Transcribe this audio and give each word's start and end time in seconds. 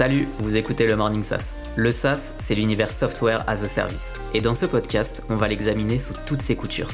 Salut, 0.00 0.28
vous 0.38 0.56
écoutez 0.56 0.86
le 0.86 0.96
Morning 0.96 1.22
SaaS. 1.22 1.56
Le 1.76 1.92
SaaS, 1.92 2.32
c'est 2.38 2.54
l'univers 2.54 2.90
Software 2.90 3.44
as 3.46 3.62
a 3.62 3.68
Service. 3.68 4.14
Et 4.32 4.40
dans 4.40 4.54
ce 4.54 4.64
podcast, 4.64 5.22
on 5.28 5.36
va 5.36 5.46
l'examiner 5.46 5.98
sous 5.98 6.14
toutes 6.24 6.40
ses 6.40 6.56
coutures. 6.56 6.88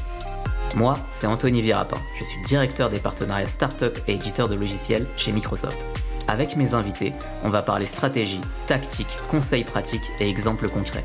Moi, 0.75 0.97
c'est 1.09 1.29
Anthony 1.29 1.63
Virapin. 1.63 1.99
Je 2.19 2.25
suis 2.25 2.43
directeur 2.43 2.89
des 2.89 2.99
partenariats 2.99 3.47
startup 3.47 3.97
et 4.09 4.15
éditeur 4.15 4.49
de 4.49 4.57
logiciels 4.57 5.07
chez 5.17 5.31
Microsoft. 5.31 5.87
Avec 6.27 6.57
mes 6.57 6.75
invités, 6.75 7.13
on 7.45 7.49
va 7.49 7.63
parler 7.63 7.87
stratégie, 7.87 8.41
tactique, 8.67 9.17
conseils 9.31 9.63
pratiques 9.63 10.11
et 10.19 10.29
exemples 10.29 10.69
concrets. 10.69 11.05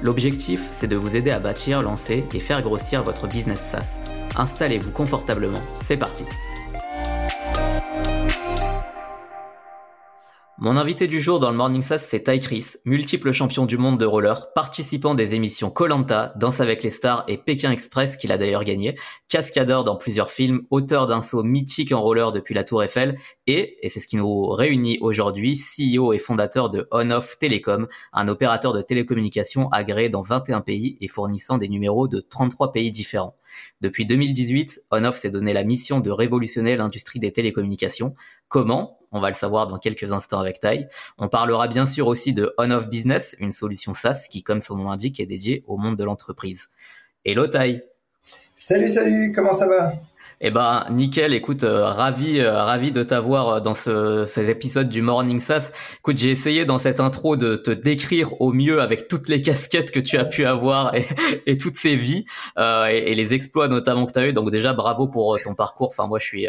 L'objectif, 0.00 0.66
c'est 0.70 0.88
de 0.88 0.96
vous 0.96 1.14
aider 1.14 1.30
à 1.30 1.40
bâtir, 1.40 1.82
lancer 1.82 2.24
et 2.32 2.40
faire 2.40 2.62
grossir 2.62 3.02
votre 3.02 3.26
business 3.26 3.60
SaaS. 3.60 4.00
Installez-vous 4.36 4.92
confortablement, 4.92 5.60
c'est 5.84 5.98
parti. 5.98 6.24
Mon 10.64 10.78
invité 10.78 11.08
du 11.08 11.20
jour 11.20 11.40
dans 11.40 11.50
le 11.50 11.58
Morning 11.58 11.82
SaaS, 11.82 11.98
c'est 11.98 12.22
Ty 12.22 12.40
Chris, 12.40 12.76
multiple 12.86 13.32
champion 13.32 13.66
du 13.66 13.76
monde 13.76 14.00
de 14.00 14.06
roller, 14.06 14.50
participant 14.54 15.14
des 15.14 15.34
émissions 15.34 15.68
Colanta, 15.68 16.32
Danse 16.36 16.58
avec 16.58 16.82
les 16.82 16.88
stars 16.88 17.22
et 17.28 17.36
Pékin 17.36 17.70
Express 17.70 18.16
qu'il 18.16 18.32
a 18.32 18.38
d'ailleurs 18.38 18.64
gagné, 18.64 18.96
cascadeur 19.28 19.84
dans 19.84 19.96
plusieurs 19.96 20.30
films, 20.30 20.62
auteur 20.70 21.06
d'un 21.06 21.20
saut 21.20 21.42
mythique 21.42 21.92
en 21.92 22.00
roller 22.00 22.32
depuis 22.32 22.54
la 22.54 22.64
Tour 22.64 22.82
Eiffel 22.82 23.18
et, 23.46 23.76
et 23.82 23.90
c'est 23.90 24.00
ce 24.00 24.06
qui 24.06 24.16
nous 24.16 24.46
réunit 24.48 24.96
aujourd'hui, 25.02 25.54
CEO 25.60 26.14
et 26.14 26.18
fondateur 26.18 26.70
de 26.70 26.88
On-Off 26.92 27.38
Telecom, 27.38 27.86
un 28.14 28.28
opérateur 28.28 28.72
de 28.72 28.80
télécommunications 28.80 29.68
agréé 29.68 30.08
dans 30.08 30.22
21 30.22 30.62
pays 30.62 30.96
et 31.02 31.08
fournissant 31.08 31.58
des 31.58 31.68
numéros 31.68 32.08
de 32.08 32.20
33 32.20 32.72
pays 32.72 32.90
différents. 32.90 33.36
Depuis 33.82 34.06
2018, 34.06 34.86
On-Off 34.90 35.16
s'est 35.16 35.30
donné 35.30 35.52
la 35.52 35.62
mission 35.62 36.00
de 36.00 36.10
révolutionner 36.10 36.74
l'industrie 36.74 37.20
des 37.20 37.32
télécommunications. 37.32 38.14
Comment? 38.48 38.98
On 39.14 39.20
va 39.20 39.28
le 39.28 39.34
savoir 39.34 39.68
dans 39.68 39.78
quelques 39.78 40.12
instants 40.12 40.40
avec 40.40 40.60
Tai. 40.60 40.88
On 41.18 41.28
parlera 41.28 41.68
bien 41.68 41.86
sûr 41.86 42.08
aussi 42.08 42.34
de 42.34 42.52
On-Off 42.58 42.88
Business, 42.88 43.36
une 43.38 43.52
solution 43.52 43.92
SaaS 43.92 44.26
qui, 44.28 44.42
comme 44.42 44.60
son 44.60 44.76
nom 44.76 44.90
l'indique, 44.90 45.20
est 45.20 45.26
dédiée 45.26 45.64
au 45.68 45.78
monde 45.78 45.96
de 45.96 46.04
l'entreprise. 46.04 46.68
Hello 47.24 47.46
Tai 47.46 47.82
Salut, 48.56 48.88
salut, 48.88 49.32
comment 49.32 49.52
ça 49.52 49.68
va? 49.68 49.94
Eh 50.46 50.50
ben 50.50 50.84
nickel, 50.90 51.32
écoute, 51.32 51.64
euh, 51.64 51.86
ravi, 51.86 52.38
euh, 52.38 52.62
ravi 52.64 52.92
de 52.92 53.02
t'avoir 53.02 53.48
euh, 53.48 53.60
dans 53.60 53.72
ce, 53.72 54.26
ces 54.26 54.50
épisodes 54.50 54.90
du 54.90 55.00
Morning 55.00 55.40
SaaS. 55.40 55.72
Écoute, 56.00 56.18
j'ai 56.18 56.30
essayé 56.30 56.66
dans 56.66 56.78
cette 56.78 57.00
intro 57.00 57.38
de 57.38 57.56
te 57.56 57.70
décrire 57.70 58.38
au 58.42 58.52
mieux 58.52 58.82
avec 58.82 59.08
toutes 59.08 59.30
les 59.30 59.40
casquettes 59.40 59.90
que 59.90 60.00
tu 60.00 60.18
as 60.18 60.26
pu 60.26 60.44
avoir 60.44 60.94
et, 60.94 61.06
et 61.46 61.56
toutes 61.56 61.76
ces 61.76 61.96
vies 61.96 62.26
et, 62.58 63.10
et, 63.10 63.14
les 63.14 63.32
exploits 63.32 63.68
notamment 63.68 64.04
que 64.04 64.12
tu 64.12 64.18
as 64.18 64.26
eu. 64.26 64.34
Donc 64.34 64.50
déjà 64.50 64.74
bravo 64.74 65.08
pour 65.08 65.40
ton 65.42 65.54
parcours. 65.54 65.88
Enfin 65.88 66.06
moi 66.06 66.18
je 66.18 66.26
suis 66.26 66.46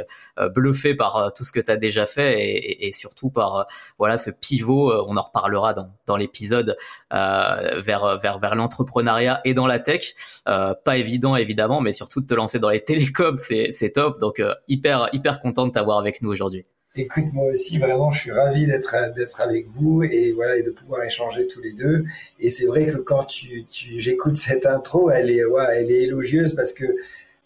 bluffé 0.53 0.93
par 0.93 1.31
tout 1.33 1.45
ce 1.45 1.53
que 1.53 1.61
tu 1.61 1.71
as 1.71 1.77
déjà 1.77 2.05
fait 2.05 2.41
et, 2.41 2.87
et, 2.87 2.91
surtout 2.91 3.29
par 3.29 3.65
voilà 3.97 4.17
ce 4.17 4.29
pivot. 4.29 4.91
On 5.07 5.15
en 5.15 5.21
reparlera 5.21 5.71
dans, 5.71 5.89
dans 6.05 6.17
l'épisode 6.17 6.75
vers 7.11 8.17
vers 8.17 8.39
vers 8.39 8.55
l'entrepreneuriat 8.55 9.39
et 9.45 9.53
dans 9.53 9.67
la 9.67 9.79
tech. 9.79 10.15
pas 10.43 10.97
évident 10.97 11.37
évidemment, 11.37 11.79
mais 11.79 11.93
surtout 11.93 12.19
de 12.19 12.27
te 12.27 12.33
lancer 12.33 12.59
dans 12.59 12.69
les 12.69 12.83
télécoms, 12.83 13.37
c'est 13.37 13.84
c'est 13.85 13.91
top. 13.91 14.19
Donc 14.19 14.39
euh, 14.39 14.53
hyper 14.67 15.09
hyper 15.13 15.39
content 15.39 15.67
de 15.67 15.71
t'avoir 15.71 15.99
avec 15.99 16.21
nous 16.21 16.31
aujourd'hui. 16.31 16.65
Écoute, 16.97 17.25
moi 17.33 17.45
aussi, 17.51 17.77
vraiment, 17.77 18.09
je 18.09 18.21
suis 18.21 18.31
ravi 18.31 18.65
d'être 18.67 18.95
d'être 19.15 19.41
avec 19.41 19.67
vous 19.67 20.03
et 20.03 20.31
voilà 20.31 20.55
et 20.57 20.63
de 20.63 20.71
pouvoir 20.71 21.03
échanger 21.03 21.45
tous 21.45 21.61
les 21.61 21.73
deux. 21.73 22.05
Et 22.39 22.49
c'est 22.49 22.65
vrai 22.65 22.85
que 22.85 22.97
quand 22.97 23.25
tu, 23.25 23.65
tu 23.65 23.99
j'écoute 23.99 24.35
cette 24.35 24.65
intro, 24.65 25.09
elle 25.09 25.29
est 25.29 25.45
ouais, 25.45 25.65
elle 25.75 25.91
est 25.91 26.03
élogieuse 26.03 26.53
parce 26.55 26.71
que 26.71 26.85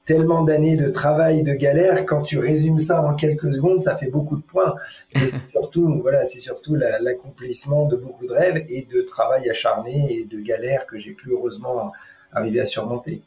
tellement 0.06 0.44
d'années 0.44 0.76
de 0.76 0.90
travail, 0.90 1.44
de 1.44 1.54
galère, 1.54 2.06
quand 2.06 2.22
tu 2.22 2.40
résumes 2.40 2.80
ça 2.80 3.02
en 3.04 3.16
quelques 3.16 3.54
secondes, 3.54 3.82
ça 3.82 3.96
fait 3.96 4.10
beaucoup 4.10 4.38
de 4.38 4.42
points. 4.42 4.76
Et 5.14 5.20
c'est 5.20 5.40
surtout, 5.52 6.00
voilà, 6.02 6.26
c'est 6.26 6.40
surtout 6.40 6.76
l'accomplissement 6.76 7.86
de 7.88 7.96
beaucoup 7.96 8.26
de 8.26 8.34
rêves 8.34 8.66
et 8.70 8.88
de 8.92 9.02
travail 9.02 9.50
acharné 9.50 10.14
et 10.14 10.26
de 10.26 10.40
galère 10.40 10.86
que 10.86 10.98
j'ai 10.98 11.12
pu 11.12 11.32
heureusement 11.32 11.92
arriver 12.32 12.60
à 12.60 12.66
surmonter. 12.66 13.22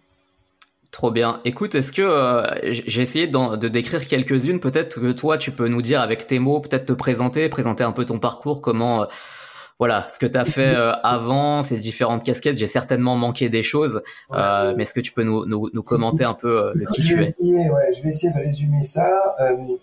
Trop 0.92 1.10
bien. 1.10 1.40
Écoute, 1.46 1.74
est-ce 1.74 1.90
que 1.90 2.02
euh, 2.02 2.42
j'ai 2.62 3.00
essayé 3.00 3.26
de, 3.26 3.56
de 3.56 3.68
décrire 3.68 4.06
quelques-unes 4.06 4.60
Peut-être 4.60 5.00
que 5.00 5.10
toi, 5.12 5.38
tu 5.38 5.50
peux 5.50 5.66
nous 5.66 5.80
dire 5.80 6.02
avec 6.02 6.26
tes 6.26 6.38
mots, 6.38 6.60
peut-être 6.60 6.84
te 6.84 6.92
présenter, 6.92 7.48
présenter 7.48 7.82
un 7.82 7.92
peu 7.92 8.04
ton 8.04 8.18
parcours, 8.18 8.60
comment, 8.60 9.04
euh, 9.04 9.06
voilà, 9.78 10.06
ce 10.12 10.18
que 10.18 10.26
tu 10.26 10.36
as 10.36 10.44
fait 10.44 10.74
euh, 10.76 10.92
avant, 11.02 11.62
ces 11.62 11.78
différentes 11.78 12.24
casquettes. 12.24 12.58
J'ai 12.58 12.66
certainement 12.66 13.16
manqué 13.16 13.48
des 13.48 13.62
choses, 13.62 14.02
mais 14.30 14.82
est-ce 14.82 14.92
que 14.92 15.00
tu 15.00 15.12
peux 15.12 15.22
nous, 15.22 15.46
nous, 15.46 15.70
nous 15.72 15.82
commenter 15.82 16.24
un 16.24 16.34
peu 16.34 16.72
le 16.74 16.84
qui 16.92 17.02
tu 17.02 17.14
es? 17.14 17.28
ouais, 17.70 17.92
Je 17.96 18.02
vais 18.02 18.10
essayer 18.10 18.30
de 18.30 18.38
résumer 18.38 18.82
ça. 18.82 19.34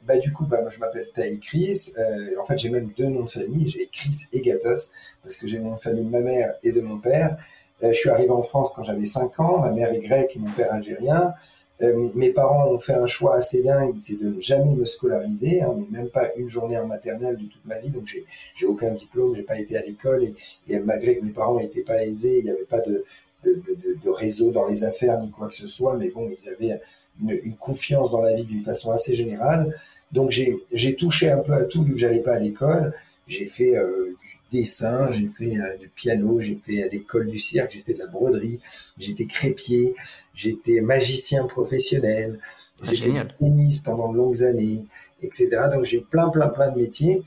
bah, 0.08 0.18
du 0.20 0.32
coup, 0.32 0.46
bah, 0.46 0.62
moi, 0.62 0.70
je 0.70 0.78
m'appelle 0.80 1.08
Taï 1.16 1.40
Chris. 1.40 1.92
en 2.40 2.46
fait, 2.46 2.60
j'ai 2.60 2.70
même 2.70 2.92
deux 2.96 3.08
noms 3.08 3.24
de 3.24 3.30
famille. 3.32 3.68
J'ai 3.68 3.90
Chris 3.92 4.16
et 4.32 4.42
Gatos, 4.42 4.92
parce 5.24 5.38
que 5.38 5.48
j'ai 5.48 5.58
mon 5.58 5.72
nom 5.72 5.76
de 5.76 5.82
famille 5.82 6.06
de 6.06 6.12
ma 6.12 6.22
mère 6.22 6.54
et 6.64 6.72
de 6.72 6.82
mon 6.82 7.00
père. 7.00 7.36
Euh, 7.84 7.94
je 7.94 7.98
suis 7.98 8.10
arrivé 8.10 8.30
en 8.30 8.44
France 8.44 8.72
quand 8.76 8.84
j'avais 8.84 9.06
5 9.06 9.40
ans. 9.40 9.60
Ma 9.60 9.72
mère 9.72 9.94
est 9.94 10.00
grecque 10.00 10.36
et 10.36 10.40
mon 10.40 10.52
père 10.52 10.74
algérien. 10.74 11.34
Euh, 11.82 12.10
mes 12.14 12.32
parents 12.32 12.68
ont 12.68 12.78
fait 12.78 12.94
un 12.94 13.08
choix 13.08 13.36
assez 13.36 13.62
dingue, 13.62 13.96
c'est 14.00 14.20
de 14.20 14.36
ne 14.36 14.42
jamais 14.42 14.74
me 14.76 14.84
scolariser, 14.84 15.62
hein, 15.62 15.74
mais 15.78 16.00
même 16.00 16.10
pas 16.10 16.30
une 16.36 16.50
journée 16.50 16.78
en 16.78 16.86
maternelle 16.86 17.38
de 17.38 17.46
toute 17.46 17.64
ma 17.66 17.80
vie. 17.80 17.90
Donc 17.90 18.06
j'ai, 18.06 18.26
j'ai 18.56 18.66
aucun 18.66 18.92
diplôme, 18.92 19.34
j'ai 19.34 19.44
pas 19.44 19.58
été 19.58 19.78
à 19.78 19.82
l'école 19.82 20.26
et, 20.26 20.36
et 20.68 20.80
malgré 20.80 21.18
que 21.18 21.24
mes 21.24 21.32
parents 21.32 21.58
n'étaient 21.58 21.84
pas 21.84 22.04
aisés, 22.04 22.40
il 22.40 22.44
n'y 22.44 22.50
avait 22.50 22.66
pas 22.66 22.82
de, 22.82 23.06
de, 23.46 23.54
de, 23.54 23.98
de, 24.04 24.10
réseau 24.10 24.52
dans 24.52 24.68
les 24.68 24.84
affaires 24.84 25.22
ni 25.22 25.32
quoi 25.32 25.48
que 25.48 25.56
ce 25.56 25.68
soit, 25.68 25.96
mais 25.96 26.10
bon, 26.10 26.30
ils 26.30 26.50
avaient 26.50 26.82
une, 27.22 27.40
une 27.44 27.56
confiance 27.56 28.12
dans 28.12 28.22
la 28.22 28.34
vie 28.34 28.46
d'une 28.46 28.62
façon 28.62 28.92
assez 28.92 29.16
générale. 29.16 29.74
Donc 30.12 30.32
j'ai, 30.32 30.58
j'ai 30.74 30.96
touché 30.96 31.32
un 31.32 31.38
peu 31.38 31.54
à 31.54 31.64
tout 31.64 31.82
vu 31.82 31.94
que 31.94 32.00
j'allais 32.00 32.22
pas 32.22 32.34
à 32.34 32.40
l'école. 32.40 32.94
J'ai 33.30 33.46
fait 33.46 33.78
euh, 33.78 34.16
du 34.52 34.60
dessin, 34.60 35.12
j'ai 35.12 35.28
fait 35.28 35.56
euh, 35.60 35.78
du 35.78 35.88
piano, 35.88 36.40
j'ai 36.40 36.56
fait 36.56 36.82
à 36.82 36.88
euh, 36.88 36.90
l'école 36.92 37.28
du 37.28 37.38
cirque, 37.38 37.70
j'ai 37.72 37.82
fait 37.82 37.94
de 37.94 38.00
la 38.00 38.08
broderie, 38.08 38.60
j'étais 38.98 39.28
crépier, 39.28 39.94
j'étais 40.34 40.82
magicien 40.82 41.46
professionnel, 41.46 42.40
ah, 42.82 42.86
j'ai 42.86 42.96
fait 42.96 43.12
du 43.12 43.20
tennis 43.40 43.78
pendant 43.80 44.12
de 44.12 44.18
longues 44.18 44.44
années, 44.44 44.84
etc. 45.22 45.48
Donc 45.72 45.86
j'ai 45.86 46.02
plein, 46.02 46.30
plein, 46.30 46.48
plein 46.48 46.72
de 46.72 46.80
métiers 46.80 47.22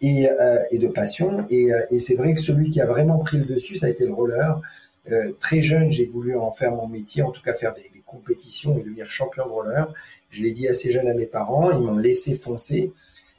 et, 0.00 0.26
et 0.72 0.78
de 0.78 0.88
passions. 0.88 1.46
Et, 1.50 1.68
et 1.90 1.98
c'est 2.00 2.16
vrai 2.16 2.34
que 2.34 2.40
celui 2.40 2.70
qui 2.70 2.80
a 2.80 2.86
vraiment 2.86 3.18
pris 3.18 3.36
le 3.36 3.44
dessus, 3.44 3.76
ça 3.76 3.86
a 3.86 3.90
été 3.90 4.06
le 4.06 4.12
roller. 4.12 4.60
très 5.38 5.62
jeune, 5.62 5.92
j'ai 5.92 6.06
voulu 6.06 6.36
en 6.36 6.50
faire 6.50 6.72
mon 6.72 6.88
métier, 6.88 7.22
en 7.22 7.30
tout 7.30 7.42
cas 7.42 7.54
faire 7.54 7.74
des, 7.74 7.90
des 7.94 8.02
compétitions 8.04 8.76
et 8.76 8.82
devenir 8.82 9.08
champion 9.08 9.44
de 9.44 9.50
roller. 9.50 9.94
Je 10.30 10.42
l'ai 10.42 10.50
dit 10.50 10.66
assez 10.66 10.90
jeune 10.90 11.06
à 11.06 11.14
mes 11.14 11.26
parents, 11.26 11.70
ils 11.70 11.78
m'ont 11.78 11.98
laissé 11.98 12.34
foncer. 12.34 12.92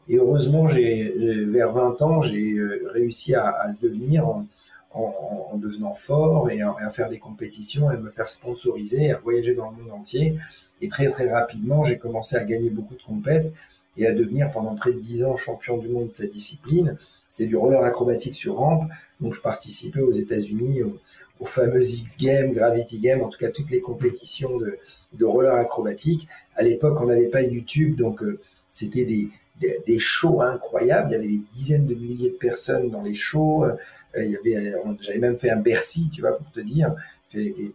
Et 0.08 0.18
heureusement, 0.18 0.68
j'ai, 0.68 1.14
vers 1.48 1.72
20 1.72 2.02
ans, 2.02 2.22
j'ai 2.22 2.54
euh, 2.54 2.88
réussi 2.94 3.34
à, 3.34 3.48
à, 3.48 3.68
le 3.70 3.76
devenir 3.82 4.28
en, 4.28 4.46
en, 4.94 5.50
en 5.54 5.58
devenant 5.58 5.96
fort 5.96 6.50
et 6.52 6.62
à, 6.62 6.76
à, 6.80 6.90
faire 6.92 7.10
des 7.10 7.20
compétitions, 7.20 7.92
et 7.92 7.96
à 7.96 7.98
me 7.98 8.10
faire 8.10 8.30
sponsoriser, 8.30 9.12
à 9.12 9.18
voyager 9.18 9.56
dans 9.56 9.72
le 9.72 9.78
monde 9.78 9.92
entier. 9.92 10.38
Et 10.82 10.88
très 10.88 11.10
très 11.10 11.32
rapidement, 11.32 11.84
j'ai 11.84 11.98
commencé 11.98 12.36
à 12.36 12.44
gagner 12.44 12.70
beaucoup 12.70 12.96
de 12.96 13.02
compètes 13.02 13.52
et 13.98 14.06
à 14.06 14.14
devenir 14.14 14.52
pendant 14.52 14.76
près 14.76 14.92
de 14.92 15.00
10 15.00 15.24
ans 15.24 15.36
champion 15.36 15.78
du 15.78 15.88
monde 15.88 16.10
de 16.10 16.14
cette 16.14 16.32
discipline. 16.32 16.98
C'était 17.30 17.48
du 17.48 17.56
roller 17.56 17.84
acrobatique 17.84 18.36
sur 18.36 18.58
rampe. 18.58 18.90
Donc 19.22 19.34
je 19.34 19.42
participais 19.42 20.02
aux 20.02 20.12
États-Unis 20.12 20.84
aux, 20.84 21.00
aux, 21.40 21.46
fameuses 21.46 22.00
X 22.00 22.18
Games, 22.18 22.52
Gravity 22.52 23.00
Games, 23.00 23.22
en 23.22 23.30
tout 23.30 23.40
cas 23.40 23.50
toutes 23.50 23.72
les 23.72 23.82
compétitions 23.82 24.58
de, 24.58 24.78
de 25.14 25.26
roller 25.26 25.56
acrobatique. 25.56 26.28
À 26.56 26.64
l'époque, 26.64 27.00
on 27.02 27.06
n'avait 27.06 27.28
pas 27.28 27.42
YouTube, 27.42 27.98
donc 27.98 28.22
euh, 28.22 28.40
c'était 28.70 29.06
des, 29.06 29.30
des, 29.60 30.00
shows 30.00 30.42
incroyables. 30.42 31.10
Il 31.10 31.14
y 31.14 31.16
avait 31.16 31.28
des 31.28 31.42
dizaines 31.54 31.86
de 31.86 31.96
milliers 31.96 32.32
de 32.32 32.36
personnes 32.36 32.90
dans 32.90 33.02
les 33.02 33.14
shows. 33.14 33.66
Euh, 33.66 33.76
il 34.18 34.32
y 34.32 34.56
avait, 34.56 34.74
j'avais 35.00 35.20
même 35.20 35.36
fait 35.36 35.50
un 35.50 35.58
Bercy, 35.58 36.10
tu 36.10 36.22
vois, 36.22 36.38
pour 36.38 36.52
te 36.52 36.60
dire. 36.60 36.96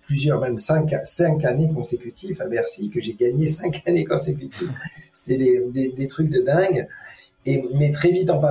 plusieurs, 0.06 0.40
même 0.40 0.58
cinq, 0.58 0.94
cinq 1.04 1.44
années 1.44 1.70
consécutives 1.72 2.40
à 2.40 2.46
Bercy 2.46 2.90
que 2.90 3.00
j'ai 3.00 3.14
gagné 3.14 3.46
cinq 3.60 3.82
années 3.86 4.04
consécutives. 4.04 4.72
C'était 5.12 5.60
des, 5.72 5.88
des, 5.88 6.06
trucs 6.06 6.30
de 6.30 6.40
dingue. 6.40 6.86
Et 7.46 7.64
mais 7.74 7.90
très 7.92 8.10
vite 8.10 8.30
en, 8.30 8.42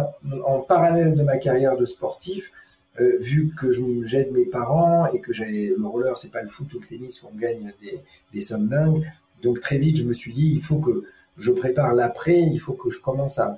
en 0.46 0.60
parallèle 0.62 1.16
de 1.16 1.24
ma 1.24 1.38
carrière 1.38 1.78
de 1.78 1.86
sportif, 1.86 2.52
euh, 3.00 3.18
vu 3.22 3.54
que 3.56 3.72
j'aide 4.06 4.31
mes 4.31 4.46
parents 4.46 5.08
et 5.14 5.22
que 5.22 5.31
j'ai 5.31 5.74
le 5.78 5.88
roller, 5.88 6.18
c'est 6.18 6.31
pas 6.31 6.42
le 6.42 6.50
foot 6.50 6.74
ou 6.74 6.80
le 6.80 6.86
tennis 6.86 7.22
où 7.24 7.30
on 7.34 7.38
gagne 7.38 7.72
des, 7.81 8.00
des 8.34 8.42
sommes 8.42 8.68
dingues. 8.68 9.06
Donc 9.42 9.62
très 9.62 9.78
vite, 9.78 9.98
je 9.98 10.04
me 10.04 10.14
suis 10.14 10.34
dit, 10.34 10.52
il 10.54 10.62
faut 10.62 10.80
que 10.80 11.06
je 11.40 11.52
prépare 11.52 11.94
l'après, 11.96 12.40
il 12.40 12.60
faut 12.60 12.74
que 12.74 12.90
je 12.90 13.00
commence 13.00 13.40
à, 13.40 13.58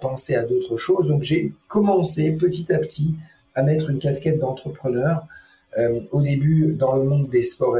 penser 0.00 0.36
à 0.36 0.44
d'autres 0.44 0.76
choses. 0.76 1.08
Donc 1.08 1.22
j'ai 1.22 1.52
commencé 1.66 2.30
petit 2.32 2.72
à 2.72 2.78
petit 2.78 3.16
à 3.54 3.62
mettre 3.62 3.90
une 3.90 3.98
casquette 3.98 4.38
d'entrepreneur. 4.38 5.26
Euh, 5.78 6.00
au 6.12 6.22
début, 6.22 6.74
dans 6.74 6.94
le 6.94 7.02
monde 7.02 7.28
des 7.30 7.42
sports, 7.42 7.78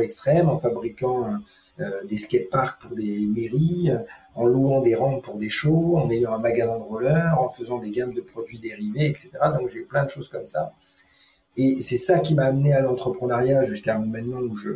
extrêmes, 0.00 0.48
en 0.48 0.58
fabriquant 0.58 1.34
euh, 1.80 1.90
des 2.08 2.16
skateparks 2.16 2.80
pour 2.80 2.96
des 2.96 3.26
mairies, 3.26 3.90
euh, 3.90 3.98
en 4.34 4.46
louant 4.46 4.80
des 4.80 4.94
rampes 4.94 5.22
pour 5.22 5.36
des 5.36 5.50
shows, 5.50 5.96
en 5.96 6.10
ayant 6.10 6.32
un 6.32 6.38
magasin 6.38 6.78
de 6.78 6.82
roller, 6.82 7.38
en 7.38 7.48
faisant 7.48 7.78
des 7.78 7.90
gammes 7.90 8.14
de 8.14 8.22
produits 8.22 8.58
dérivés, 8.58 9.06
etc. 9.06 9.30
Donc 9.58 9.70
j'ai 9.70 9.82
plein 9.82 10.04
de 10.04 10.10
choses 10.10 10.28
comme 10.28 10.46
ça. 10.46 10.72
Et 11.56 11.80
c'est 11.80 11.98
ça 11.98 12.18
qui 12.18 12.34
m'a 12.34 12.46
amené 12.46 12.72
à 12.72 12.80
l'entrepreneuriat 12.80 13.62
jusqu'à 13.62 13.96
maintenant 13.98 14.40
où 14.40 14.56
je, 14.56 14.70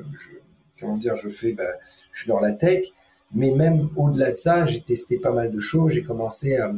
comment 0.78 0.96
dire, 0.96 1.16
je 1.16 1.28
fais, 1.28 1.52
ben, 1.52 1.68
je 2.12 2.22
suis 2.22 2.28
dans 2.28 2.38
la 2.38 2.52
tech. 2.52 2.92
Mais 3.34 3.50
même 3.50 3.90
au-delà 3.96 4.30
de 4.30 4.36
ça, 4.36 4.64
j'ai 4.64 4.80
testé 4.80 5.18
pas 5.18 5.32
mal 5.32 5.50
de 5.50 5.58
choses. 5.58 5.92
J'ai 5.92 6.02
commencé 6.02 6.56
à, 6.56 6.72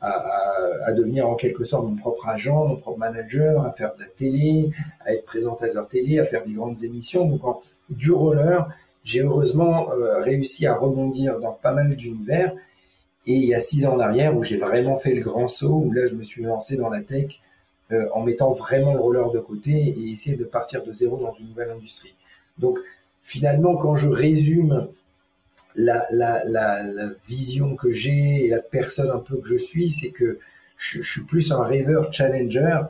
à, 0.00 0.92
devenir 0.92 1.28
en 1.28 1.34
quelque 1.34 1.64
sorte 1.64 1.86
mon 1.86 1.96
propre 1.96 2.28
agent, 2.28 2.66
mon 2.66 2.76
propre 2.76 2.98
manager, 2.98 3.64
à 3.64 3.72
faire 3.72 3.92
de 3.94 4.00
la 4.00 4.06
télé, 4.06 4.70
à 5.04 5.12
être 5.12 5.24
présentateur 5.24 5.88
télé, 5.88 6.18
à 6.18 6.24
faire 6.24 6.44
des 6.44 6.52
grandes 6.52 6.82
émissions. 6.84 7.24
Donc 7.24 7.44
en, 7.44 7.60
du 7.90 8.12
roller, 8.12 8.68
j'ai 9.04 9.20
heureusement 9.20 9.90
euh, 9.92 10.20
réussi 10.20 10.66
à 10.66 10.74
rebondir 10.74 11.40
dans 11.40 11.52
pas 11.52 11.72
mal 11.72 11.94
d'univers. 11.96 12.52
Et 13.26 13.32
il 13.32 13.44
y 13.44 13.54
a 13.54 13.60
six 13.60 13.86
ans 13.86 13.94
en 13.94 14.00
arrière 14.00 14.36
où 14.36 14.42
j'ai 14.42 14.58
vraiment 14.58 14.96
fait 14.96 15.14
le 15.14 15.22
grand 15.22 15.48
saut, 15.48 15.82
où 15.86 15.92
là 15.92 16.04
je 16.06 16.14
me 16.14 16.22
suis 16.22 16.42
lancé 16.42 16.76
dans 16.76 16.90
la 16.90 17.00
tech 17.00 17.40
euh, 17.92 18.06
en 18.12 18.22
mettant 18.22 18.52
vraiment 18.52 18.92
le 18.92 19.00
roller 19.00 19.30
de 19.30 19.38
côté 19.38 19.72
et 19.72 20.10
essayer 20.10 20.36
de 20.36 20.44
partir 20.44 20.84
de 20.84 20.92
zéro 20.92 21.16
dans 21.16 21.32
une 21.32 21.48
nouvelle 21.48 21.70
industrie. 21.70 22.14
Donc 22.58 22.78
finalement, 23.22 23.76
quand 23.76 23.96
je 23.96 24.08
résume 24.08 24.88
la, 25.74 26.06
la, 26.10 26.44
la, 26.44 26.82
la 26.82 27.10
vision 27.26 27.74
que 27.74 27.90
j'ai 27.90 28.44
et 28.44 28.48
la 28.48 28.60
personne 28.60 29.10
un 29.10 29.18
peu 29.18 29.36
que 29.36 29.48
je 29.48 29.56
suis, 29.56 29.90
c'est 29.90 30.10
que 30.10 30.38
je, 30.76 31.02
je, 31.02 31.10
suis 31.10 31.22
plus 31.22 31.52
un 31.52 31.62
rêveur 31.62 32.12
challenger. 32.12 32.80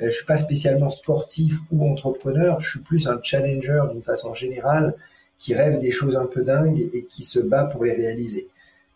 Euh, 0.00 0.06
je 0.06 0.10
suis 0.10 0.26
pas 0.26 0.36
spécialement 0.36 0.90
sportif 0.90 1.56
ou 1.70 1.88
entrepreneur. 1.88 2.60
Je 2.60 2.70
suis 2.70 2.80
plus 2.80 3.06
un 3.08 3.20
challenger 3.22 3.82
d'une 3.92 4.02
façon 4.02 4.34
générale 4.34 4.94
qui 5.38 5.54
rêve 5.54 5.78
des 5.78 5.90
choses 5.90 6.16
un 6.16 6.26
peu 6.26 6.42
dingues 6.42 6.88
et 6.92 7.04
qui 7.04 7.22
se 7.22 7.40
bat 7.40 7.64
pour 7.64 7.84
les 7.84 7.94
réaliser. 7.94 8.48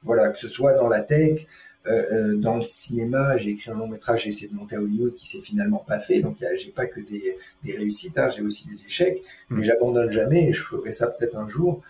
Voilà, 0.03 0.31
que 0.31 0.39
ce 0.39 0.49
soit 0.49 0.75
dans 0.75 0.89
la 0.89 1.01
tech, 1.01 1.47
euh, 1.87 2.03
euh 2.13 2.37
dans 2.37 2.57
le 2.57 2.63
cinéma, 2.63 3.39
j'ai 3.39 3.51
écrit 3.51 3.71
un 3.71 3.75
long 3.75 3.89
métrage, 3.89 4.25
j'ai 4.25 4.29
essayé 4.29 4.49
de 4.49 4.55
monter 4.55 4.77
à 4.77 4.81
Hollywood 4.81 5.15
qui 5.15 5.27
s'est 5.27 5.41
finalement 5.41 5.83
pas 5.87 6.01
fait. 6.01 6.21
Donc 6.21 6.37
j'ai 6.57 6.71
pas 6.71 6.87
que 6.87 7.01
des, 7.01 7.37
des 7.63 7.77
réussites, 7.77 8.19
hein, 8.19 8.29
j'ai 8.29 8.43
aussi 8.43 8.69
des 8.69 8.85
échecs, 8.85 9.23
mais 9.49 9.61
mm. 9.61 9.65
j'abandonne 9.65 10.11
jamais 10.11 10.49
et 10.49 10.53
je 10.53 10.63
ferai 10.63 10.93
ça 10.93 11.07
peut-être 11.07 11.37
un 11.37 11.49
jour. 11.49 11.83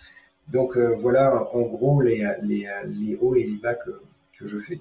Donc 0.48 0.76
euh, 0.76 0.94
voilà 1.00 1.48
en 1.54 1.62
gros 1.62 2.00
les, 2.00 2.26
les, 2.42 2.68
les, 2.86 3.16
hauts 3.16 3.34
et 3.34 3.44
les 3.44 3.56
bas 3.56 3.74
que, 3.74 3.90
que 4.38 4.46
je 4.46 4.58
fais. 4.58 4.80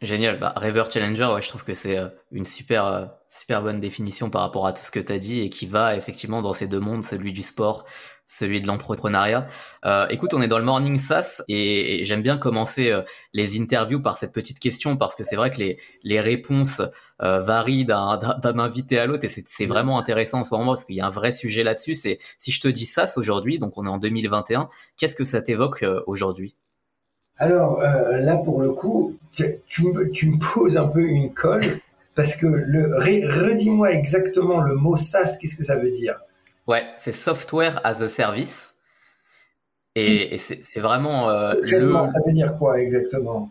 Génial, 0.00 0.38
bah, 0.38 0.52
Rêveur 0.56 0.90
Challenger, 0.90 1.26
ouais, 1.34 1.42
je 1.42 1.48
trouve 1.48 1.64
que 1.64 1.74
c'est 1.74 1.98
euh, 1.98 2.08
une 2.30 2.44
super 2.44 3.10
super 3.28 3.62
bonne 3.62 3.80
définition 3.80 4.30
par 4.30 4.42
rapport 4.42 4.66
à 4.66 4.72
tout 4.72 4.82
ce 4.82 4.90
que 4.90 5.00
tu 5.00 5.18
dit 5.18 5.40
et 5.40 5.50
qui 5.50 5.66
va 5.66 5.96
effectivement 5.96 6.42
dans 6.42 6.52
ces 6.52 6.66
deux 6.66 6.80
mondes, 6.80 7.04
celui 7.04 7.32
du 7.32 7.42
sport, 7.42 7.84
celui 8.28 8.60
de 8.60 8.66
l'entrepreneuriat. 8.66 9.48
Euh, 9.84 10.06
écoute, 10.10 10.34
on 10.34 10.42
est 10.42 10.48
dans 10.48 10.58
le 10.58 10.64
Morning 10.64 10.98
SaaS 10.98 11.42
et, 11.48 12.04
j'aime 12.04 12.22
bien 12.22 12.36
commencer 12.36 12.90
euh, 12.90 13.02
les 13.32 13.58
interviews 13.58 14.00
par 14.00 14.16
cette 14.16 14.32
petite 14.32 14.60
question 14.60 14.96
parce 14.96 15.14
que 15.14 15.24
c'est 15.24 15.34
vrai 15.36 15.50
que 15.50 15.58
les, 15.58 15.78
les 16.04 16.20
réponses 16.20 16.82
euh, 17.22 17.40
varient 17.40 17.86
d'un 17.86 18.58
invité 18.58 18.98
à 18.98 19.06
l'autre 19.06 19.24
et 19.24 19.44
c'est 19.44 19.66
vraiment 19.66 19.98
intéressant 19.98 20.40
en 20.40 20.44
ce 20.44 20.54
moment 20.54 20.66
parce 20.66 20.84
qu'il 20.84 20.96
y 20.96 21.00
a 21.00 21.06
un 21.06 21.10
vrai 21.10 21.32
sujet 21.32 21.64
là-dessus. 21.64 21.94
C'est 21.94 22.18
si 22.38 22.52
je 22.52 22.60
te 22.60 22.68
dis 22.68 22.84
SaaS 22.84 23.14
aujourd'hui, 23.16 23.58
donc 23.58 23.78
on 23.78 23.86
est 23.86 23.90
en 23.90 23.98
2021, 23.98 24.68
qu'est-ce 24.98 25.16
que 25.16 25.24
ça 25.24 25.40
t'évoque 25.40 25.82
euh, 25.82 26.02
aujourd'hui? 26.06 26.54
Alors 27.40 27.80
là, 27.80 28.36
pour 28.36 28.60
le 28.60 28.72
coup, 28.72 29.16
tu, 29.30 29.44
tu, 29.68 29.84
me, 29.84 30.10
tu 30.10 30.28
me 30.28 30.38
poses 30.54 30.76
un 30.76 30.88
peu 30.88 31.02
une 31.02 31.32
colle 31.32 31.62
parce 32.16 32.34
que 32.34 32.48
le 32.48 32.96
redis-moi 32.96 33.92
exactement 33.92 34.60
le 34.60 34.74
mot 34.74 34.96
SaaS, 34.96 35.36
qu'est-ce 35.40 35.54
que 35.54 35.62
ça 35.62 35.76
veut 35.76 35.92
dire? 35.92 36.18
Ouais, 36.68 36.86
c'est 36.98 37.12
Software 37.12 37.80
as 37.84 38.02
a 38.02 38.08
Service. 38.08 38.74
Et, 39.96 40.38
c'est 40.38 40.80
vraiment 40.80 41.28
euh, 41.28 41.54
le. 41.60 41.92
Ça 41.92 42.20
veut 42.24 42.32
dire 42.32 42.54
quoi 42.56 42.80
exactement? 42.80 43.50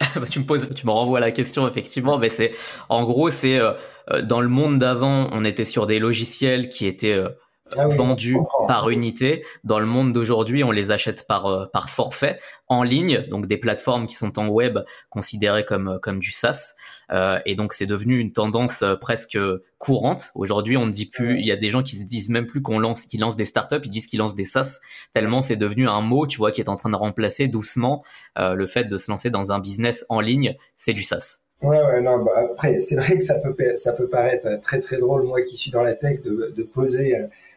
Bah, 0.14 0.26
tu 0.30 0.40
me 0.40 0.44
poses, 0.44 0.68
tu 0.74 0.86
me 0.86 0.90
renvoies 0.90 1.20
la 1.20 1.30
question 1.30 1.66
effectivement, 1.66 2.18
mais 2.18 2.28
c'est 2.28 2.52
en 2.90 3.04
gros 3.04 3.30
c'est 3.30 3.58
euh, 3.58 3.72
euh, 4.12 4.22
dans 4.22 4.40
le 4.40 4.48
monde 4.48 4.78
d'avant, 4.78 5.28
on 5.32 5.44
était 5.44 5.64
sur 5.64 5.86
des 5.86 5.98
logiciels 5.98 6.68
qui 6.68 6.86
étaient 6.86 7.14
euh, 7.14 7.30
ah 7.76 7.88
vendus 7.88 8.38
par 8.68 8.88
unité. 8.90 9.44
Dans 9.64 9.78
le 9.78 9.86
monde 9.86 10.12
d'aujourd'hui, 10.12 10.62
on 10.62 10.70
les 10.70 10.90
achète 10.90 11.26
par 11.26 11.46
euh, 11.46 11.66
par 11.66 11.90
forfait 11.90 12.38
en 12.68 12.82
ligne, 12.82 13.26
donc 13.28 13.46
des 13.46 13.56
plateformes 13.56 14.06
qui 14.06 14.14
sont 14.14 14.38
en 14.38 14.48
web 14.48 14.78
considérées 15.10 15.64
comme 15.64 15.88
euh, 15.88 15.98
comme 15.98 16.18
du 16.18 16.30
SaaS. 16.30 16.74
Euh, 17.10 17.38
et 17.44 17.54
donc 17.54 17.72
c'est 17.72 17.86
devenu 17.86 18.18
une 18.18 18.32
tendance 18.32 18.82
euh, 18.82 18.96
presque 18.96 19.38
courante. 19.78 20.30
Aujourd'hui, 20.34 20.76
on 20.76 20.86
ne 20.86 20.92
dit 20.92 21.06
plus, 21.06 21.40
il 21.40 21.46
y 21.46 21.52
a 21.52 21.56
des 21.56 21.70
gens 21.70 21.82
qui 21.82 21.96
se 21.96 22.04
disent 22.04 22.28
même 22.28 22.46
plus 22.46 22.62
qu'on 22.62 22.78
lance, 22.78 23.06
qui 23.06 23.18
lancent 23.18 23.36
des 23.36 23.44
startups, 23.44 23.84
ils 23.84 23.90
disent 23.90 24.06
qu'ils 24.06 24.20
lancent 24.20 24.36
des 24.36 24.44
SaaS. 24.44 24.78
Tellement 25.12 25.42
c'est 25.42 25.56
devenu 25.56 25.88
un 25.88 26.00
mot, 26.00 26.26
tu 26.26 26.38
vois, 26.38 26.52
qui 26.52 26.60
est 26.60 26.68
en 26.68 26.76
train 26.76 26.90
de 26.90 26.96
remplacer 26.96 27.48
doucement 27.48 28.04
le 28.36 28.66
fait 28.66 28.84
de 28.84 28.98
se 28.98 29.10
lancer 29.10 29.30
dans 29.30 29.52
un 29.52 29.58
business 29.58 30.04
en 30.08 30.20
ligne. 30.20 30.56
C'est 30.76 30.92
du 30.92 31.02
SaaS. 31.02 31.45
Ouais, 31.62 31.82
ouais, 31.82 32.02
non, 32.02 32.22
bah 32.22 32.32
après, 32.50 32.80
c'est 32.80 32.96
vrai 32.96 33.16
que 33.16 33.24
ça 33.24 33.38
peut, 33.38 33.56
ça 33.76 33.92
peut 33.92 34.08
paraître 34.08 34.60
très, 34.60 34.78
très 34.78 34.98
drôle, 34.98 35.22
moi 35.24 35.40
qui 35.42 35.56
suis 35.56 35.70
dans 35.70 35.82
la 35.82 35.94
tech, 35.94 36.20
de, 36.22 36.52
de 36.54 36.62
poser 36.62 37.16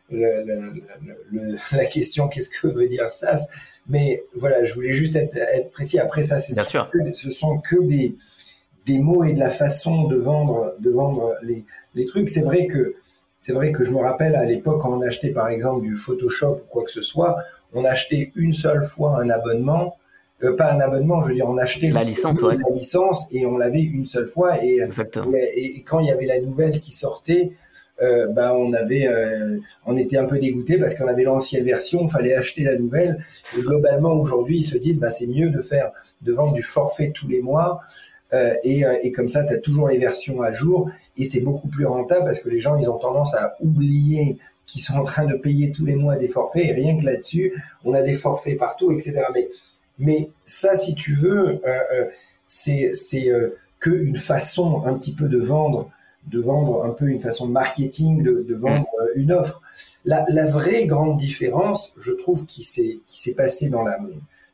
le, 0.10 0.74
la 1.74 1.86
question 1.86 2.30
qu'est-ce 2.30 2.50
que 2.50 2.68
veut 2.68 2.88
dire 2.88 3.12
SaaS? 3.12 3.48
Mais 3.88 4.24
voilà, 4.36 4.64
je 4.64 4.74
voulais 4.74 4.94
juste 4.94 5.18
être, 5.18 5.36
être 5.36 5.70
précis. 5.72 6.00
Après 6.00 6.24
ça, 6.24 6.38
c'est 6.38 6.54
ce 7.14 7.30
sont 7.30 7.60
que 7.60 7.84
des, 7.84 8.16
des 8.86 9.00
mots 9.00 9.26
et 9.26 9.34
de 9.34 9.40
la 9.40 9.50
façon 9.50 10.08
de 10.08 10.16
vendre, 10.16 10.76
de 10.80 10.90
vendre 10.90 11.36
les, 11.44 11.66
les 11.94 12.06
trucs. 12.06 12.30
C'est 12.30 12.42
vrai 12.42 12.68
que 12.68 12.96
c'est 13.42 13.54
vrai 13.54 13.74
que 13.74 13.84
je 13.84 13.92
me 13.92 14.00
rappelle 14.00 14.36
à 14.36 14.46
l'époque 14.46 14.82
quand 14.82 14.98
on 14.98 15.02
achetait 15.02 15.32
par 15.32 15.50
exemple 15.50 15.82
du 15.82 15.98
Photoshop 15.98 16.62
ou 16.64 16.68
quoi 16.70 16.84
que 16.86 16.92
ce 16.92 17.02
soit, 17.02 17.38
on 17.74 17.84
achetait 17.84 18.32
une 18.36 18.54
seule 18.54 18.84
fois 18.84 19.22
un 19.22 19.30
abonnement. 19.30 19.98
Euh, 20.44 20.56
pas 20.56 20.72
un 20.72 20.80
abonnement, 20.80 21.22
je 21.22 21.30
veux 21.30 21.34
dire, 21.36 21.50
on 21.50 21.58
achetait 21.58 21.90
la 21.90 22.04
licence, 22.04 22.42
ouais. 22.44 22.56
la 22.56 22.74
licence 22.74 23.28
et 23.32 23.46
on 23.46 23.58
l'avait 23.58 23.82
une 23.82 24.06
seule 24.06 24.28
fois. 24.28 24.64
Et, 24.64 24.80
et, 25.56 25.78
et, 25.78 25.84
quand 25.84 26.00
il 26.00 26.08
y 26.08 26.12
avait 26.12 26.26
la 26.26 26.40
nouvelle 26.40 26.80
qui 26.80 26.94
sortait, 26.94 27.52
euh, 28.02 28.28
bah, 28.28 28.56
on 28.56 28.72
avait, 28.74 29.08
euh, 29.08 29.58
on 29.86 29.98
était 29.98 30.18
un 30.18 30.26
peu 30.26 30.40
dégoûté 30.40 30.78
parce 30.78 30.96
qu'on 30.96 31.08
avait 31.08 31.24
l'ancienne 31.24 31.66
version, 31.66 32.08
fallait 32.08 32.36
acheter 32.36 32.64
la 32.64 32.78
nouvelle. 32.78 33.24
Et 33.58 33.62
globalement, 33.62 34.14
aujourd'hui, 34.14 34.58
ils 34.58 34.64
se 34.64 34.78
disent, 34.78 35.00
bah, 35.00 35.10
c'est 35.10 35.28
mieux 35.28 35.50
de 35.50 35.62
faire, 35.62 35.92
de 36.22 36.32
vendre 36.32 36.54
du 36.54 36.64
forfait 36.64 37.12
tous 37.14 37.28
les 37.28 37.42
mois. 37.42 37.82
Euh, 38.34 38.54
et, 38.64 38.86
euh, 38.86 38.96
et, 39.02 39.12
comme 39.12 39.30
ça, 39.30 39.44
tu 39.44 39.54
as 39.54 39.58
toujours 39.58 39.88
les 39.88 39.98
versions 39.98 40.42
à 40.42 40.54
jour 40.54 40.90
et 41.18 41.26
c'est 41.26 41.42
beaucoup 41.42 41.68
plus 41.68 41.86
rentable 41.86 42.26
parce 42.26 42.40
que 42.40 42.50
les 42.50 42.60
gens, 42.60 42.78
ils 42.78 42.90
ont 42.90 42.98
tendance 42.98 43.34
à 43.36 43.56
oublier 43.60 44.38
qu'ils 44.66 44.82
sont 44.82 44.94
en 44.94 45.04
train 45.04 45.26
de 45.26 45.34
payer 45.34 45.72
tous 45.72 45.84
les 45.84 45.96
mois 45.96 46.16
des 46.16 46.28
forfaits 46.28 46.64
et 46.64 46.72
rien 46.72 47.00
que 47.00 47.06
là-dessus, 47.06 47.54
on 47.84 47.94
a 47.94 48.04
des 48.04 48.14
forfaits 48.14 48.58
partout, 48.58 48.92
etc. 48.92 49.24
Mais, 49.34 49.50
mais 50.00 50.32
ça, 50.46 50.76
si 50.76 50.96
tu 50.96 51.14
veux, 51.14 51.62
euh, 51.66 52.06
c'est 52.48 52.92
c'est 52.94 53.32
qu'une 53.80 54.16
façon 54.16 54.84
un 54.86 54.94
petit 54.96 55.14
peu 55.14 55.28
de 55.28 55.38
vendre 55.38 55.90
de 56.28 56.40
vendre 56.40 56.84
un 56.84 56.90
peu 56.90 57.08
une 57.08 57.20
façon 57.20 57.48
de 57.48 57.52
marketing, 57.52 58.22
de, 58.24 58.56
vendre 58.56 58.86
euh, 59.02 59.08
une 59.16 59.32
offre. 59.32 59.62
La, 60.06 60.26
la, 60.30 60.48
vraie 60.48 60.86
grande 60.86 61.18
différence, 61.18 61.94
je 61.98 62.12
trouve, 62.12 62.46
qui 62.46 62.64
s'est 62.64 63.00
qui 63.06 63.20
s'est 63.20 63.34
passée 63.34 63.70
dans 63.70 63.84
la 63.84 64.00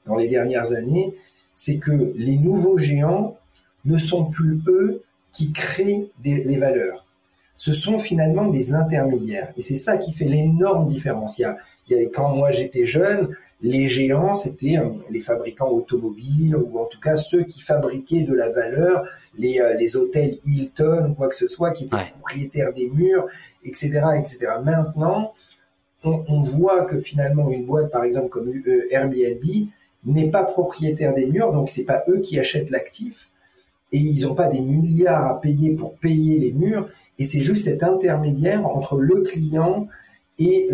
dans 0.06 0.16
les 0.16 0.28
dernières 0.28 0.74
années, 0.74 1.16
c'est 1.56 1.78
que 1.78 2.14
les 2.16 2.38
nouveaux 2.38 2.78
géants 2.78 3.38
ne 3.86 3.98
sont 3.98 4.26
plus 4.26 4.62
eux 4.68 5.04
qui 5.32 5.52
créent 5.52 6.10
des, 6.24 6.44
les 6.44 6.58
valeurs. 6.58 7.05
Ce 7.58 7.74
sont 7.74 7.98
finalement 7.98 8.48
des 8.48 8.74
intermédiaires. 8.74 9.54
Et 9.58 9.62
c'est 9.62 9.76
ça 9.76 9.98
qui 9.98 10.12
fait 10.12 10.26
l'énorme 10.26 10.88
différence. 10.88 11.40
Il 11.40 11.44
y 11.44 11.46
a, 11.46 11.58
il 11.88 11.98
y 11.98 12.06
a, 12.06 12.10
quand 12.10 12.36
moi 12.36 12.52
j'étais 12.52 12.86
jeune, 12.86 13.30
les 13.62 13.88
géants, 13.88 14.34
c'était 14.34 14.78
euh, 14.78 14.90
les 15.10 15.20
fabricants 15.20 15.70
automobiles 15.70 16.56
ou 16.56 16.78
en 16.80 16.86
tout 16.86 17.00
cas 17.00 17.16
ceux 17.16 17.44
qui 17.44 17.62
fabriquaient 17.62 18.24
de 18.24 18.34
la 18.34 18.50
valeur, 18.50 19.04
les, 19.38 19.60
euh, 19.60 19.74
les 19.74 19.96
hôtels 19.96 20.38
Hilton 20.46 21.12
ou 21.12 21.14
quoi 21.14 21.30
que 21.30 21.36
ce 21.36 21.48
soit, 21.48 21.72
qui 21.72 21.86
étaient 21.86 22.12
propriétaires 22.12 22.74
des 22.74 22.90
murs, 22.90 23.28
etc., 23.64 24.02
etc. 24.20 24.48
Maintenant, 24.64 25.34
on, 26.04 26.24
on, 26.28 26.42
voit 26.42 26.86
que 26.86 27.00
finalement 27.00 27.50
une 27.50 27.66
boîte, 27.66 27.90
par 27.90 28.04
exemple 28.04 28.30
comme 28.30 28.50
euh, 28.50 28.88
Airbnb, 28.92 29.44
n'est 30.06 30.30
pas 30.30 30.44
propriétaire 30.44 31.16
des 31.16 31.26
murs, 31.26 31.52
donc 31.52 31.70
c'est 31.70 31.86
pas 31.86 32.04
eux 32.08 32.20
qui 32.20 32.38
achètent 32.38 32.70
l'actif 32.70 33.30
et 33.92 33.98
ils 33.98 34.26
n'ont 34.26 34.36
pas 34.36 34.48
des 34.48 34.62
milliards 34.62 35.26
à 35.26 35.40
payer 35.40 35.72
pour 35.72 35.96
payer 35.96 36.40
les 36.40 36.52
murs, 36.52 36.90
et 37.18 37.26
c'est 37.26 37.40
juste 37.40 37.66
cet 37.66 37.84
intermédiaire 37.84 38.66
entre 38.66 39.00
le 39.00 39.22
client 39.22 39.88
et, 40.40 40.70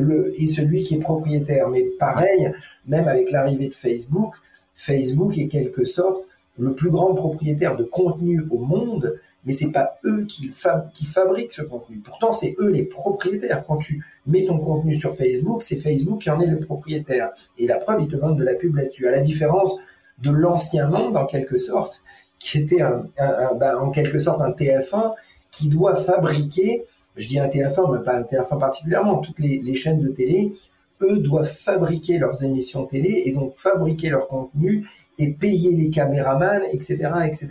celui 0.47 0.83
qui 0.83 0.95
est 0.95 0.99
propriétaire. 0.99 1.69
Mais 1.69 1.83
pareil, 1.99 2.51
même 2.87 3.07
avec 3.07 3.31
l'arrivée 3.31 3.67
de 3.67 3.75
Facebook, 3.75 4.35
Facebook 4.75 5.37
est 5.37 5.47
quelque 5.47 5.83
sorte 5.83 6.23
le 6.57 6.73
plus 6.73 6.89
grand 6.89 7.13
propriétaire 7.13 7.75
de 7.75 7.83
contenu 7.83 8.41
au 8.49 8.59
monde, 8.59 9.19
mais 9.45 9.53
c'est 9.53 9.71
pas 9.71 9.99
eux 10.05 10.25
qui, 10.25 10.51
qui 10.93 11.05
fabriquent 11.05 11.53
ce 11.53 11.61
contenu. 11.61 11.97
Pourtant, 11.97 12.31
c'est 12.31 12.55
eux 12.59 12.69
les 12.69 12.83
propriétaires. 12.83 13.63
Quand 13.65 13.77
tu 13.77 14.03
mets 14.27 14.45
ton 14.45 14.59
contenu 14.59 14.95
sur 14.95 15.15
Facebook, 15.15 15.63
c'est 15.63 15.77
Facebook 15.77 16.21
qui 16.21 16.29
en 16.29 16.39
est 16.39 16.47
le 16.47 16.59
propriétaire. 16.59 17.29
Et 17.57 17.67
la 17.67 17.77
preuve, 17.77 18.01
ils 18.01 18.07
te 18.07 18.15
vendent 18.15 18.37
de 18.37 18.43
la 18.43 18.53
pub 18.53 18.75
là-dessus. 18.75 19.07
À 19.07 19.11
la 19.11 19.21
différence 19.21 19.77
de 20.21 20.29
l'ancien 20.29 20.87
monde, 20.87 21.17
en 21.17 21.25
quelque 21.25 21.57
sorte, 21.57 22.03
qui 22.41 22.57
était 22.57 22.81
un, 22.81 23.05
un, 23.17 23.53
ben, 23.55 23.77
en 23.77 23.91
quelque 23.91 24.19
sorte 24.19 24.41
un 24.41 24.51
TF1 24.51 25.13
qui 25.51 25.69
doit 25.69 25.95
fabriquer 25.95 26.85
je 27.15 27.27
dis 27.27 27.39
un 27.39 27.47
TF1, 27.47 27.97
mais 27.97 28.03
pas 28.03 28.15
un 28.17 28.21
TF1 28.21 28.59
particulièrement, 28.59 29.17
toutes 29.19 29.39
les, 29.39 29.73
chaînes 29.73 29.99
de 29.99 30.09
télé, 30.09 30.53
eux 31.01 31.17
doivent 31.17 31.51
fabriquer 31.51 32.17
leurs 32.17 32.43
émissions 32.43 32.85
télé 32.85 33.23
et 33.25 33.31
donc 33.31 33.53
fabriquer 33.55 34.09
leur 34.09 34.27
contenu 34.27 34.87
et 35.17 35.31
payer 35.31 35.71
les 35.71 35.89
caméramans, 35.89 36.63
etc., 36.71 37.11
etc. 37.25 37.47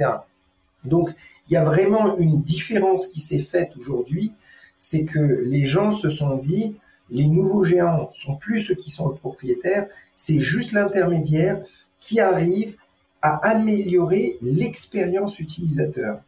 Donc, 0.84 1.10
il 1.48 1.54
y 1.54 1.56
a 1.56 1.64
vraiment 1.64 2.16
une 2.16 2.40
différence 2.42 3.06
qui 3.08 3.20
s'est 3.20 3.40
faite 3.40 3.72
aujourd'hui, 3.78 4.32
c'est 4.78 5.04
que 5.04 5.18
les 5.18 5.64
gens 5.64 5.90
se 5.90 6.08
sont 6.08 6.36
dit, 6.36 6.74
les 7.10 7.26
nouveaux 7.26 7.64
géants 7.64 8.08
sont 8.12 8.36
plus 8.36 8.60
ceux 8.60 8.74
qui 8.74 8.90
sont 8.90 9.08
le 9.08 9.14
propriétaire, 9.14 9.88
c'est 10.16 10.38
juste 10.38 10.72
l'intermédiaire 10.72 11.60
qui 11.98 12.20
arrive 12.20 12.76
à 13.22 13.36
améliorer 13.48 14.38
l'expérience 14.40 15.38
utilisateur. 15.40 16.20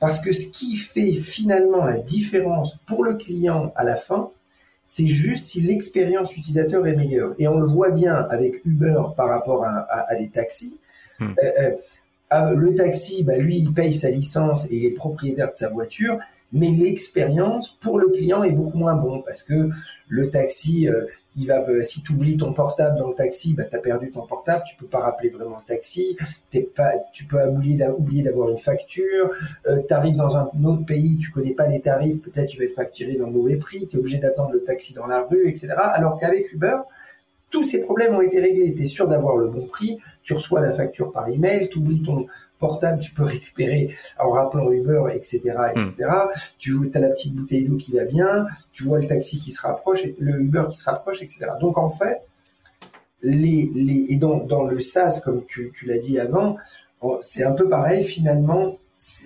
Parce 0.00 0.20
que 0.20 0.32
ce 0.32 0.48
qui 0.48 0.76
fait 0.76 1.12
finalement 1.12 1.84
la 1.84 1.98
différence 1.98 2.76
pour 2.86 3.04
le 3.04 3.14
client 3.14 3.72
à 3.76 3.84
la 3.84 3.96
fin, 3.96 4.30
c'est 4.86 5.06
juste 5.06 5.46
si 5.46 5.60
l'expérience 5.60 6.36
utilisateur 6.36 6.86
est 6.86 6.96
meilleure. 6.96 7.34
Et 7.38 7.48
on 7.48 7.58
le 7.58 7.66
voit 7.66 7.90
bien 7.90 8.26
avec 8.28 8.64
Uber 8.64 9.00
par 9.16 9.28
rapport 9.28 9.64
à, 9.64 10.14
des 10.16 10.28
taxis. 10.28 10.76
Hmm. 11.18 11.30
Euh, 11.42 11.50
euh, 11.60 11.70
euh, 12.32 12.54
le 12.54 12.74
taxi, 12.74 13.24
bah, 13.24 13.36
lui, 13.36 13.58
il 13.58 13.72
paye 13.72 13.94
sa 13.94 14.10
licence 14.10 14.66
et 14.70 14.76
il 14.76 14.84
est 14.84 14.90
propriétaire 14.90 15.52
de 15.52 15.56
sa 15.56 15.68
voiture 15.68 16.18
mais 16.52 16.70
l'expérience 16.70 17.70
pour 17.80 17.98
le 17.98 18.08
client 18.08 18.42
est 18.44 18.52
beaucoup 18.52 18.78
moins 18.78 18.94
bon 18.94 19.22
parce 19.22 19.42
que 19.42 19.70
le 20.08 20.30
taxi, 20.30 20.88
euh, 20.88 21.06
il 21.36 21.46
va, 21.46 21.66
euh, 21.68 21.82
si 21.82 22.02
tu 22.02 22.12
oublies 22.12 22.36
ton 22.36 22.52
portable 22.52 22.98
dans 22.98 23.08
le 23.08 23.14
taxi, 23.14 23.54
bah, 23.54 23.64
tu 23.64 23.74
as 23.74 23.78
perdu 23.78 24.10
ton 24.10 24.26
portable, 24.26 24.62
tu 24.66 24.76
peux 24.76 24.86
pas 24.86 25.00
rappeler 25.00 25.30
vraiment 25.30 25.56
le 25.56 25.64
taxi, 25.64 26.16
t'es 26.50 26.60
pas, 26.62 26.92
tu 27.12 27.24
peux 27.24 27.42
oublier 27.46 28.22
d'avoir 28.22 28.50
une 28.50 28.58
facture, 28.58 29.30
euh, 29.66 29.80
tu 29.86 29.94
arrives 29.94 30.16
dans 30.16 30.36
un 30.36 30.50
autre 30.64 30.84
pays, 30.84 31.16
tu 31.16 31.30
connais 31.30 31.54
pas 31.54 31.66
les 31.66 31.80
tarifs, 31.80 32.20
peut-être 32.20 32.48
tu 32.48 32.58
vas 32.58 32.64
être 32.64 32.74
facturé 32.74 33.16
dans 33.16 33.26
le 33.26 33.32
mauvais 33.32 33.56
prix, 33.56 33.88
tu 33.88 33.96
es 33.96 33.98
obligé 33.98 34.18
d'attendre 34.18 34.52
le 34.52 34.62
taxi 34.62 34.92
dans 34.92 35.06
la 35.06 35.22
rue, 35.22 35.48
etc. 35.48 35.68
Alors 35.78 36.18
qu'avec 36.20 36.52
Uber, 36.52 36.76
tous 37.52 37.62
ces 37.62 37.82
problèmes 37.82 38.16
ont 38.16 38.20
été 38.20 38.40
réglés. 38.40 38.74
Tu 38.74 38.82
es 38.82 38.86
sûr 38.86 39.06
d'avoir 39.06 39.36
le 39.36 39.46
bon 39.46 39.66
prix, 39.66 39.98
tu 40.24 40.32
reçois 40.32 40.60
la 40.60 40.72
facture 40.72 41.12
par 41.12 41.28
email, 41.28 41.68
tu 41.68 41.78
oublies 41.78 42.02
ton, 42.02 42.26
portable, 42.62 43.00
tu 43.00 43.12
peux 43.12 43.24
récupérer 43.24 43.94
en 44.20 44.30
rappelant 44.30 44.70
Uber, 44.70 45.02
etc., 45.12 45.40
etc. 45.74 45.92
Hmm. 45.98 46.26
Tu 46.58 46.90
as 46.94 47.00
la 47.00 47.08
petite 47.08 47.34
bouteille 47.34 47.64
d'eau 47.64 47.76
qui 47.76 47.92
va 47.92 48.04
bien, 48.04 48.46
tu 48.72 48.84
vois 48.84 49.00
le 49.00 49.06
taxi 49.06 49.38
qui 49.38 49.50
se 49.50 49.60
rapproche, 49.60 50.04
le 50.18 50.40
Uber 50.40 50.64
qui 50.70 50.76
se 50.76 50.84
rapproche, 50.84 51.20
etc. 51.22 51.38
Donc 51.60 51.76
en 51.76 51.90
fait, 51.90 52.22
les, 53.20 53.68
les 53.74 54.12
et 54.12 54.16
dans, 54.16 54.38
dans 54.38 54.62
le 54.62 54.78
SaaS, 54.78 55.20
comme 55.24 55.44
tu, 55.44 55.72
tu 55.74 55.86
l'as 55.86 55.98
dit 55.98 56.20
avant, 56.20 56.56
c'est 57.20 57.42
un 57.42 57.52
peu 57.52 57.68
pareil. 57.68 58.04
Finalement, 58.04 58.72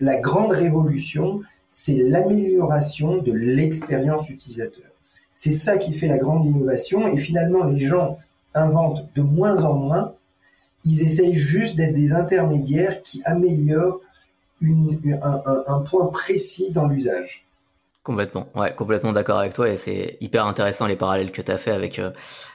la 0.01 0.17
grande 0.17 0.53
révolution, 0.53 1.43
c'est 1.73 1.97
l'amélioration 1.97 3.19
de 3.19 3.33
l'expérience 3.33 4.31
utilisateur. 4.31 4.91
C'est 5.37 5.53
ça 5.53 5.77
qui 5.77 5.93
fait 5.93 6.09
la 6.09 6.19
grande 6.19 6.45
innovation. 6.45 7.07
Et 7.07 7.19
finalement, 7.19 7.63
les 7.65 7.81
gens 7.81 8.19
inventent 8.55 9.09
de 9.15 9.23
moins 9.23 9.63
en 9.63 9.75
moins 9.75 10.15
ils 10.87 11.03
essayent 11.03 11.35
juste 11.35 11.77
d'être 11.77 11.95
des 11.95 12.13
intermédiaires 12.13 13.03
qui 13.03 13.21
améliorent 13.25 14.01
un, 14.63 15.81
point 15.81 16.07
précis 16.07 16.71
dans 16.71 16.87
l'usage. 16.87 17.45
Complètement, 18.03 18.49
ouais, 18.55 18.73
complètement 18.73 19.13
d'accord 19.13 19.39
avec 19.41 19.53
toi 19.53 19.69
et 19.69 19.77
c'est 19.77 20.17
hyper 20.21 20.47
intéressant 20.47 20.87
les 20.87 20.95
parallèles 20.95 21.33
que 21.33 21.43
tu 21.43 21.51
as 21.51 21.59
fait 21.59 21.73
avec 21.73 21.99
euh, 21.99 22.13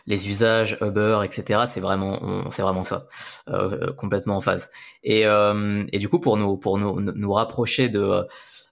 les 0.08 0.30
usages 0.30 0.78
Uber, 0.80 1.20
etc. 1.26 1.64
C'est 1.68 1.82
vraiment, 1.82 2.50
c'est 2.50 2.62
vraiment 2.62 2.86
ça, 2.86 3.06
euh, 3.50 3.92
complètement 3.92 4.38
en 4.38 4.42
phase. 4.42 4.70
Et, 5.04 5.26
euh, 5.26 5.84
et 5.92 6.00
du 6.00 6.08
coup, 6.08 6.20
pour 6.20 6.38
nous, 6.38 6.56
pour 6.56 6.78
nous 6.78 7.34
rapprocher 7.34 7.90
de 7.90 8.26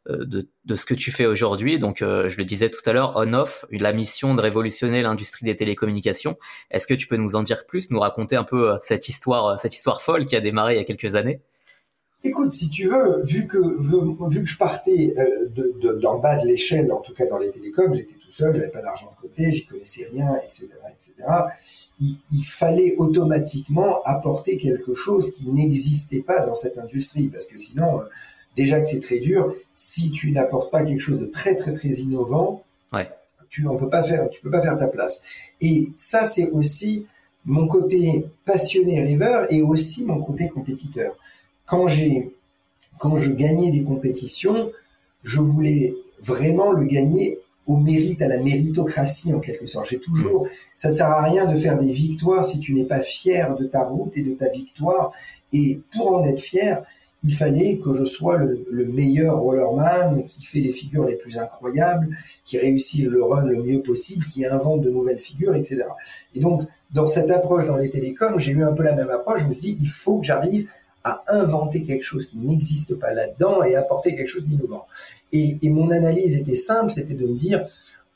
euh, 0.10 0.26
de, 0.26 0.76
ce 0.76 0.86
que 0.86 0.94
tu 0.94 1.12
fais 1.12 1.26
aujourd'hui. 1.26 1.80
Donc, 1.80 2.02
euh, 2.02 2.30
je 2.30 2.38
le 2.38 2.46
disais 2.46 2.70
tout 2.70 2.82
à 2.86 2.94
l'heure, 2.94 3.14
on-off, 3.16 3.66
la 3.72 3.92
mission 3.92 4.36
de 4.36 4.42
révolutionner 4.42 5.02
l'industrie 5.02 5.46
des 5.46 5.56
télécommunications. 5.56 6.38
Est-ce 6.72 6.88
que 6.88 6.94
tu 6.94 7.08
peux 7.08 7.18
nous 7.18 7.36
en 7.36 7.44
dire 7.44 7.66
plus, 7.66 7.90
nous 7.90 8.00
raconter 8.00 8.36
un 8.36 8.44
peu 8.44 8.72
euh, 8.72 8.78
cette 8.82 9.10
histoire, 9.10 9.60
cette 9.60 9.76
histoire 9.76 10.02
folle 10.02 10.26
qui 10.26 10.36
a 10.36 10.42
démarré 10.42 10.76
il 10.76 10.78
y 10.78 10.82
a 10.82 10.84
quelques 10.84 11.16
années? 11.16 11.42
Écoute, 12.24 12.52
si 12.52 12.70
tu 12.70 12.88
veux, 12.88 13.22
vu 13.24 13.48
que 13.48 13.58
vu, 14.30 14.44
que 14.44 14.50
je 14.50 14.58
partais 14.58 15.14
d'en 16.02 16.20
bas 16.20 16.36
de 16.36 16.46
l'échelle, 16.46 16.92
en 16.92 17.00
tout 17.00 17.14
cas 17.14 17.26
dans 17.26 17.38
les 17.38 17.50
télécoms, 17.50 17.94
j'étais 17.94 18.16
tout 18.16 18.32
seul, 18.32 18.54
j'avais 18.54 18.68
pas 18.68 18.82
d'argent 18.82 19.14
de 19.16 19.22
côté, 19.22 19.54
j'y 19.54 19.66
connaissais 19.66 20.10
rien, 20.12 20.36
etc., 20.46 20.68
etc. 20.90 21.14
Il, 22.02 22.18
il, 22.34 22.44
fallait 22.44 22.96
automatiquement 22.98 24.02
apporter 24.04 24.58
quelque 24.58 24.94
chose 24.94 25.32
qui 25.32 25.48
n'existait 25.48 26.22
pas 26.22 26.46
dans 26.46 26.56
cette 26.56 26.78
industrie, 26.78 27.30
parce 27.30 27.46
que 27.46 27.58
sinon, 27.58 28.02
déjà 28.56 28.80
que 28.80 28.88
c'est 28.88 29.00
très 29.00 29.20
dur. 29.20 29.54
Si 29.76 30.12
tu 30.12 30.32
n'apportes 30.32 30.72
pas 30.72 30.84
quelque 30.84 31.00
chose 31.00 31.20
de 31.20 31.26
très 31.26 31.56
très 31.56 31.74
très 31.74 31.90
innovant, 31.90 32.64
tu 33.50 33.68
on 33.68 33.78
peut 33.78 33.90
pas 33.90 34.04
faire, 34.04 34.30
tu 34.30 34.42
peux 34.42 34.52
pas 34.52 34.62
faire 34.62 34.78
ta 34.78 34.88
place. 34.88 35.22
Et 35.60 35.90
ça, 35.96 36.26
c'est 36.26 36.50
aussi 36.52 37.08
mon 37.46 37.68
côté 37.68 38.26
passionné 38.46 39.02
rêveur 39.02 39.52
et 39.52 39.62
aussi 39.62 40.06
mon 40.06 40.22
côté 40.22 40.50
compétiteur. 40.50 41.16
Quand 41.66 41.88
j'ai, 41.88 42.36
quand 43.00 43.16
je 43.16 43.32
gagnais 43.32 43.72
des 43.72 43.84
compétitions, 43.84 44.72
je 45.24 45.40
voulais 45.40 45.96
vraiment 46.22 46.72
le 46.72 46.86
gagner 46.86 47.40
au 47.66 47.78
mérite, 47.78 48.22
à 48.22 48.28
la 48.28 48.42
méritocratie 48.42 49.34
en 49.34 49.40
quelque 49.40 49.68
sorte. 49.68 49.90
J'ai 49.90 50.00
toujours, 50.00 50.48
ça 50.76 50.90
ne 50.90 50.96
sert 50.96 51.08
à 51.08 51.24
rien 51.24 51.46
de 51.46 51.56
faire 51.56 51.78
des 51.78 51.92
victoires 51.92 52.44
si 52.44 52.60
tu 52.60 52.74
n'es 52.74 52.84
pas 52.84 53.02
fier 53.02 53.56
de 53.56 53.66
ta 53.66 53.84
route 53.84 54.18
et 54.18 54.24
de 54.24 54.34
ta 54.34 54.50
victoire. 54.50 55.12
Et 55.54 55.80
pour 55.94 56.14
en 56.14 56.26
être 56.26 56.40
fier, 56.40 56.84
il 57.24 57.36
fallait 57.36 57.78
que 57.78 57.94
je 57.94 58.04
sois 58.04 58.38
le, 58.38 58.86
meilleur 58.86 59.40
rollerman 59.40 60.26
qui 60.26 60.44
fait 60.46 60.60
les 60.60 60.72
figures 60.72 61.06
les 61.06 61.16
plus 61.16 61.38
incroyables, 61.38 62.16
qui 62.46 62.58
réussit 62.58 63.06
le 63.06 63.24
run 63.24 63.46
le 63.46 63.62
mieux 63.62 63.82
possible, 63.82 64.26
qui 64.26 64.46
invente 64.46 64.82
de 64.82 64.90
nouvelles 64.90 65.20
figures, 65.20 65.56
etc. 65.56 65.84
Et 66.34 66.40
donc, 66.40 66.64
dans 66.94 67.08
cette 67.08 67.30
approche 67.30 67.66
dans 67.66 67.76
les 67.76 67.90
télécoms, 67.90 68.40
j'ai 68.40 68.52
eu 68.52 68.64
un 68.64 68.72
peu 68.72 68.84
la 68.84 68.94
même 68.94 69.10
approche. 69.10 69.42
Je 69.42 69.48
me 69.48 69.54
suis 69.54 69.74
dit, 69.74 69.78
il 69.82 69.90
faut 69.90 70.20
que 70.20 70.26
j'arrive 70.26 70.68
à 71.04 71.24
inventer 71.28 71.84
quelque 71.84 72.04
chose 72.04 72.26
qui 72.26 72.38
n'existe 72.38 72.96
pas 72.96 73.14
là-dedans 73.14 73.64
et 73.64 73.76
apporter 73.76 74.16
quelque 74.16 74.28
chose 74.28 74.44
d'innovant. 74.44 74.86
Et, 75.32 75.58
et 75.62 75.70
mon 75.70 75.92
analyse 75.92 76.36
était 76.36 76.56
simple, 76.56 76.90
c'était 76.90 77.14
de 77.14 77.28
me 77.28 77.38
dire, 77.38 77.68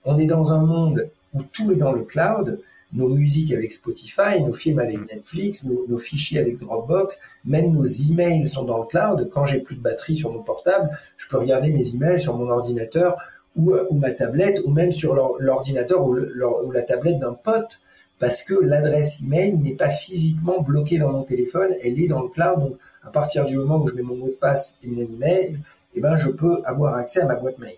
on 0.05 0.17
est 0.17 0.25
dans 0.25 0.53
un 0.53 0.59
monde 0.59 1.09
où 1.33 1.41
tout 1.43 1.71
est 1.71 1.77
dans 1.77 1.91
le 1.91 2.03
cloud, 2.03 2.59
nos 2.93 3.09
musiques 3.09 3.51
avec 3.53 3.73
Spotify, 3.73 4.41
nos 4.41 4.53
films 4.53 4.79
avec 4.79 4.99
Netflix, 5.11 5.65
nos, 5.65 5.97
fichiers 5.97 6.39
avec 6.39 6.59
Dropbox, 6.59 7.17
même 7.45 7.71
nos 7.71 7.83
emails 7.85 8.47
sont 8.47 8.63
dans 8.63 8.79
le 8.79 8.85
cloud. 8.85 9.29
Quand 9.31 9.45
j'ai 9.45 9.59
plus 9.59 9.75
de 9.75 9.81
batterie 9.81 10.15
sur 10.15 10.31
mon 10.31 10.43
portable, 10.43 10.97
je 11.17 11.27
peux 11.27 11.37
regarder 11.37 11.71
mes 11.71 11.95
emails 11.95 12.21
sur 12.21 12.37
mon 12.37 12.49
ordinateur 12.49 13.17
ou, 13.55 13.73
ou 13.89 13.97
ma 13.97 14.11
tablette, 14.11 14.61
ou 14.65 14.71
même 14.71 14.91
sur 14.91 15.15
l'ordinateur 15.39 16.05
ou, 16.05 16.15
ou, 16.15 16.71
la 16.71 16.83
tablette 16.83 17.19
d'un 17.19 17.33
pote, 17.33 17.81
parce 18.19 18.43
que 18.43 18.53
l'adresse 18.53 19.21
email 19.21 19.57
n'est 19.57 19.75
pas 19.75 19.89
physiquement 19.89 20.61
bloquée 20.61 20.97
dans 20.97 21.11
mon 21.11 21.23
téléphone, 21.23 21.75
elle 21.83 21.99
est 21.99 22.07
dans 22.07 22.21
le 22.21 22.29
cloud. 22.29 22.59
Donc, 22.59 22.77
à 23.03 23.09
partir 23.09 23.45
du 23.45 23.57
moment 23.57 23.81
où 23.81 23.87
je 23.87 23.95
mets 23.95 24.01
mon 24.01 24.15
mot 24.15 24.27
de 24.27 24.31
passe 24.31 24.79
et 24.83 24.87
mon 24.87 25.01
email, 25.01 25.59
eh 25.95 26.01
ben, 26.01 26.15
je 26.15 26.29
peux 26.29 26.61
avoir 26.63 26.95
accès 26.95 27.21
à 27.21 27.25
ma 27.25 27.35
boîte 27.35 27.59
mail. 27.59 27.75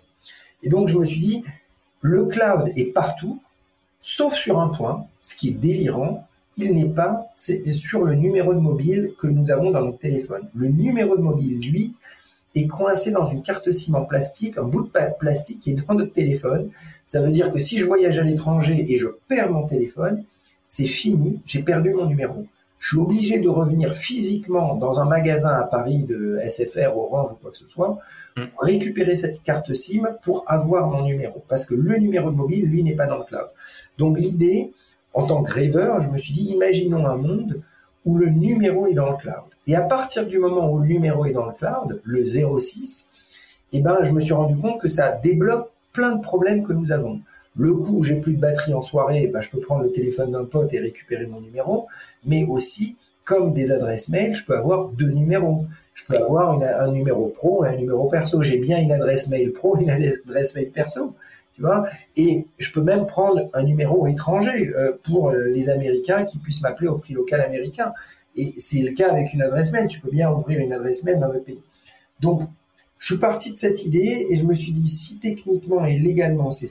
Et 0.62 0.68
donc, 0.68 0.88
je 0.88 0.98
me 0.98 1.04
suis 1.04 1.20
dit, 1.20 1.44
le 2.00 2.26
cloud 2.26 2.72
est 2.76 2.92
partout, 2.92 3.40
sauf 4.08 4.34
sur 4.34 4.60
un 4.60 4.68
point, 4.68 5.04
ce 5.20 5.34
qui 5.34 5.48
est 5.48 5.58
délirant, 5.58 6.28
il 6.56 6.74
n'est 6.74 6.88
pas 6.88 7.26
sur 7.36 8.04
le 8.04 8.14
numéro 8.14 8.54
de 8.54 8.60
mobile 8.60 9.14
que 9.18 9.26
nous 9.26 9.50
avons 9.50 9.72
dans 9.72 9.84
notre 9.84 9.98
téléphone. 9.98 10.48
Le 10.54 10.68
numéro 10.68 11.16
de 11.16 11.22
mobile, 11.22 11.60
lui, 11.60 11.92
est 12.54 12.68
coincé 12.68 13.10
dans 13.10 13.24
une 13.24 13.42
carte 13.42 13.72
SIM 13.72 13.94
en 13.94 14.04
plastique, 14.04 14.58
un 14.58 14.62
bout 14.62 14.82
de 14.84 14.90
plastique 15.18 15.58
qui 15.58 15.72
est 15.72 15.86
dans 15.86 15.94
notre 15.94 16.12
téléphone. 16.12 16.70
Ça 17.08 17.20
veut 17.20 17.32
dire 17.32 17.52
que 17.52 17.58
si 17.58 17.78
je 17.78 17.84
voyage 17.84 18.16
à 18.18 18.22
l'étranger 18.22 18.86
et 18.88 18.96
je 18.96 19.08
perds 19.26 19.50
mon 19.50 19.66
téléphone, 19.66 20.22
c'est 20.68 20.86
fini, 20.86 21.40
j'ai 21.44 21.62
perdu 21.62 21.92
mon 21.92 22.06
numéro 22.06 22.46
je 22.78 22.88
suis 22.88 22.98
obligé 22.98 23.38
de 23.38 23.48
revenir 23.48 23.92
physiquement 23.92 24.74
dans 24.76 25.00
un 25.00 25.06
magasin 25.06 25.50
à 25.50 25.64
Paris 25.64 26.04
de 26.04 26.38
SFR, 26.46 26.96
Orange 26.96 27.32
ou 27.32 27.34
quoi 27.36 27.50
que 27.50 27.58
ce 27.58 27.66
soit, 27.66 27.98
mm. 28.36 28.46
pour 28.48 28.62
récupérer 28.62 29.16
cette 29.16 29.42
carte 29.42 29.72
SIM 29.74 30.06
pour 30.22 30.44
avoir 30.46 30.86
mon 30.88 31.02
numéro. 31.02 31.42
Parce 31.48 31.64
que 31.64 31.74
le 31.74 31.96
numéro 31.96 32.30
de 32.30 32.36
mobile, 32.36 32.66
lui, 32.66 32.82
n'est 32.82 32.94
pas 32.94 33.06
dans 33.06 33.18
le 33.18 33.24
cloud. 33.24 33.48
Donc 33.98 34.18
l'idée, 34.18 34.72
en 35.14 35.26
tant 35.26 35.42
que 35.42 35.52
rêveur, 35.52 36.00
je 36.00 36.10
me 36.10 36.18
suis 36.18 36.32
dit, 36.32 36.52
imaginons 36.52 37.06
un 37.06 37.16
monde 37.16 37.60
où 38.04 38.18
le 38.18 38.28
numéro 38.28 38.86
est 38.86 38.94
dans 38.94 39.10
le 39.10 39.16
cloud. 39.16 39.44
Et 39.66 39.74
à 39.74 39.80
partir 39.80 40.26
du 40.26 40.38
moment 40.38 40.70
où 40.70 40.78
le 40.78 40.86
numéro 40.86 41.24
est 41.24 41.32
dans 41.32 41.46
le 41.46 41.54
cloud, 41.54 42.00
le 42.04 42.24
06, 42.26 43.10
eh 43.72 43.80
ben, 43.80 43.98
je 44.02 44.12
me 44.12 44.20
suis 44.20 44.32
rendu 44.32 44.56
compte 44.56 44.80
que 44.80 44.88
ça 44.88 45.10
débloque 45.10 45.70
plein 45.92 46.14
de 46.14 46.22
problèmes 46.22 46.62
que 46.62 46.72
nous 46.72 46.92
avons. 46.92 47.20
Le 47.56 47.72
coup 47.72 48.02
j'ai 48.02 48.16
plus 48.16 48.34
de 48.34 48.40
batterie 48.40 48.74
en 48.74 48.82
soirée, 48.82 49.28
bah, 49.28 49.40
je 49.40 49.50
peux 49.50 49.60
prendre 49.60 49.82
le 49.82 49.92
téléphone 49.92 50.32
d'un 50.32 50.44
pote 50.44 50.72
et 50.74 50.78
récupérer 50.78 51.26
mon 51.26 51.40
numéro. 51.40 51.86
Mais 52.24 52.44
aussi, 52.44 52.96
comme 53.24 53.52
des 53.52 53.72
adresses 53.72 54.08
mail, 54.08 54.34
je 54.34 54.44
peux 54.44 54.56
avoir 54.56 54.88
deux 54.88 55.10
numéros. 55.10 55.66
Je 55.94 56.04
peux 56.04 56.16
avoir 56.16 56.60
un 56.62 56.92
numéro 56.92 57.28
pro 57.28 57.64
et 57.64 57.68
un 57.68 57.76
numéro 57.76 58.08
perso. 58.08 58.42
J'ai 58.42 58.58
bien 58.58 58.78
une 58.78 58.92
adresse 58.92 59.28
mail 59.28 59.52
pro 59.52 59.78
et 59.78 59.82
une 59.82 59.90
adresse 59.90 60.54
mail 60.54 60.70
perso. 60.70 61.14
Tu 61.54 61.62
vois 61.62 61.86
et 62.16 62.46
je 62.58 62.70
peux 62.70 62.82
même 62.82 63.06
prendre 63.06 63.48
un 63.54 63.62
numéro 63.62 64.06
étranger 64.06 64.74
euh, 64.76 64.92
pour 65.04 65.32
les 65.32 65.70
Américains 65.70 66.24
qui 66.24 66.38
puissent 66.38 66.60
m'appeler 66.60 66.88
au 66.88 66.98
prix 66.98 67.14
local 67.14 67.40
américain. 67.40 67.92
Et 68.36 68.52
c'est 68.58 68.82
le 68.82 68.92
cas 68.92 69.10
avec 69.10 69.32
une 69.32 69.40
adresse 69.40 69.72
mail. 69.72 69.88
Tu 69.88 70.00
peux 70.00 70.10
bien 70.10 70.30
ouvrir 70.30 70.60
une 70.60 70.74
adresse 70.74 71.02
mail 71.02 71.18
dans 71.18 71.28
notre 71.28 71.44
pays. 71.44 71.62
Donc, 72.20 72.42
je 72.98 73.06
suis 73.14 73.20
parti 73.20 73.50
de 73.50 73.56
cette 73.56 73.84
idée 73.84 74.26
et 74.30 74.36
je 74.36 74.44
me 74.44 74.54
suis 74.54 74.72
dit 74.72 74.88
si 74.88 75.18
techniquement 75.18 75.84
et 75.84 75.98
légalement 75.98 76.50
c'est 76.50 76.68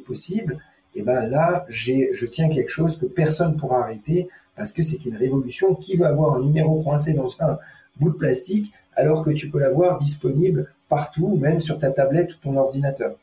possible, 0.00 0.58
et 0.94 1.00
eh 1.00 1.02
ben 1.02 1.20
là 1.20 1.64
je 1.68 2.26
tiens 2.26 2.48
quelque 2.48 2.70
chose 2.70 2.98
que 2.98 3.06
personne 3.06 3.56
pourra 3.56 3.84
arrêter 3.84 4.28
parce 4.56 4.72
que 4.72 4.82
c'est 4.82 5.04
une 5.06 5.16
révolution. 5.16 5.74
Qui 5.74 5.96
va 5.96 6.08
avoir 6.08 6.34
un 6.34 6.40
numéro 6.40 6.82
coincé 6.82 7.14
dans 7.14 7.34
un 7.40 7.58
bout 7.96 8.10
de 8.10 8.16
plastique 8.16 8.74
alors 8.94 9.22
que 9.22 9.30
tu 9.30 9.48
peux 9.48 9.58
l'avoir 9.58 9.96
disponible 9.96 10.70
partout, 10.88 11.36
même 11.36 11.60
sur 11.60 11.78
ta 11.78 11.90
tablette 11.90 12.32
ou 12.34 12.36
ton 12.42 12.56
ordinateur? 12.56 13.16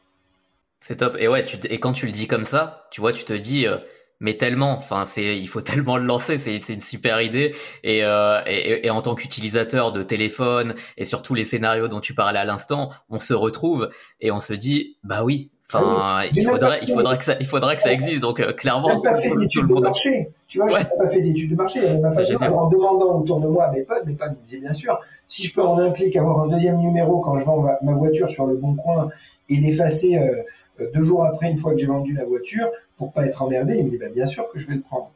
C'est 0.80 0.98
top. 0.98 1.16
Et 1.20 1.28
ouais, 1.28 1.44
et 1.70 1.80
quand 1.80 1.94
tu 1.94 2.08
le 2.08 2.12
dis 2.12 2.26
comme 2.26 2.44
ça, 2.44 2.88
tu 2.92 3.02
vois, 3.02 3.12
tu 3.12 3.24
te 3.24 3.34
dis 3.34 3.68
euh, 3.68 3.78
mais 4.20 4.38
tellement. 4.38 4.72
Enfin, 4.72 5.06
c'est, 5.06 5.38
il 5.38 5.48
faut 5.48 5.62
tellement 5.62 5.98
le 5.98 6.06
lancer. 6.06 6.38
C'est, 6.38 6.60
c'est 6.60 6.74
une 6.74 6.82
super 6.82 7.22
idée. 7.22 7.54
Et, 7.84 8.04
euh, 8.04 8.42
et, 8.46 8.88
et, 8.88 8.90
en 8.90 9.02
tant 9.02 9.16
qu'utilisateur 9.16 9.92
de 9.92 10.04
téléphone 10.04 10.76
et 10.98 11.06
surtout 11.06 11.34
les 11.36 11.46
scénarios 11.46 11.88
dont 11.88 12.00
tu 12.00 12.14
parlais 12.14 12.40
à 12.40 12.46
l'instant, 12.46 12.90
on 13.10 13.20
se 13.20 13.34
retrouve 13.34 13.90
et 14.22 14.32
on 14.32 14.40
se 14.40 14.54
dit, 14.54 14.98
bah 15.04 15.24
oui. 15.24 15.50
Enfin, 15.70 16.22
il 16.34 16.48
faudrait, 16.48 16.80
il 16.82 16.94
faudrait 16.94 17.18
que 17.18 17.26
ça, 17.26 17.36
il 17.42 17.46
faudrait 17.46 17.76
que 17.76 17.82
ça 17.82 17.92
existe. 17.92 18.22
Donc 18.22 18.40
euh, 18.40 18.54
clairement, 18.54 19.02
pas 19.02 19.18
fait 19.18 19.34
d'études 19.36 19.68
de 19.68 19.74
marché. 19.74 20.30
Tu 20.48 20.60
vois, 20.60 20.70
j'ai 20.70 20.86
pas 20.86 21.10
fait 21.10 21.22
d'études 21.22 21.52
de 21.52 21.56
marché. 21.56 21.82
en 21.82 22.70
demandant 22.70 23.20
autour 23.20 23.42
de 23.42 23.48
moi 23.48 23.66
à 23.66 23.72
mes 23.72 23.84
potes, 23.84 24.06
mes 24.06 24.14
potes 24.14 24.32
me 24.32 24.46
disaient 24.46 24.60
bien 24.60 24.72
sûr, 24.72 24.98
si 25.28 25.44
je 25.44 25.54
peux 25.54 25.62
en 25.62 25.78
un 25.78 25.92
clic 25.92 26.16
avoir 26.16 26.40
un 26.40 26.48
deuxième 26.48 26.78
numéro 26.78 27.20
quand 27.20 27.38
je 27.38 27.44
vends 27.44 27.66
ma, 27.82 27.94
voiture 27.94 28.30
sur 28.30 28.46
le 28.46 28.56
bon 28.56 28.76
coin 28.76 29.10
et 29.50 29.58
l'effacer 29.58 30.18
euh, 30.18 30.88
deux 30.94 31.04
jours 31.04 31.26
après 31.26 31.50
une 31.50 31.58
fois 31.58 31.74
que 31.74 31.80
j'ai 31.80 31.88
vendu 31.88 32.14
la 32.14 32.24
voiture, 32.24 32.70
pour 32.98 33.14
pas 33.14 33.26
être 33.26 33.42
emmerdé, 33.42 33.76
il 33.78 33.86
me 33.86 33.90
dit 33.90 33.98
bah, 33.98 34.10
bien 34.10 34.28
sûr 34.28 34.48
que 34.48 34.60
je 34.60 34.68
vais 34.68 34.76
le 34.76 34.82
prendre. 34.82 35.12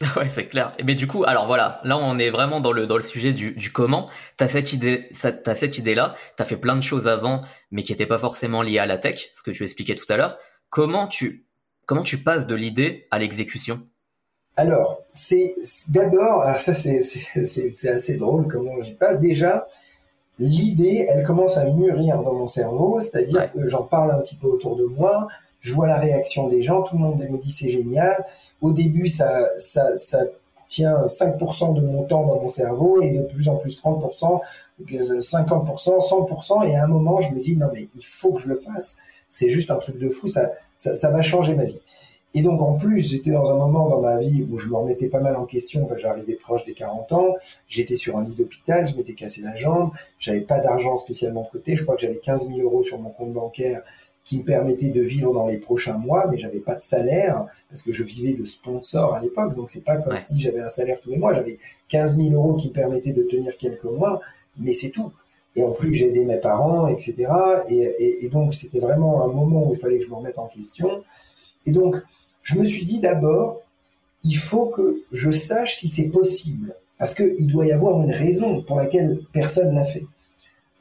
Ouais, 0.16 0.28
c'est 0.28 0.46
clair. 0.46 0.72
Mais 0.84 0.94
du 0.94 1.06
coup, 1.06 1.24
alors 1.24 1.46
voilà, 1.46 1.80
là 1.84 1.96
on 1.96 2.18
est 2.18 2.30
vraiment 2.30 2.60
dans 2.60 2.72
le 2.72 2.86
dans 2.86 2.96
le 2.96 3.02
sujet 3.02 3.32
du, 3.32 3.52
du 3.52 3.72
comment. 3.72 4.08
T'as 4.36 4.48
cette 4.48 4.72
idée, 4.72 5.08
t'as 5.20 5.54
cette 5.54 5.78
idée 5.78 5.94
là. 5.94 6.14
T'as 6.36 6.44
fait 6.44 6.56
plein 6.56 6.76
de 6.76 6.82
choses 6.82 7.08
avant, 7.08 7.40
mais 7.70 7.82
qui 7.82 7.92
n'étaient 7.92 8.06
pas 8.06 8.18
forcément 8.18 8.62
liées 8.62 8.78
à 8.78 8.86
la 8.86 8.98
tech, 8.98 9.30
ce 9.32 9.42
que 9.42 9.52
je 9.52 9.64
expliquais 9.64 9.94
tout 9.94 10.10
à 10.10 10.16
l'heure. 10.16 10.38
Comment 10.70 11.06
tu 11.06 11.46
comment 11.86 12.02
tu 12.02 12.18
passes 12.18 12.46
de 12.46 12.54
l'idée 12.54 13.06
à 13.10 13.18
l'exécution? 13.18 13.80
Alors, 14.56 15.02
c'est 15.14 15.54
d'abord, 15.88 16.42
alors 16.42 16.58
ça 16.58 16.74
c'est 16.74 17.02
c'est 17.02 17.88
assez 17.88 18.16
drôle 18.16 18.48
comment 18.48 18.80
j'y 18.80 18.94
passe. 18.94 19.20
Déjà, 19.20 19.66
l'idée, 20.38 21.06
elle 21.08 21.24
commence 21.24 21.56
à 21.56 21.64
mûrir 21.64 22.22
dans 22.22 22.34
mon 22.34 22.48
cerveau, 22.48 23.00
c'est-à-dire 23.00 23.52
que 23.52 23.66
j'en 23.68 23.82
parle 23.82 24.10
un 24.10 24.18
petit 24.18 24.36
peu 24.36 24.46
autour 24.46 24.76
de 24.76 24.84
moi 24.84 25.28
je 25.66 25.74
vois 25.74 25.88
la 25.88 25.98
réaction 25.98 26.46
des 26.46 26.62
gens, 26.62 26.82
tout 26.82 26.94
le 26.94 27.02
monde 27.02 27.18
me 27.18 27.38
dit 27.38 27.50
c'est 27.50 27.68
génial. 27.68 28.24
Au 28.60 28.70
début, 28.70 29.08
ça, 29.08 29.48
ça, 29.58 29.96
ça 29.96 30.20
tient 30.68 31.06
5% 31.06 31.74
de 31.74 31.80
mon 31.80 32.04
temps 32.04 32.24
dans 32.24 32.40
mon 32.40 32.48
cerveau 32.48 33.02
et 33.02 33.10
de 33.10 33.22
plus 33.22 33.48
en 33.48 33.56
plus 33.56 33.82
30%, 33.82 34.40
50%, 34.80 36.08
100%. 36.08 36.68
Et 36.68 36.76
à 36.76 36.84
un 36.84 36.86
moment, 36.86 37.20
je 37.20 37.32
me 37.34 37.40
dis 37.40 37.56
non 37.56 37.66
mais 37.74 37.88
il 37.96 38.04
faut 38.04 38.32
que 38.34 38.42
je 38.42 38.48
le 38.48 38.54
fasse. 38.54 38.96
C'est 39.32 39.50
juste 39.50 39.72
un 39.72 39.76
truc 39.76 39.98
de 39.98 40.08
fou, 40.08 40.28
ça, 40.28 40.52
ça, 40.78 41.10
va 41.10 41.20
changer 41.20 41.52
ma 41.54 41.64
vie. 41.64 41.80
Et 42.32 42.42
donc 42.42 42.62
en 42.62 42.74
plus, 42.74 43.10
j'étais 43.10 43.32
dans 43.32 43.50
un 43.50 43.56
moment 43.56 43.88
dans 43.88 44.00
ma 44.00 44.18
vie 44.18 44.46
où 44.48 44.58
je 44.58 44.68
me 44.68 44.76
remettais 44.76 45.08
pas 45.08 45.20
mal 45.20 45.34
en 45.34 45.46
question. 45.46 45.88
J'arrivais 45.96 46.34
proche 46.34 46.64
des 46.64 46.74
40 46.74 47.10
ans, 47.10 47.34
j'étais 47.66 47.96
sur 47.96 48.16
un 48.18 48.22
lit 48.24 48.36
d'hôpital, 48.36 48.86
je 48.86 48.94
m'étais 48.94 49.14
cassé 49.14 49.42
la 49.42 49.56
jambe, 49.56 49.90
j'avais 50.20 50.42
pas 50.42 50.60
d'argent 50.60 50.96
spécialement 50.96 51.42
de 51.42 51.48
côté. 51.48 51.74
Je 51.74 51.82
crois 51.82 51.96
que 51.96 52.02
j'avais 52.02 52.18
15 52.18 52.46
000 52.46 52.60
euros 52.60 52.84
sur 52.84 53.00
mon 53.00 53.10
compte 53.10 53.32
bancaire 53.32 53.82
qui 54.26 54.38
me 54.38 54.42
permettait 54.42 54.90
de 54.90 55.00
vivre 55.00 55.32
dans 55.32 55.46
les 55.46 55.56
prochains 55.56 55.96
mois, 55.96 56.26
mais 56.28 56.36
j'avais 56.36 56.58
pas 56.58 56.74
de 56.74 56.82
salaire 56.82 57.46
parce 57.70 57.82
que 57.82 57.92
je 57.92 58.02
vivais 58.02 58.34
de 58.34 58.44
sponsors 58.44 59.14
à 59.14 59.20
l'époque, 59.20 59.54
donc 59.54 59.70
c'est 59.70 59.84
pas 59.84 59.96
comme 59.98 60.18
si 60.18 60.38
j'avais 60.40 60.60
un 60.60 60.68
salaire 60.68 60.98
tous 61.00 61.10
les 61.10 61.16
mois. 61.16 61.32
J'avais 61.32 61.58
15 61.88 62.16
000 62.16 62.34
euros 62.34 62.56
qui 62.56 62.68
me 62.68 62.72
permettaient 62.72 63.12
de 63.12 63.22
tenir 63.22 63.56
quelques 63.56 63.84
mois, 63.84 64.20
mais 64.58 64.72
c'est 64.72 64.90
tout. 64.90 65.12
Et 65.54 65.62
en 65.62 65.70
plus, 65.70 65.94
j'aidais 65.94 66.24
mes 66.24 66.38
parents, 66.38 66.88
etc. 66.88 67.14
Et, 67.68 68.24
et, 68.24 68.28
donc, 68.28 68.52
c'était 68.52 68.80
vraiment 68.80 69.24
un 69.24 69.28
moment 69.28 69.68
où 69.68 69.74
il 69.74 69.78
fallait 69.78 69.98
que 69.98 70.04
je 70.04 70.10
me 70.10 70.16
remette 70.16 70.38
en 70.38 70.48
question. 70.48 71.04
Et 71.64 71.70
donc, 71.70 71.96
je 72.42 72.58
me 72.58 72.64
suis 72.64 72.84
dit 72.84 72.98
d'abord, 72.98 73.62
il 74.24 74.36
faut 74.36 74.66
que 74.66 75.02
je 75.12 75.30
sache 75.30 75.78
si 75.78 75.86
c'est 75.86 76.08
possible, 76.08 76.74
parce 76.98 77.14
qu'il 77.14 77.46
doit 77.46 77.64
y 77.64 77.72
avoir 77.72 78.02
une 78.02 78.10
raison 78.10 78.62
pour 78.62 78.76
laquelle 78.76 79.20
personne 79.32 79.72
l'a 79.72 79.84
fait. 79.84 80.04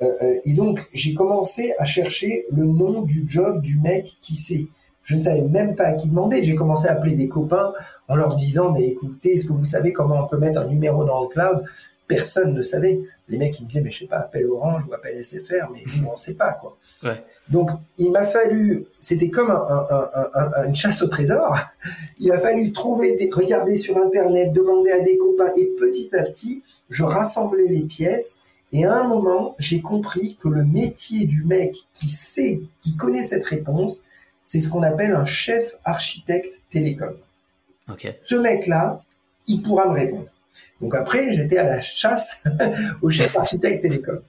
Euh, 0.02 0.06
euh, 0.22 0.40
et 0.46 0.54
donc, 0.54 0.88
j'ai 0.94 1.14
commencé 1.14 1.74
à 1.80 1.86
chercher 1.86 2.46
le 2.52 2.66
nom 2.66 3.02
du 3.02 3.26
job 3.28 3.62
du 3.62 3.80
mec 3.80 4.18
qui 4.22 4.36
sait. 4.36 4.68
Je 5.04 5.16
ne 5.16 5.22
savais 5.22 5.42
même 5.42 5.76
pas 5.76 5.86
à 5.86 5.94
qui 5.94 6.10
demander. 6.10 6.44
J'ai 6.44 6.56
commencé 6.56 6.88
à 6.88 6.94
appeler 6.94 7.16
des 7.16 7.28
copains 7.28 7.74
en 8.08 8.16
leur 8.16 8.36
disant, 8.36 8.72
mais 8.72 8.88
écoutez, 8.88 9.36
est-ce 9.36 9.46
que 9.46 9.54
vous 9.54 9.66
savez 9.66 9.94
comment 9.94 10.24
on 10.24 10.28
peut 10.28 10.38
mettre 10.38 10.60
un 10.60 10.66
numéro 10.66 11.06
dans 11.06 11.22
le 11.22 11.28
cloud? 11.28 11.64
Personne 12.08 12.54
ne 12.54 12.62
savait. 12.62 13.02
Les 13.30 13.38
mecs, 13.38 13.60
ils 13.60 13.64
me 13.64 13.68
disaient, 13.68 13.82
mais 13.82 13.92
je 13.92 14.00
sais 14.00 14.06
pas, 14.06 14.18
appelle 14.18 14.48
Orange 14.48 14.84
ou 14.88 14.94
appelle 14.94 15.24
SFR, 15.24 15.70
mais 15.74 15.84
on 16.08 16.12
ne 16.12 16.18
sait 16.18 16.34
pas, 16.34 16.54
quoi. 16.54 16.78
Ouais. 17.04 17.24
Donc, 17.50 17.70
il 17.98 18.12
m'a 18.12 18.24
fallu, 18.24 18.86
c'était 19.00 19.30
comme 19.30 19.50
un, 19.50 19.88
un, 19.90 20.10
un, 20.34 20.68
une 20.68 20.76
chasse 20.76 21.02
au 21.02 21.08
trésor. 21.08 21.56
Il 22.20 22.32
a 22.32 22.40
fallu 22.40 22.72
trouver, 22.72 23.16
des, 23.16 23.30
regarder 23.32 23.78
sur 23.78 23.98
Internet, 23.98 24.54
demander 24.54 24.92
à 24.92 25.00
des 25.00 25.18
copains, 25.18 25.52
et 25.56 25.66
petit 25.80 26.16
à 26.16 26.24
petit, 26.24 26.64
je 26.90 27.04
rassemblais 27.04 27.68
les 27.68 27.82
pièces 27.82 28.42
et 28.78 28.84
à 28.84 28.94
un 28.94 29.08
moment, 29.08 29.56
j'ai 29.58 29.80
compris 29.80 30.36
que 30.36 30.50
le 30.50 30.66
métier 30.66 31.26
du 31.26 31.46
mec 31.46 31.78
qui 31.94 32.10
sait, 32.10 32.60
qui 32.82 32.98
connaît 32.98 33.24
cette 33.24 33.46
réponse, 33.46 34.02
c'est 34.44 34.60
ce 34.60 34.68
qu'on 34.68 34.84
appelle 34.84 35.14
un 35.14 35.24
chef 35.24 35.78
architecte 35.86 36.60
télécom. 36.70 37.16
Ce 38.22 38.36
mec-là, 38.36 39.02
il 39.48 39.62
pourra 39.62 39.88
me 39.88 39.94
répondre. 39.94 40.28
Donc 40.82 40.94
après, 40.94 41.32
j'étais 41.32 41.58
à 41.58 41.64
la 41.64 41.80
chasse 41.80 42.44
au 43.02 43.10
chef 43.10 43.34
architecte 43.38 43.82
télécom. 43.82 44.20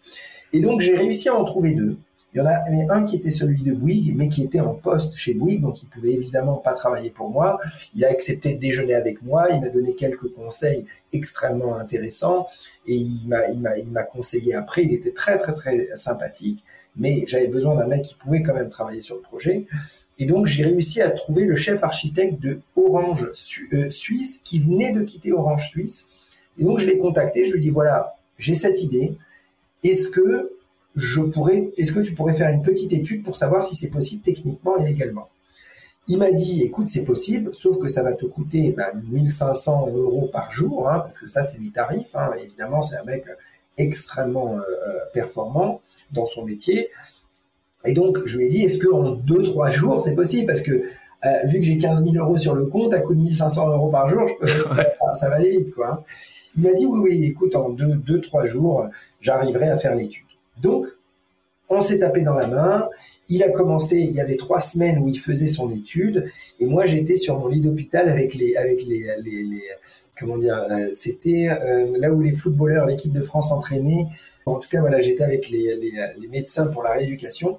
Et 0.53 0.61
donc, 0.61 0.81
j'ai 0.81 0.95
réussi 0.95 1.29
à 1.29 1.35
en 1.35 1.43
trouver 1.43 1.73
deux. 1.73 1.99
Il 2.35 2.39
y 2.39 2.41
en 2.43 2.47
avait 2.47 2.87
un 2.91 3.05
qui 3.05 3.17
était 3.17 3.31
celui 3.31 3.63
de 3.63 3.73
Bouygues, 3.73 4.15
mais 4.15 4.29
qui 4.29 4.43
était 4.43 4.61
en 4.61 4.75
poste 4.75 5.17
chez 5.17 5.33
Bouygues, 5.33 5.63
donc 5.63 5.83
il 5.83 5.89
pouvait 5.89 6.13
évidemment 6.13 6.57
pas 6.57 6.75
travailler 6.75 7.09
pour 7.09 7.31
moi. 7.31 7.59
Il 7.95 8.05
a 8.05 8.09
accepté 8.09 8.53
de 8.53 8.59
déjeuner 8.59 8.95
avec 8.95 9.23
moi, 9.23 9.49
il 9.51 9.61
m'a 9.61 9.71
donné 9.71 9.95
quelques 9.95 10.31
conseils 10.35 10.85
extrêmement 11.13 11.77
intéressants, 11.77 12.47
et 12.87 12.95
il 12.95 13.27
m'a, 13.27 13.49
il 13.49 13.61
m'a, 13.61 13.79
il 13.79 13.91
m'a 13.91 14.03
conseillé 14.03 14.55
après. 14.55 14.85
Il 14.85 14.93
était 14.93 15.13
très 15.13 15.39
très 15.39 15.55
très 15.55 15.89
sympathique, 15.95 16.63
mais 16.97 17.25
j'avais 17.27 17.47
besoin 17.47 17.75
d'un 17.75 17.87
mec 17.87 18.03
qui 18.03 18.15
pouvait 18.15 18.43
quand 18.43 18.55
même 18.55 18.69
travailler 18.69 19.01
sur 19.01 19.17
le 19.17 19.23
projet. 19.23 19.67
Et 20.19 20.27
donc 20.27 20.47
j'ai 20.47 20.65
réussi 20.65 21.01
à 21.01 21.11
trouver 21.11 21.45
le 21.45 21.57
chef 21.57 21.83
architecte 21.83 22.41
de 22.41 22.61
Orange 22.75 23.31
euh, 23.73 23.91
Suisse 23.91 24.41
qui 24.43 24.59
venait 24.59 24.93
de 24.93 25.03
quitter 25.03 25.33
Orange 25.33 25.69
Suisse. 25.69 26.09
Et 26.59 26.65
donc 26.65 26.79
je 26.79 26.87
l'ai 26.87 26.99
contacté, 26.99 27.45
je 27.45 27.53
lui 27.53 27.59
ai 27.59 27.63
dit 27.63 27.71
voilà, 27.71 28.17
j'ai 28.39 28.55
cette 28.55 28.83
idée. 28.83 29.15
Est-ce 29.85 30.09
que 30.09 30.56
je 30.97 31.21
pourrais, 31.21 31.71
est-ce 31.77 31.93
que 31.93 32.01
tu 32.01 32.15
pourrais 32.15 32.33
faire 32.33 32.49
une 32.49 32.63
petite 32.63 32.93
étude 32.93 33.23
pour 33.23 33.37
savoir 33.37 33.63
si 33.63 33.77
c'est 33.77 33.91
possible 33.91 34.23
techniquement 34.23 34.79
et 34.79 34.85
légalement? 34.85 35.29
Il 36.09 36.19
m'a 36.19 36.31
dit, 36.31 36.63
écoute, 36.63 36.89
c'est 36.89 37.05
possible, 37.05 37.51
sauf 37.53 37.79
que 37.79 37.89
ça 37.89 38.03
va 38.03 38.13
te 38.13 38.25
coûter 38.25 38.75
1500 39.11 39.87
ben, 39.87 39.93
euros 39.93 40.31
par 40.33 40.53
jour, 40.53 40.89
hein, 40.89 41.01
parce 41.01 41.19
que 41.19 41.29
ça, 41.29 41.43
c'est 41.43 41.59
mes 41.59 41.71
tarifs. 41.71 42.15
Hein. 42.15 42.31
évidemment, 42.43 42.81
c'est 42.81 42.97
un 42.97 43.05
mec 43.05 43.25
extrêmement 43.77 44.55
euh, 44.55 44.61
euh, 44.61 44.99
performant 45.13 45.83
dans 46.13 46.25
son 46.25 46.45
métier. 46.45 46.91
Et 47.85 47.93
donc, 47.93 48.25
je 48.25 48.39
lui 48.39 48.47
ai 48.47 48.49
dit, 48.49 48.65
est-ce 48.65 48.79
qu'en 48.79 49.17
2-3 49.17 49.73
jours, 49.73 50.01
c'est 50.01 50.15
possible? 50.15 50.47
Parce 50.47 50.63
que 50.63 50.73
euh, 50.73 51.47
vu 51.47 51.59
que 51.59 51.65
j'ai 51.65 51.77
15 51.77 52.05
000 52.05 52.15
euros 52.17 52.37
sur 52.37 52.55
le 52.55 52.67
compte, 52.67 52.95
à 52.95 53.01
coût 53.01 53.15
de 53.15 53.21
1500 53.21 53.69
euros 53.69 53.91
par 53.91 54.09
jour, 54.09 54.29
je 54.29 54.35
peux, 54.63 54.83
ça 55.19 55.29
va 55.29 55.37
aller 55.37 55.51
vite. 55.51 55.75
quoi. 55.75 55.93
Hein. 55.93 56.05
Il 56.57 56.63
m'a 56.63 56.73
dit, 56.73 56.87
oui, 56.87 56.99
oui, 57.03 57.25
écoute, 57.25 57.55
en 57.57 57.71
2-3 57.73 58.47
jours, 58.47 58.89
j'arriverai 59.21 59.69
à 59.69 59.77
faire 59.77 59.95
l'étude. 59.95 60.27
Donc, 60.63 60.87
on 61.69 61.81
s'est 61.81 61.99
tapé 61.99 62.23
dans 62.23 62.35
la 62.35 62.47
main. 62.47 62.89
Il 63.29 63.43
a 63.43 63.51
commencé, 63.51 63.99
il 63.99 64.15
y 64.15 64.21
avait 64.21 64.37
trois 64.37 64.61
semaines 64.61 64.99
où 64.99 65.09
il 65.09 65.19
faisait 65.19 65.49
son 65.49 65.71
étude, 65.71 66.31
et 66.61 66.67
moi 66.67 66.87
j'étais 66.87 67.17
sur 67.17 67.39
mon 67.39 67.49
lit 67.49 67.61
d'hôpital 67.61 68.09
avec 68.09 68.35
les, 68.35 68.55
avec 68.55 68.85
les, 68.85 69.05
comment 70.17 70.39
dire, 70.39 70.65
euh, 70.71 70.89
c'était 70.93 71.49
euh, 71.49 71.99
là 71.99 72.13
où 72.13 72.21
les 72.21 72.33
footballeurs, 72.33 72.87
l'équipe 72.87 73.13
de 73.13 73.23
France 73.23 73.51
entraînait. 73.51 74.07
En 74.47 74.57
tout 74.57 74.69
cas, 74.69 74.81
voilà, 74.81 75.01
j'étais 75.01 75.25
avec 75.25 75.51
les, 75.51 75.77
les, 75.77 76.29
médecins 76.29 76.67
pour 76.67 76.85
la 76.85 76.93
rééducation. 76.93 77.59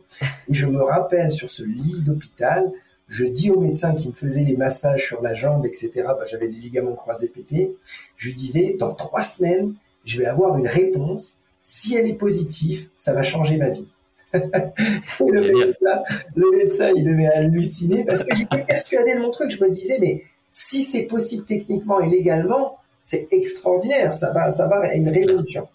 Et 0.50 0.54
je 0.54 0.66
me 0.68 0.82
rappelle 0.82 1.34
sur 1.34 1.50
ce 1.50 1.64
lit 1.64 2.02
d'hôpital, 2.02 2.72
je 3.10 3.26
dis 3.26 3.52
au 3.52 3.60
médecin 3.60 3.94
qui 3.94 4.08
me 4.08 4.14
faisait 4.14 4.44
les 4.44 4.56
massages 4.56 5.06
sur 5.06 5.22
la 5.22 5.34
jambe, 5.34 5.66
etc. 5.66 5.92
Bah, 5.96 6.26
j'avais 6.30 6.48
les 6.48 6.60
ligaments 6.60 6.96
croisés 6.96 7.28
pétés. 7.28 7.76
Je 8.16 8.32
disais, 8.32 8.76
dans 8.80 8.94
trois 8.94 9.22
semaines, 9.22 9.74
je 10.06 10.18
vais 10.18 10.26
avoir 10.26 10.58
une 10.58 10.68
réponse 10.68 11.38
si 11.70 11.98
elle 11.98 12.08
est 12.08 12.14
positive, 12.14 12.88
ça 12.98 13.14
va 13.14 13.24
changer 13.24 13.58
ma 13.58 13.70
vie. 13.70 13.90
le, 14.34 16.58
médecin, 16.58 16.94
il 16.96 17.04
devait 17.04 17.28
halluciner 17.28 18.06
parce 18.06 18.24
que 18.24 18.34
j'étais 18.34 18.64
persuadé 18.64 19.16
de 19.16 19.20
mon 19.20 19.32
truc. 19.32 19.52
Je 19.52 19.62
me 19.62 19.70
disais, 19.70 19.98
mais 20.00 20.24
si 20.50 20.84
c'est 20.84 21.04
possible 21.04 21.44
techniquement 21.44 22.00
et 22.00 22.08
légalement, 22.08 22.78
c'est 23.04 23.28
extraordinaire. 23.32 24.14
Ça 24.14 24.32
va, 24.32 24.50
ça 24.50 24.70
va 24.70 24.78
à 24.78 24.94
une 24.94 25.10
révolution. 25.10 25.68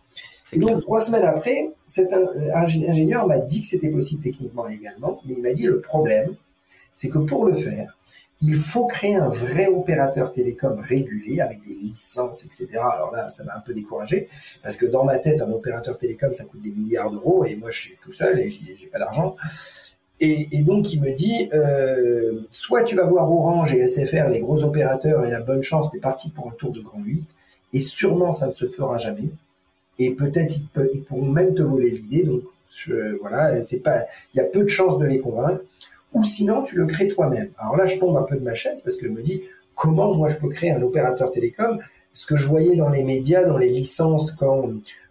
Et 0.55 0.59
donc, 0.59 0.81
trois 0.81 1.01
semaines 1.01 1.25
après, 1.25 1.69
cet 1.87 2.15
ingénieur 2.55 3.27
m'a 3.27 3.39
dit 3.39 3.61
que 3.61 3.69
c'était 3.69 3.91
possible 3.91 4.23
techniquement 4.23 4.67
et 4.69 4.73
légalement, 4.73 5.21
mais 5.27 5.35
il 5.37 5.43
m'a 5.43 5.53
dit 5.53 5.67
le 5.67 5.83
problème, 5.83 6.37
c'est 6.95 7.11
que 7.11 7.19
pour 7.19 7.45
le 7.45 7.55
faire, 7.55 7.99
il 8.43 8.57
faut 8.57 8.87
créer 8.87 9.15
un 9.15 9.29
vrai 9.29 9.69
opérateur 9.69 10.33
télécom 10.33 10.77
régulé 10.77 11.41
avec 11.41 11.63
des 11.63 11.75
licences, 11.75 12.45
etc. 12.45 12.67
Alors 12.75 13.13
là, 13.13 13.31
ça 13.31 13.45
m'a 13.45 13.57
un 13.57 13.61
peu 13.61 13.73
découragé 13.73 14.29
parce 14.63 14.77
que 14.77 14.85
dans 14.85 15.05
ma 15.05 15.19
tête, 15.19 15.41
un 15.41 15.53
opérateur 15.53 15.97
télécom, 15.97 16.35
ça 16.35 16.45
coûte 16.45 16.61
des 16.61 16.73
milliards 16.73 17.13
d'euros 17.13 17.45
et 17.45 17.55
moi, 17.55 17.71
je 17.71 17.81
suis 17.81 17.97
tout 18.03 18.13
seul 18.13 18.41
et 18.41 18.51
j'ai 18.51 18.87
pas 18.87 18.99
d'argent. 18.99 19.37
Et, 20.25 20.63
donc, 20.63 20.93
il 20.93 21.01
me 21.01 21.11
dit, 21.11 21.49
euh, 21.53 22.43
soit 22.53 22.85
tu 22.85 22.95
vas 22.95 23.03
voir 23.03 23.29
Orange 23.29 23.75
et 23.75 23.89
SFR, 23.89 24.29
les 24.29 24.39
gros 24.39 24.63
opérateurs, 24.63 25.27
et 25.27 25.31
la 25.33 25.41
bonne 25.41 25.63
chance, 25.63 25.91
t'es 25.91 25.99
parti 25.99 26.31
pour 26.31 26.47
un 26.47 26.53
tour 26.53 26.71
de 26.71 26.81
grand 26.81 27.01
8, 27.03 27.27
et 27.73 27.81
sûrement 27.81 28.33
ça 28.33 28.47
ne 28.47 28.53
se 28.53 28.67
fera 28.67 28.99
jamais. 28.99 29.31
Et 29.99 30.15
peut-être 30.15 30.55
ils, 30.57 31.03
pourront 31.03 31.27
même 31.27 31.55
te 31.55 31.63
voler 31.63 31.91
l'idée. 31.91 32.23
Donc, 32.23 32.43
voilà, 33.21 33.61
c'est 33.63 33.81
pas, 33.81 34.05
il 34.33 34.37
y 34.37 34.41
a 34.41 34.45
peu 34.45 34.63
de 34.63 34.69
chances 34.69 34.97
de 34.99 35.07
les 35.07 35.19
convaincre 35.19 35.61
ou 36.15 36.23
sinon 36.23 36.63
tu 36.63 36.77
le 36.77 36.87
crées 36.87 37.09
toi-même. 37.09 37.51
Alors 37.59 37.77
là, 37.77 37.87
je 37.87 37.97
tombe 37.97 38.17
un 38.17 38.23
peu 38.23 38.37
de 38.37 38.43
ma 38.43 38.55
chaise 38.55 38.81
parce 38.83 38.97
que 38.97 39.07
je 39.07 39.13
me 39.13 39.23
dis, 39.23 39.43
comment 39.75 40.15
moi 40.15 40.29
je 40.29 40.37
peux 40.37 40.49
créer 40.49 40.71
un 40.71 40.83
opérateur 40.83 41.31
télécom? 41.31 41.79
Ce 42.13 42.27
que 42.27 42.37
je 42.37 42.47
voyais 42.47 42.77
dans 42.77 42.91
les 42.91 43.03
médias, 43.03 43.45
dans 43.45 43.59
les 43.59 43.69
licences, 43.69 44.33
quand 44.33 44.69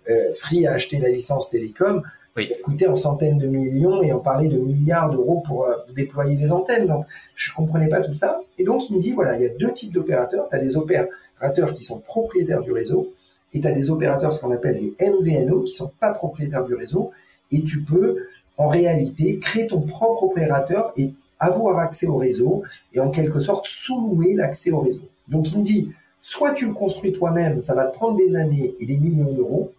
euh, 0.10 0.34
Free 0.36 0.68
a 0.68 0.74
acheté 0.74 1.00
la 1.00 1.10
licence 1.10 1.50
télécom, 1.50 2.04
ça 2.34 2.44
coûtait 2.64 2.88
en 2.88 2.96
centaines 2.96 3.38
de 3.38 3.48
millions 3.48 4.02
et 4.02 4.14
on 4.14 4.20
parlait 4.20 4.48
de 4.48 4.58
milliards 4.58 5.10
d'euros 5.10 5.44
pour 5.46 5.66
euh, 5.66 5.76
déployer 5.96 6.38
les 6.38 6.52
antennes. 6.52 6.88
Donc, 6.88 7.06
je 7.36 7.54
comprenais 7.54 7.90
pas 7.90 8.02
tout 8.02 8.14
ça. 8.14 8.42
Et 8.58 8.64
donc, 8.64 8.90
il 8.90 8.96
me 8.96 9.02
dit, 9.02 9.12
voilà, 9.12 9.36
il 9.36 9.42
y 9.42 9.46
a 9.46 9.50
deux 9.50 9.72
types 9.74 9.94
d'opérateurs. 9.94 10.48
Tu 10.50 10.56
as 10.56 10.60
des 10.60 10.78
opérateurs 10.78 11.74
qui 11.74 11.84
sont 11.84 12.00
propriétaires 12.00 12.62
du 12.62 12.72
réseau 12.72 13.14
et 13.54 13.60
tu 13.60 13.68
as 13.68 13.74
des 13.74 13.90
opérateurs, 13.92 14.32
ce 14.32 14.40
qu'on 14.40 14.52
appelle 14.52 14.80
les 14.80 15.10
MVNO, 15.10 15.64
qui 15.64 15.74
sont 15.74 15.92
pas 16.00 16.12
propriétaires 16.12 16.64
du 16.64 16.74
réseau. 16.74 17.12
Et 17.52 17.64
tu 17.64 17.82
peux, 17.84 18.28
en 18.62 18.68
réalité, 18.68 19.40
créer 19.40 19.66
ton 19.66 19.82
propre 19.82 20.22
opérateur 20.22 20.94
et 20.96 21.14
avoir 21.40 21.80
accès 21.80 22.06
au 22.06 22.18
réseau 22.18 22.62
et 22.94 23.00
en 23.00 23.10
quelque 23.10 23.40
sorte 23.40 23.66
sous-louer 23.68 24.36
l'accès 24.36 24.70
au 24.70 24.82
réseau. 24.82 25.02
Donc, 25.28 25.52
il 25.52 25.58
me 25.58 25.64
dit, 25.64 25.92
soit 26.20 26.54
tu 26.54 26.68
le 26.68 26.74
construis 26.74 27.12
toi-même, 27.12 27.60
ça 27.60 27.74
va 27.74 27.86
te 27.86 27.96
prendre 27.96 28.16
des 28.18 28.36
années 28.36 28.76
et 28.80 28.86
des 28.86 28.98
millions 28.98 29.34
d'euros, 29.34 29.72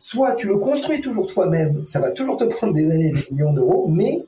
soit 0.00 0.34
tu 0.34 0.48
le 0.48 0.58
construis 0.58 1.00
toujours 1.00 1.26
toi-même, 1.26 1.86
ça 1.86 1.98
va 1.98 2.10
toujours 2.10 2.36
te 2.36 2.44
prendre 2.56 2.74
des 2.74 2.90
années 2.90 3.06
et 3.08 3.12
des 3.12 3.26
millions 3.30 3.54
d'euros, 3.54 3.88
mais 3.88 4.26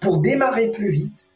pour 0.00 0.16
démarrer 0.16 0.68
plus 0.68 0.88
vite, 0.88 1.28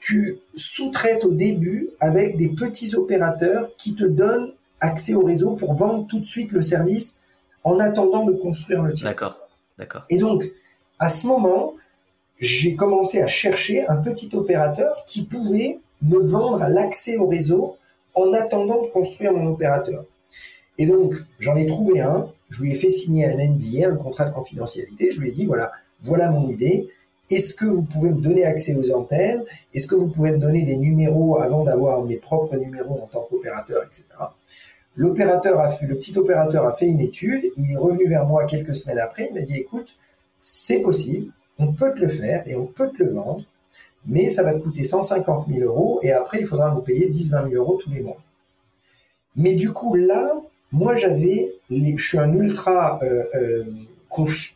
tu 0.00 0.38
sous-traites 0.56 1.24
au 1.24 1.30
début 1.30 1.90
avec 2.00 2.36
des 2.36 2.48
petits 2.48 2.96
opérateurs 2.96 3.70
qui 3.76 3.94
te 3.94 4.04
donnent 4.04 4.52
accès 4.80 5.14
au 5.14 5.22
réseau 5.22 5.52
pour 5.52 5.74
vendre 5.74 6.04
tout 6.08 6.18
de 6.18 6.26
suite 6.26 6.50
le 6.50 6.62
service 6.62 7.20
en 7.62 7.78
attendant 7.78 8.24
de 8.24 8.32
construire 8.32 8.82
le 8.82 8.92
tien. 8.92 9.08
D'accord, 9.08 9.38
d'accord. 9.78 10.04
Et 10.10 10.18
donc, 10.18 10.50
à 10.98 11.08
ce 11.08 11.26
moment, 11.26 11.74
j'ai 12.38 12.74
commencé 12.74 13.20
à 13.20 13.26
chercher 13.26 13.86
un 13.86 13.96
petit 13.96 14.30
opérateur 14.34 15.04
qui 15.06 15.24
pouvait 15.24 15.78
me 16.02 16.18
vendre 16.18 16.66
l'accès 16.68 17.16
au 17.16 17.26
réseau 17.26 17.76
en 18.14 18.32
attendant 18.32 18.82
de 18.82 18.88
construire 18.88 19.32
mon 19.32 19.46
opérateur. 19.46 20.04
Et 20.78 20.86
donc, 20.86 21.14
j'en 21.38 21.56
ai 21.56 21.66
trouvé 21.66 22.00
un, 22.00 22.28
je 22.50 22.62
lui 22.62 22.72
ai 22.72 22.74
fait 22.74 22.90
signer 22.90 23.26
un 23.26 23.36
NDA, 23.36 23.88
un 23.88 23.96
contrat 23.96 24.26
de 24.26 24.34
confidentialité, 24.34 25.10
je 25.10 25.20
lui 25.20 25.30
ai 25.30 25.32
dit, 25.32 25.46
voilà, 25.46 25.72
voilà 26.02 26.30
mon 26.30 26.46
idée, 26.48 26.88
est-ce 27.30 27.54
que 27.54 27.64
vous 27.64 27.82
pouvez 27.82 28.10
me 28.10 28.20
donner 28.20 28.44
accès 28.44 28.74
aux 28.74 28.92
antennes? 28.92 29.42
Est-ce 29.74 29.88
que 29.88 29.96
vous 29.96 30.08
pouvez 30.08 30.30
me 30.30 30.38
donner 30.38 30.62
des 30.62 30.76
numéros 30.76 31.40
avant 31.40 31.64
d'avoir 31.64 32.04
mes 32.04 32.16
propres 32.16 32.56
numéros 32.56 33.00
en 33.02 33.06
tant 33.06 33.26
qu'opérateur, 33.28 33.82
etc. 33.82 34.04
L'opérateur 34.94 35.60
le 35.82 35.94
petit 35.96 36.16
opérateur 36.16 36.66
a 36.66 36.72
fait 36.72 36.86
une 36.86 37.00
étude, 37.00 37.50
il 37.56 37.72
est 37.72 37.76
revenu 37.76 38.08
vers 38.08 38.26
moi 38.26 38.44
quelques 38.44 38.74
semaines 38.74 38.98
après, 38.98 39.28
il 39.28 39.34
m'a 39.34 39.42
dit, 39.42 39.56
écoute, 39.56 39.96
c'est 40.40 40.80
possible, 40.80 41.32
on 41.58 41.72
peut 41.72 41.92
te 41.94 42.00
le 42.00 42.08
faire 42.08 42.46
et 42.46 42.56
on 42.56 42.66
peut 42.66 42.90
te 42.90 43.02
le 43.02 43.10
vendre, 43.10 43.44
mais 44.06 44.30
ça 44.30 44.42
va 44.42 44.54
te 44.54 44.58
coûter 44.58 44.84
150 44.84 45.48
000 45.48 45.60
euros 45.64 45.98
et 46.02 46.12
après 46.12 46.40
il 46.40 46.46
faudra 46.46 46.72
nous 46.74 46.82
payer 46.82 47.10
10-20 47.10 47.50
000 47.50 47.62
euros 47.62 47.78
tous 47.82 47.90
les 47.90 48.00
mois. 48.00 48.18
Mais 49.34 49.54
du 49.54 49.72
coup 49.72 49.94
là, 49.94 50.40
moi 50.72 50.96
j'avais, 50.96 51.52
je 51.70 52.02
suis 52.02 52.18
un 52.18 52.32
ultra 52.32 52.98
euh, 53.02 53.24
euh, 53.34 53.64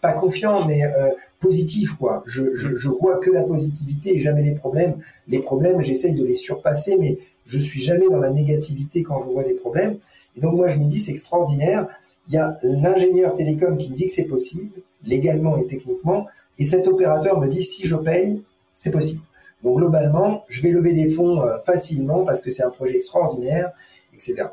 pas 0.01 0.13
confiant 0.13 0.67
mais 0.67 0.85
euh, 0.85 1.11
positif 1.39 1.95
quoi. 1.95 2.23
Je, 2.27 2.89
vois 2.89 3.19
que 3.19 3.31
la 3.31 3.43
positivité 3.43 4.17
et 4.17 4.21
jamais 4.21 4.43
les 4.43 4.55
problèmes. 4.55 4.97
Les 5.29 5.41
problèmes 5.41 5.83
j'essaye 5.83 6.15
de 6.15 6.25
les 6.25 6.35
surpasser 6.35 6.97
mais 6.99 7.19
je 7.47 7.59
suis 7.59 7.81
jamais 7.81 8.07
dans 8.07 8.19
la 8.19 8.31
négativité 8.31 9.03
quand 9.03 9.21
je 9.21 9.29
vois 9.29 9.43
des 9.43 9.55
problèmes. 9.55 9.99
Et 10.37 10.41
donc 10.41 10.55
moi 10.55 10.69
je 10.69 10.79
me 10.79 10.85
dis 10.85 11.01
c'est 11.01 11.11
extraordinaire. 11.11 11.87
Il 12.29 12.35
y 12.35 12.39
a 12.39 12.59
l'ingénieur 12.63 13.35
télécom 13.35 13.77
qui 13.77 13.91
me 13.91 13.97
dit 13.97 14.07
que 14.07 14.13
c'est 14.13 14.25
possible 14.25 14.71
légalement 15.05 15.57
et 15.57 15.67
techniquement 15.67 16.27
et 16.59 16.65
cet 16.65 16.87
opérateur 16.87 17.41
me 17.41 17.49
dit 17.49 17.65
si 17.65 17.87
je 17.87 17.97
paye 17.97 18.43
c'est 18.75 18.91
possible. 18.91 19.23
Donc 19.63 19.77
globalement, 19.77 20.45
je 20.49 20.63
vais 20.63 20.71
lever 20.71 20.93
des 20.93 21.11
fonds 21.11 21.43
euh, 21.43 21.59
facilement 21.61 22.25
parce 22.25 22.41
que 22.41 22.51
c'est 22.51 22.63
un 22.63 22.71
projet 22.71 22.97
extraordinaire, 22.97 23.73
etc. 24.15 24.49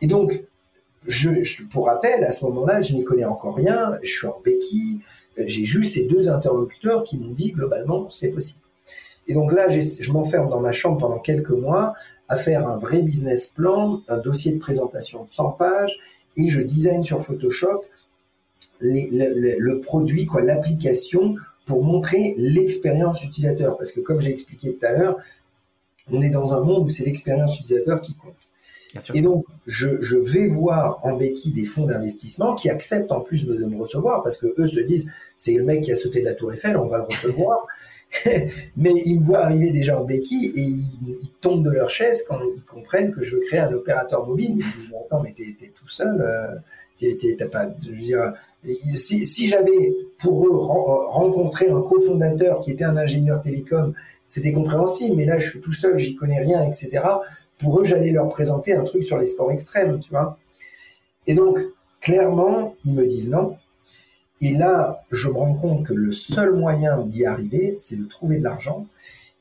Et 0.00 0.06
donc, 0.06 0.42
je, 1.06 1.30
pour 1.70 1.86
rappel, 1.86 2.24
à 2.24 2.32
ce 2.32 2.44
moment-là, 2.46 2.82
je 2.82 2.94
n'y 2.94 3.04
connais 3.04 3.24
encore 3.24 3.54
rien, 3.54 3.98
je 4.02 4.10
suis 4.10 4.26
en 4.26 4.40
béquille, 4.44 5.00
euh, 5.38 5.44
j'ai 5.46 5.64
juste 5.64 5.94
ces 5.94 6.04
deux 6.04 6.28
interlocuteurs 6.28 7.04
qui 7.04 7.18
m'ont 7.18 7.32
dit 7.32 7.52
globalement, 7.52 8.10
c'est 8.10 8.28
possible. 8.28 8.58
Et 9.28 9.34
donc 9.34 9.52
là, 9.52 9.68
je 9.68 10.12
m'enferme 10.12 10.48
dans 10.48 10.60
ma 10.60 10.72
chambre 10.72 10.98
pendant 10.98 11.20
quelques 11.20 11.50
mois 11.50 11.94
à 12.28 12.36
faire 12.36 12.66
un 12.66 12.76
vrai 12.76 13.02
business 13.02 13.46
plan, 13.46 14.00
un 14.08 14.18
dossier 14.18 14.52
de 14.52 14.58
présentation 14.58 15.24
de 15.24 15.30
100 15.30 15.52
pages, 15.52 15.96
et 16.36 16.48
je 16.48 16.60
design 16.60 17.04
sur 17.04 17.22
Photoshop 17.22 17.84
le, 18.82 19.58
le, 19.58 19.80
produit, 19.80 20.26
quoi, 20.26 20.42
l'application 20.42 21.36
pour 21.66 21.84
montrer 21.84 22.34
l'expérience 22.36 23.22
utilisateur. 23.24 23.78
Parce 23.78 23.92
que 23.92 24.00
comme 24.00 24.20
j'ai 24.20 24.30
expliqué 24.30 24.74
tout 24.74 24.84
à 24.84 24.90
l'heure, 24.90 25.18
on 26.10 26.20
est 26.20 26.30
dans 26.30 26.54
un 26.54 26.60
monde 26.60 26.86
où 26.86 26.90
c'est 26.90 27.04
l'expérience 27.04 27.58
utilisateur 27.58 28.00
qui 28.00 28.14
compte. 28.14 28.34
Et 29.14 29.22
donc, 29.22 29.46
je, 29.66 30.00
je, 30.00 30.16
vais 30.16 30.48
voir 30.48 31.00
en 31.02 31.16
béquille 31.16 31.54
des 31.54 31.64
fonds 31.64 31.86
d'investissement 31.86 32.54
qui 32.54 32.68
acceptent 32.68 33.10
en 33.10 33.20
plus 33.20 33.46
de, 33.46 33.54
me 33.54 33.78
recevoir 33.78 34.22
parce 34.22 34.36
que 34.36 34.52
eux 34.58 34.66
se 34.66 34.80
disent 34.80 35.10
c'est 35.36 35.54
le 35.54 35.64
mec 35.64 35.82
qui 35.82 35.92
a 35.92 35.94
sauté 35.94 36.20
de 36.20 36.26
la 36.26 36.34
tour 36.34 36.52
Eiffel, 36.52 36.76
on 36.76 36.88
va 36.88 36.98
le 36.98 37.04
recevoir. 37.04 37.66
Mais 38.76 38.92
ils 39.06 39.20
me 39.20 39.24
voient 39.24 39.44
arriver 39.44 39.70
déjà 39.70 39.98
en 39.98 40.04
béquille 40.04 40.52
et 40.54 40.60
ils, 40.60 41.30
tombent 41.40 41.64
de 41.64 41.70
leur 41.70 41.88
chaise 41.88 42.22
quand 42.28 42.38
ils 42.54 42.62
comprennent 42.64 43.10
que 43.10 43.22
je 43.22 43.34
veux 43.34 43.40
créer 43.40 43.60
un 43.60 43.72
opérateur 43.72 44.26
mobile. 44.26 44.56
Ils 44.58 44.72
disent 44.76 44.90
bon, 44.90 45.02
attends, 45.06 45.22
mais 45.22 45.32
t'es, 45.32 45.72
tout 45.74 45.88
seul, 45.88 46.20
euh, 46.20 46.54
si, 48.94 49.48
j'avais 49.48 49.94
pour 50.18 50.46
eux 50.46 50.56
rencontré 50.56 51.70
un 51.70 51.80
cofondateur 51.80 52.60
qui 52.60 52.70
était 52.70 52.84
un 52.84 52.96
ingénieur 52.96 53.42
télécom, 53.42 53.94
c'était 54.28 54.52
compréhensible, 54.52 55.16
mais 55.16 55.24
là 55.24 55.38
je 55.38 55.50
suis 55.50 55.60
tout 55.60 55.72
seul, 55.72 55.98
j'y 55.98 56.14
connais 56.14 56.40
rien, 56.40 56.62
etc. 56.62 57.02
Pour 57.58 57.80
eux, 57.80 57.84
j'allais 57.84 58.10
leur 58.10 58.28
présenter 58.28 58.74
un 58.74 58.82
truc 58.82 59.04
sur 59.04 59.18
les 59.18 59.26
sports 59.26 59.52
extrêmes, 59.52 60.00
tu 60.00 60.10
vois. 60.10 60.38
Et 61.26 61.34
donc, 61.34 61.60
clairement, 62.00 62.74
ils 62.84 62.94
me 62.94 63.06
disent 63.06 63.30
non. 63.30 63.56
Et 64.40 64.52
là, 64.54 65.04
je 65.12 65.28
me 65.28 65.34
rends 65.34 65.54
compte 65.54 65.86
que 65.86 65.94
le 65.94 66.10
seul 66.10 66.52
moyen 66.52 66.98
d'y 67.06 67.24
arriver, 67.24 67.76
c'est 67.78 67.96
de 67.96 68.04
trouver 68.06 68.38
de 68.38 68.42
l'argent. 68.42 68.86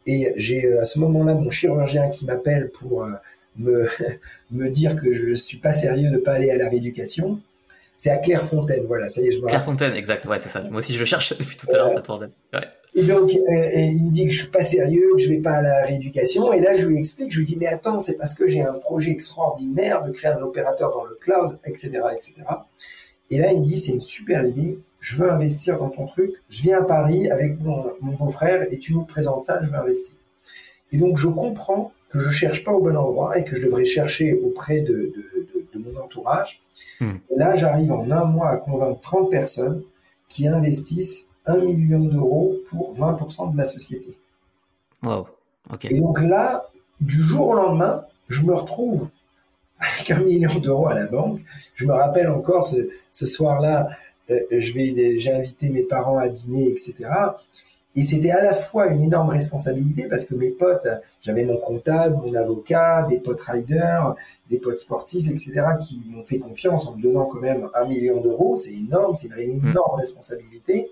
Et 0.06 0.34
j'ai 0.36 0.78
à 0.78 0.86
ce 0.86 1.00
moment-là 1.00 1.34
mon 1.34 1.50
chirurgien 1.50 2.10
qui 2.10 2.26
m'appelle 2.26 2.70
pour 2.70 3.04
euh, 3.04 3.14
me, 3.58 3.88
me 4.52 4.70
dire 4.70 4.96
que 4.96 5.12
je 5.12 5.34
suis 5.34 5.58
pas 5.58 5.74
sérieux 5.74 6.12
de 6.12 6.18
pas 6.18 6.34
aller 6.34 6.52
à 6.52 6.58
la 6.58 6.70
rééducation. 6.70 7.40
C'est 8.02 8.10
à 8.10 8.18
Clairefontaine, 8.18 8.86
voilà, 8.88 9.10
ça 9.10 9.22
y 9.22 9.28
est, 9.28 9.32
je 9.32 9.40
me 9.40 9.46
Clairefontaine, 9.46 9.94
exact, 9.94 10.26
ouais, 10.26 10.40
c'est 10.40 10.50
ça. 10.50 10.64
Moi 10.64 10.80
aussi, 10.80 10.96
je 10.96 11.06
cherche 11.06 11.38
depuis 11.38 11.56
tout 11.56 11.68
à 11.72 11.74
l'heure, 11.74 11.92
ça 11.92 12.02
tourne. 12.02 12.32
Ouais. 12.52 12.60
Et 12.96 13.04
donc, 13.04 13.30
euh, 13.30 13.70
il 13.76 14.08
me 14.08 14.12
dit 14.12 14.26
que 14.26 14.32
je 14.32 14.42
suis 14.42 14.50
pas 14.50 14.64
sérieux, 14.64 15.08
que 15.16 15.22
je 15.22 15.30
vais 15.30 15.38
pas 15.38 15.58
à 15.58 15.62
la 15.62 15.86
rééducation. 15.86 16.52
Et 16.52 16.62
là, 16.62 16.76
je 16.76 16.88
lui 16.88 16.98
explique, 16.98 17.32
je 17.32 17.38
lui 17.38 17.46
dis, 17.46 17.58
mais 17.58 17.68
attends, 17.68 18.00
c'est 18.00 18.18
parce 18.18 18.34
que 18.34 18.48
j'ai 18.48 18.62
un 18.62 18.74
projet 18.74 19.12
extraordinaire 19.12 20.04
de 20.04 20.10
créer 20.10 20.32
un 20.32 20.42
opérateur 20.42 20.90
dans 20.90 21.04
le 21.04 21.14
cloud, 21.22 21.60
etc., 21.64 21.92
etc. 22.12 22.34
Et 23.30 23.38
là, 23.38 23.52
il 23.52 23.62
me 23.62 23.66
dit, 23.68 23.80
c'est 23.80 23.92
une 23.92 24.02
super 24.02 24.48
idée, 24.48 24.80
je 25.00 25.18
veux 25.18 25.32
investir 25.32 25.78
dans 25.78 25.90
ton 25.90 26.08
truc, 26.08 26.34
je 26.50 26.64
viens 26.64 26.80
à 26.80 26.84
Paris 26.84 27.30
avec 27.30 27.60
mon, 27.60 27.86
mon 28.02 28.14
beau-frère 28.14 28.66
et 28.72 28.80
tu 28.80 28.96
nous 28.96 29.06
présentes 29.06 29.44
ça, 29.44 29.62
je 29.62 29.70
veux 29.70 29.78
investir. 29.78 30.16
Et 30.92 30.98
donc, 30.98 31.20
je 31.20 31.28
comprends 31.28 31.92
que 32.10 32.18
je 32.18 32.32
cherche 32.32 32.64
pas 32.64 32.72
au 32.72 32.82
bon 32.82 32.98
endroit 32.98 33.38
et 33.38 33.44
que 33.44 33.56
je 33.56 33.64
devrais 33.64 33.86
chercher 33.86 34.34
auprès 34.34 34.82
de, 34.82 35.14
de, 35.16 35.31
Hmm. 37.00 37.18
là, 37.36 37.56
j'arrive 37.56 37.92
en 37.92 38.10
un 38.10 38.26
mois 38.26 38.50
à 38.50 38.58
convaincre 38.58 39.00
30 39.02 39.30
personnes 39.30 39.84
qui 40.28 40.48
investissent 40.48 41.28
1 41.46 41.58
million 41.58 42.00
d'euros 42.00 42.56
pour 42.70 42.96
20% 42.98 43.54
de 43.54 43.58
la 43.58 43.66
société. 43.66 44.18
Wow. 45.04 45.28
ok. 45.72 45.86
Et 45.86 46.00
donc 46.00 46.22
là, 46.22 46.66
du 47.00 47.22
jour 47.24 47.50
au 47.50 47.54
lendemain, 47.56 48.06
je 48.28 48.44
me 48.44 48.54
retrouve 48.54 49.10
avec 49.80 50.12
un 50.12 50.20
million 50.22 50.60
d'euros 50.60 50.88
à 50.88 50.94
la 50.94 51.08
banque. 51.08 51.40
Je 51.76 51.86
me 51.86 51.94
rappelle 51.94 52.30
encore 52.30 52.64
ce, 52.64 52.90
ce 53.12 53.26
soir-là, 53.26 53.90
euh, 54.30 54.40
j'ai 54.52 55.34
invité 55.34 55.70
mes 55.70 55.84
parents 55.84 56.18
à 56.18 56.30
dîner, 56.30 56.70
etc. 56.70 57.10
Et 57.96 58.04
c'était 58.04 58.32
à 58.32 58.42
la 58.42 58.54
fois 58.54 58.88
une 58.88 59.04
énorme 59.04 59.30
responsabilité 59.30 60.06
parce 60.08 60.24
que 60.24 60.34
mes 60.34 60.50
potes, 60.50 60.88
j'avais 61.22 61.44
mon 61.44 61.58
comptable, 61.58 62.16
mon 62.24 62.34
avocat, 62.36 63.06
des 63.10 63.20
potes 63.20 63.42
riders, 63.42 64.16
des 64.50 64.60
potes 64.60 64.80
sportifs, 64.80 65.30
etc., 65.30 65.64
qui 65.80 66.04
m'ont 66.08 66.24
fait 66.24 66.40
confiance 66.40 66.88
en 66.88 66.96
me 66.96 67.02
donnant 67.02 67.26
quand 67.26 67.42
même 67.42 67.70
un 67.74 67.86
million 67.86 68.22
d'euros. 68.22 68.56
C'est 68.56 68.74
énorme, 68.74 69.16
c'est 69.16 69.28
une 69.28 69.60
mmh. 69.60 69.72
énorme 69.72 69.96
responsabilité. 70.00 70.90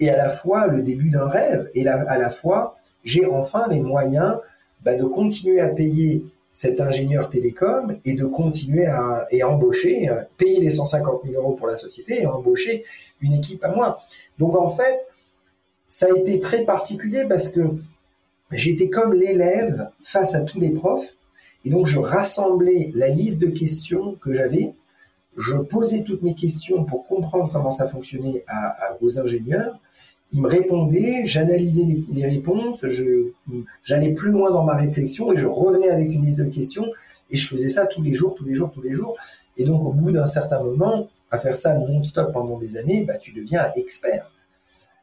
Et 0.00 0.10
à 0.10 0.16
la 0.16 0.30
fois 0.30 0.66
le 0.66 0.82
début 0.82 1.10
d'un 1.10 1.28
rêve. 1.28 1.70
Et 1.74 1.86
à 1.86 2.18
la 2.18 2.30
fois, 2.30 2.76
j'ai 3.04 3.24
enfin 3.24 3.66
les 3.70 3.80
moyens 3.80 4.36
bah, 4.82 4.96
de 4.96 5.04
continuer 5.04 5.60
à 5.60 5.68
payer 5.68 6.24
cet 6.56 6.80
ingénieur 6.80 7.28
télécom 7.28 7.98
et 8.04 8.14
de 8.14 8.24
continuer 8.24 8.86
à 8.86 9.26
et 9.30 9.42
embaucher, 9.42 10.08
euh, 10.08 10.22
payer 10.38 10.58
les 10.58 10.70
150 10.70 11.22
000 11.24 11.34
euros 11.34 11.52
pour 11.52 11.66
la 11.66 11.76
société 11.76 12.22
et 12.22 12.26
embaucher 12.26 12.82
une 13.20 13.34
équipe 13.34 13.62
à 13.62 13.68
moi. 13.68 14.00
Donc 14.38 14.56
en 14.56 14.68
fait, 14.68 15.06
ça 15.96 16.08
a 16.14 16.18
été 16.18 16.40
très 16.40 16.66
particulier 16.66 17.24
parce 17.26 17.48
que 17.48 17.62
j'étais 18.52 18.90
comme 18.90 19.14
l'élève 19.14 19.88
face 20.02 20.34
à 20.34 20.42
tous 20.42 20.60
les 20.60 20.68
profs 20.68 21.16
et 21.64 21.70
donc 21.70 21.86
je 21.86 21.98
rassemblais 21.98 22.90
la 22.94 23.08
liste 23.08 23.40
de 23.40 23.46
questions 23.46 24.14
que 24.20 24.34
j'avais, 24.34 24.74
je 25.38 25.56
posais 25.56 26.02
toutes 26.02 26.20
mes 26.20 26.34
questions 26.34 26.84
pour 26.84 27.06
comprendre 27.06 27.48
comment 27.50 27.70
ça 27.70 27.88
fonctionnait 27.88 28.44
aux 29.00 29.18
ingénieurs 29.18 29.80
il 30.32 30.42
me 30.42 30.48
répondait, 30.48 31.22
j'analysais 31.24 31.84
les, 31.84 32.04
les, 32.12 32.26
réponses, 32.26 32.84
j'allais 33.82 34.12
plus 34.12 34.32
loin 34.32 34.50
dans 34.50 34.64
ma 34.64 34.74
réflexion 34.74 35.32
et 35.32 35.36
je 35.36 35.46
revenais 35.46 35.88
avec 35.88 36.12
une 36.12 36.20
liste 36.20 36.38
de 36.38 36.44
questions 36.44 36.84
et 37.30 37.38
je 37.38 37.48
faisais 37.48 37.68
ça 37.68 37.86
tous 37.86 38.02
les 38.02 38.12
jours, 38.12 38.34
tous 38.34 38.44
les 38.44 38.54
jours, 38.54 38.70
tous 38.70 38.82
les 38.82 38.92
jours. 38.92 39.16
Et 39.56 39.64
donc, 39.64 39.82
au 39.82 39.92
bout 39.92 40.12
d'un 40.12 40.26
certain 40.26 40.62
moment, 40.62 41.08
à 41.30 41.38
faire 41.38 41.56
ça 41.56 41.74
non-stop 41.74 42.32
pendant 42.34 42.58
des 42.58 42.76
années, 42.76 43.04
bah, 43.04 43.16
tu 43.16 43.32
deviens 43.32 43.72
expert. 43.76 44.30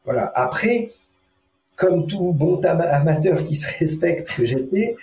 Voilà. 0.04 0.32
Après, 0.34 0.90
comme 1.76 2.06
tout 2.06 2.32
bon 2.32 2.60
amateur 2.60 3.44
qui 3.44 3.56
se 3.56 3.78
respecte 3.78 4.30
que 4.30 4.44
j'étais, 4.44 4.96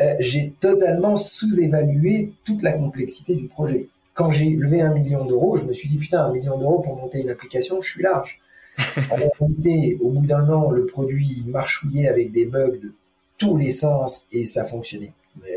euh, 0.00 0.14
j'ai 0.20 0.54
totalement 0.60 1.16
sous-évalué 1.16 2.32
toute 2.44 2.62
la 2.62 2.72
complexité 2.72 3.34
du 3.34 3.46
projet. 3.46 3.88
Quand 4.14 4.30
j'ai 4.30 4.50
levé 4.50 4.80
un 4.80 4.92
million 4.92 5.24
d'euros, 5.24 5.56
je 5.56 5.64
me 5.64 5.72
suis 5.72 5.88
dit, 5.88 5.98
putain, 5.98 6.24
un 6.24 6.32
million 6.32 6.58
d'euros 6.58 6.80
pour 6.80 6.96
monter 6.96 7.20
une 7.20 7.30
application, 7.30 7.80
je 7.80 7.90
suis 7.90 8.02
large. 8.02 8.40
En 9.10 9.16
réalité, 9.16 9.96
au 10.00 10.10
bout 10.10 10.26
d'un 10.26 10.48
an, 10.50 10.70
le 10.70 10.84
produit 10.86 11.44
marchouillait 11.46 12.08
avec 12.08 12.30
des 12.32 12.44
bugs 12.44 12.78
de 12.82 12.92
tous 13.38 13.56
les 13.56 13.70
sens 13.70 14.26
et 14.32 14.44
ça 14.44 14.64
fonctionnait 14.64 15.12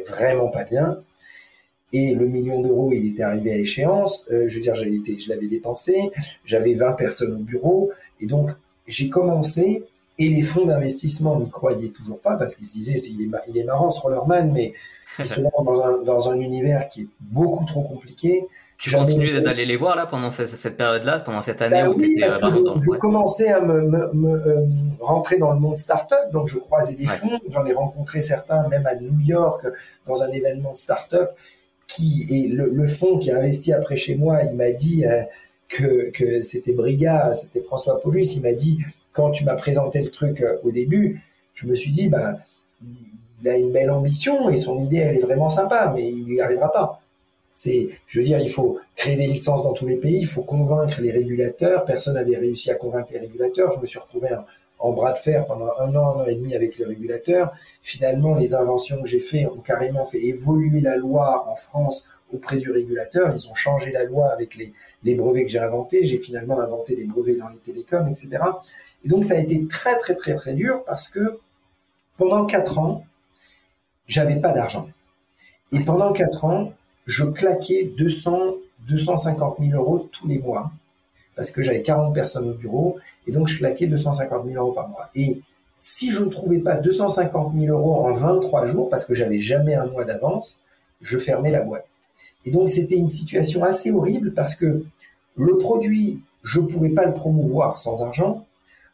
vraiment 0.07 0.47
pas 0.47 0.63
bien. 0.63 0.99
Et 1.91 2.13
le 2.13 2.27
million 2.27 2.61
d'euros, 2.61 2.91
il 2.93 3.07
était 3.07 3.23
arrivé 3.23 3.51
à 3.51 3.57
échéance. 3.57 4.25
Euh, 4.31 4.47
je 4.47 4.55
veux 4.55 4.61
dire, 4.61 4.75
je 4.75 5.29
l'avais 5.29 5.47
dépensé. 5.47 6.11
J'avais 6.45 6.75
20 6.75 6.93
personnes 6.93 7.33
au 7.33 7.43
bureau. 7.43 7.91
Et 8.21 8.27
donc, 8.27 8.51
j'ai 8.89 9.09
commencé. 9.09 9.83
Et 10.21 10.27
les 10.27 10.41
fonds 10.41 10.65
d'investissement 10.65 11.39
n'y 11.39 11.49
croyaient 11.49 11.91
toujours 11.91 12.19
pas 12.19 12.35
parce 12.35 12.53
qu'ils 12.53 12.67
se 12.67 12.73
disaient, 12.73 12.99
il, 13.09 13.21
est, 13.21 13.29
il 13.47 13.57
est 13.57 13.63
marrant 13.63 13.89
ce 13.89 14.01
rollerman, 14.01 14.51
mais 14.51 14.73
dans 15.65 15.81
un, 15.81 16.03
dans 16.03 16.29
un 16.29 16.39
univers 16.39 16.89
qui 16.89 17.03
est 17.03 17.07
beaucoup 17.21 17.63
trop 17.65 17.83
compliqué. 17.83 18.45
Tu 18.77 18.91
continues 18.91 19.41
d'aller 19.41 19.65
les 19.65 19.75
voir 19.75 19.95
là 19.95 20.05
pendant 20.05 20.29
cette, 20.29 20.47
cette 20.47 20.77
période-là, 20.77 21.19
pendant 21.19 21.41
cette 21.41 21.61
année 21.61 21.81
bah 21.81 21.89
où 21.89 21.95
tu 21.95 22.11
étais 22.11 22.23
euh, 22.23 22.49
je, 22.49 22.57
je 22.79 22.97
commençais 22.97 23.49
à 23.49 23.59
me, 23.59 23.81
me, 23.81 24.11
me 24.13 24.47
euh, 24.47 24.65
rentrer 25.01 25.37
dans 25.37 25.51
le 25.51 25.59
monde 25.59 25.77
startup, 25.77 26.31
donc 26.31 26.47
je 26.47 26.57
croisais 26.57 26.95
des 26.95 27.05
fonds. 27.05 27.39
J'en 27.49 27.65
ai 27.65 27.73
rencontré 27.73 28.21
certains, 28.21 28.67
même 28.69 28.85
à 28.85 28.95
New 28.95 29.19
York, 29.19 29.65
dans 30.07 30.23
un 30.23 30.29
événement 30.29 30.73
de 30.73 30.77
startup. 30.77 31.29
Qui 31.87 32.27
et 32.29 32.47
le, 32.47 32.69
le 32.69 32.87
fonds 32.87 33.17
qui 33.17 33.31
a 33.31 33.37
investi 33.37 33.73
après 33.73 33.97
chez 33.97 34.15
moi, 34.15 34.43
il 34.43 34.55
m'a 34.55 34.71
dit 34.71 35.05
euh, 35.05 35.23
que, 35.69 36.41
c'était 36.41 36.73
Briga, 36.73 37.33
c'était 37.33 37.61
François 37.61 38.01
Paulus. 38.01 38.35
Il 38.35 38.41
m'a 38.41 38.53
dit 38.53 38.79
quand 39.13 39.31
tu 39.31 39.45
m'as 39.45 39.55
présenté 39.55 40.01
le 40.01 40.09
truc 40.09 40.43
au 40.63 40.71
début, 40.71 41.21
je 41.53 41.67
me 41.67 41.75
suis 41.75 41.91
dit 41.91 42.09
bah 42.09 42.35
il 43.41 43.49
a 43.49 43.57
une 43.57 43.71
belle 43.71 43.91
ambition 43.91 44.49
et 44.49 44.57
son 44.57 44.81
idée 44.81 44.97
elle 44.97 45.15
est 45.15 45.21
vraiment 45.21 45.49
sympa, 45.49 45.91
mais 45.95 46.09
il 46.09 46.25
n'y 46.25 46.41
arrivera 46.41 46.71
pas. 46.71 47.01
C'est, 47.55 47.89
je 48.07 48.19
veux 48.19 48.25
dire, 48.25 48.39
il 48.39 48.49
faut 48.49 48.79
créer 48.95 49.17
des 49.17 49.27
licences 49.27 49.63
dans 49.63 49.73
tous 49.73 49.85
les 49.85 49.97
pays, 49.97 50.19
il 50.19 50.27
faut 50.27 50.43
convaincre 50.43 51.01
les 51.01 51.11
régulateurs. 51.11 51.83
Personne 51.83 52.13
n'avait 52.13 52.37
réussi 52.37 52.71
à 52.71 52.75
convaincre 52.75 53.11
les 53.11 53.19
régulateurs. 53.19 53.73
Je 53.73 53.81
me 53.81 53.85
suis 53.85 53.99
retrouvé 53.99 54.29
en, 54.79 54.93
bras 54.93 55.11
de 55.11 55.17
fer 55.17 55.45
pendant 55.45 55.71
un 55.77 55.93
an, 55.93 56.19
un 56.19 56.21
an 56.21 56.25
et 56.25 56.35
demi 56.35 56.55
avec 56.55 56.77
les 56.77 56.85
régulateurs. 56.85 57.51
Finalement, 57.81 58.35
les 58.35 58.55
inventions 58.55 59.01
que 59.01 59.09
j'ai 59.09 59.19
faites 59.19 59.47
ont 59.47 59.59
carrément 59.59 60.05
fait 60.05 60.23
évoluer 60.23 60.79
la 60.79 60.95
loi 60.95 61.49
en 61.49 61.55
France 61.55 62.05
auprès 62.33 62.57
du 62.57 62.71
régulateur. 62.71 63.33
Ils 63.35 63.49
ont 63.49 63.53
changé 63.53 63.91
la 63.91 64.03
loi 64.03 64.31
avec 64.31 64.55
les, 64.55 65.15
brevets 65.15 65.45
que 65.45 65.51
j'ai 65.51 65.59
inventés. 65.59 66.03
J'ai 66.03 66.17
finalement 66.17 66.59
inventé 66.59 66.95
des 66.95 67.05
brevets 67.05 67.37
dans 67.37 67.49
les 67.49 67.57
télécoms, 67.57 68.07
etc. 68.07 68.29
Et 69.03 69.07
donc, 69.07 69.23
ça 69.23 69.35
a 69.35 69.37
été 69.37 69.65
très, 69.67 69.97
très, 69.97 70.15
très, 70.15 70.35
très 70.35 70.53
dur 70.53 70.83
parce 70.85 71.07
que 71.07 71.39
pendant 72.17 72.45
quatre 72.45 72.79
ans, 72.79 73.05
j'avais 74.07 74.37
pas 74.37 74.51
d'argent. 74.51 74.89
Et 75.71 75.81
pendant 75.81 76.13
quatre 76.13 76.45
ans, 76.45 76.73
je 77.05 77.23
claquais 77.23 77.91
200, 77.97 78.55
250 78.87 79.57
000 79.59 79.71
euros 79.79 80.09
tous 80.11 80.27
les 80.27 80.39
mois 80.39 80.71
parce 81.35 81.51
que 81.51 81.61
j'avais 81.61 81.81
40 81.81 82.13
personnes 82.13 82.49
au 82.49 82.53
bureau 82.53 82.97
et 83.25 83.31
donc 83.31 83.47
je 83.47 83.57
claquais 83.57 83.87
250 83.87 84.45
000 84.45 84.61
euros 84.61 84.73
par 84.73 84.89
mois. 84.89 85.09
Et 85.15 85.41
si 85.79 86.11
je 86.11 86.23
ne 86.23 86.29
trouvais 86.29 86.59
pas 86.59 86.75
250 86.75 87.53
000 87.57 87.67
euros 87.67 88.05
en 88.05 88.11
23 88.11 88.65
jours 88.65 88.89
parce 88.89 89.05
que 89.05 89.15
j'avais 89.15 89.39
jamais 89.39 89.75
un 89.75 89.85
mois 89.85 90.03
d'avance, 90.03 90.59
je 91.01 91.17
fermais 91.17 91.51
la 91.51 91.61
boîte. 91.61 91.87
Et 92.45 92.51
donc 92.51 92.69
c'était 92.69 92.95
une 92.95 93.07
situation 93.07 93.63
assez 93.63 93.91
horrible 93.91 94.33
parce 94.33 94.55
que 94.55 94.83
le 95.35 95.57
produit, 95.57 96.21
je 96.43 96.59
ne 96.59 96.65
pouvais 96.67 96.89
pas 96.89 97.05
le 97.05 97.13
promouvoir 97.13 97.79
sans 97.79 98.01
argent, 98.01 98.45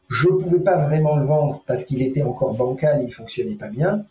je 0.07 0.29
ne 0.29 0.35
pouvais 0.35 0.59
pas 0.59 0.77
vraiment 0.77 1.15
le 1.15 1.25
vendre 1.25 1.63
parce 1.65 1.83
qu'il 1.83 2.01
était 2.01 2.23
encore 2.23 2.53
bancal, 2.53 3.03
il 3.03 3.11
fonctionnait 3.11 3.55
pas 3.55 3.69
bien. 3.69 4.05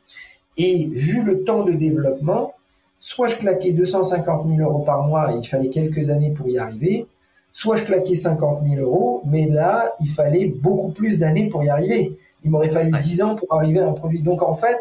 Et 0.57 0.87
vu 0.87 1.23
le 1.23 1.45
temps 1.45 1.65
de 1.65 1.73
développement, 1.73 2.55
soit 3.01 3.29
je 3.29 3.37
claquais 3.37 3.73
250 3.73 4.47
000 4.49 4.61
euros 4.61 4.83
par 4.83 5.07
mois 5.07 5.33
et 5.33 5.37
il 5.37 5.47
fallait 5.47 5.69
quelques 5.69 6.11
années 6.11 6.31
pour 6.31 6.49
y 6.49 6.59
arriver, 6.59 7.07
soit 7.53 7.77
je 7.77 7.85
claquais 7.85 8.15
50 8.15 8.63
000 8.67 8.81
euros, 8.81 9.23
mais 9.27 9.47
là, 9.47 9.93
il 10.01 10.09
fallait 10.09 10.47
beaucoup 10.47 10.91
plus 10.91 11.19
d'années 11.19 11.49
pour 11.49 11.63
y 11.63 11.69
arriver. 11.69 12.17
Il 12.45 12.51
m'aurait 12.51 12.69
fallu 12.69 12.91
10 12.91 13.23
ans 13.23 13.37
pour 13.37 13.53
arriver 13.55 13.81
à 13.81 13.89
un 13.89 13.93
produit. 13.93 14.23
Donc 14.23 14.43
en 14.43 14.55
fait, 14.55 14.79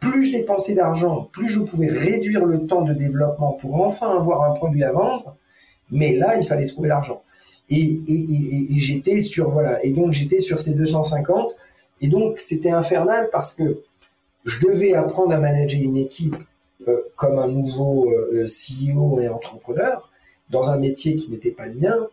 plus 0.00 0.26
je 0.26 0.32
dépensais 0.32 0.74
d'argent, 0.74 1.28
plus 1.30 1.48
je 1.48 1.60
pouvais 1.60 1.88
réduire 1.88 2.44
le 2.44 2.66
temps 2.66 2.82
de 2.82 2.94
développement 2.94 3.52
pour 3.52 3.80
enfin 3.80 4.16
avoir 4.16 4.50
un 4.50 4.54
produit 4.54 4.82
à 4.82 4.92
vendre, 4.92 5.36
mais 5.90 6.16
là, 6.16 6.36
il 6.36 6.46
fallait 6.46 6.66
trouver 6.66 6.88
l'argent. 6.88 7.22
Et, 7.68 7.98
j'étais 8.78 9.20
sur, 9.20 9.50
voilà, 9.50 9.84
et 9.84 9.92
donc 9.92 10.12
j'étais 10.12 10.40
sur 10.40 10.58
ces 10.58 10.74
250, 10.74 11.54
et 12.00 12.08
donc 12.08 12.38
c'était 12.38 12.70
infernal 12.70 13.28
parce 13.30 13.52
que 13.52 13.82
je 14.44 14.58
devais 14.66 14.94
apprendre 14.94 15.32
à 15.32 15.38
manager 15.38 15.80
une 15.80 15.98
équipe 15.98 16.36
euh, 16.88 17.02
comme 17.14 17.38
un 17.38 17.46
nouveau 17.46 18.10
euh, 18.10 18.46
CEO 18.46 19.20
et 19.20 19.28
entrepreneur 19.28 20.10
dans 20.48 20.70
un 20.70 20.78
métier 20.78 21.14
qui 21.14 21.30
n'était 21.30 21.50
pas 21.50 21.66
le 21.66 21.74
mien. 21.74 22.08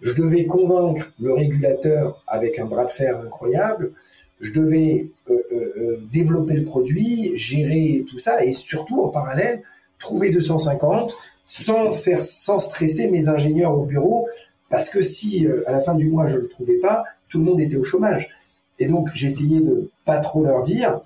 Je 0.00 0.14
devais 0.14 0.46
convaincre 0.46 1.12
le 1.20 1.34
régulateur 1.34 2.24
avec 2.26 2.58
un 2.58 2.64
bras 2.64 2.86
de 2.86 2.90
fer 2.90 3.18
incroyable. 3.18 3.92
Je 4.40 4.52
devais 4.52 5.10
euh, 5.30 5.98
développer 6.10 6.54
le 6.54 6.64
produit, 6.64 7.32
gérer 7.36 8.04
tout 8.08 8.18
ça 8.18 8.44
et 8.44 8.52
surtout 8.52 9.02
en 9.02 9.08
parallèle 9.08 9.62
trouver 9.98 10.30
250 10.30 11.14
sans 11.46 11.92
faire 11.92 12.22
sans 12.22 12.58
stresser 12.58 13.10
mes 13.10 13.28
ingénieurs 13.28 13.76
au 13.76 13.84
bureau 13.84 14.26
parce 14.70 14.88
que 14.88 15.02
si 15.02 15.46
à 15.66 15.72
la 15.72 15.80
fin 15.80 15.94
du 15.94 16.08
mois 16.08 16.26
je 16.26 16.38
le 16.38 16.48
trouvais 16.48 16.78
pas, 16.78 17.04
tout 17.28 17.38
le 17.38 17.44
monde 17.44 17.60
était 17.60 17.76
au 17.76 17.84
chômage. 17.84 18.30
Et 18.78 18.86
donc 18.86 19.08
j'essayais 19.14 19.60
de 19.60 19.90
pas 20.04 20.18
trop 20.18 20.42
leur 20.42 20.62
dire 20.62 21.00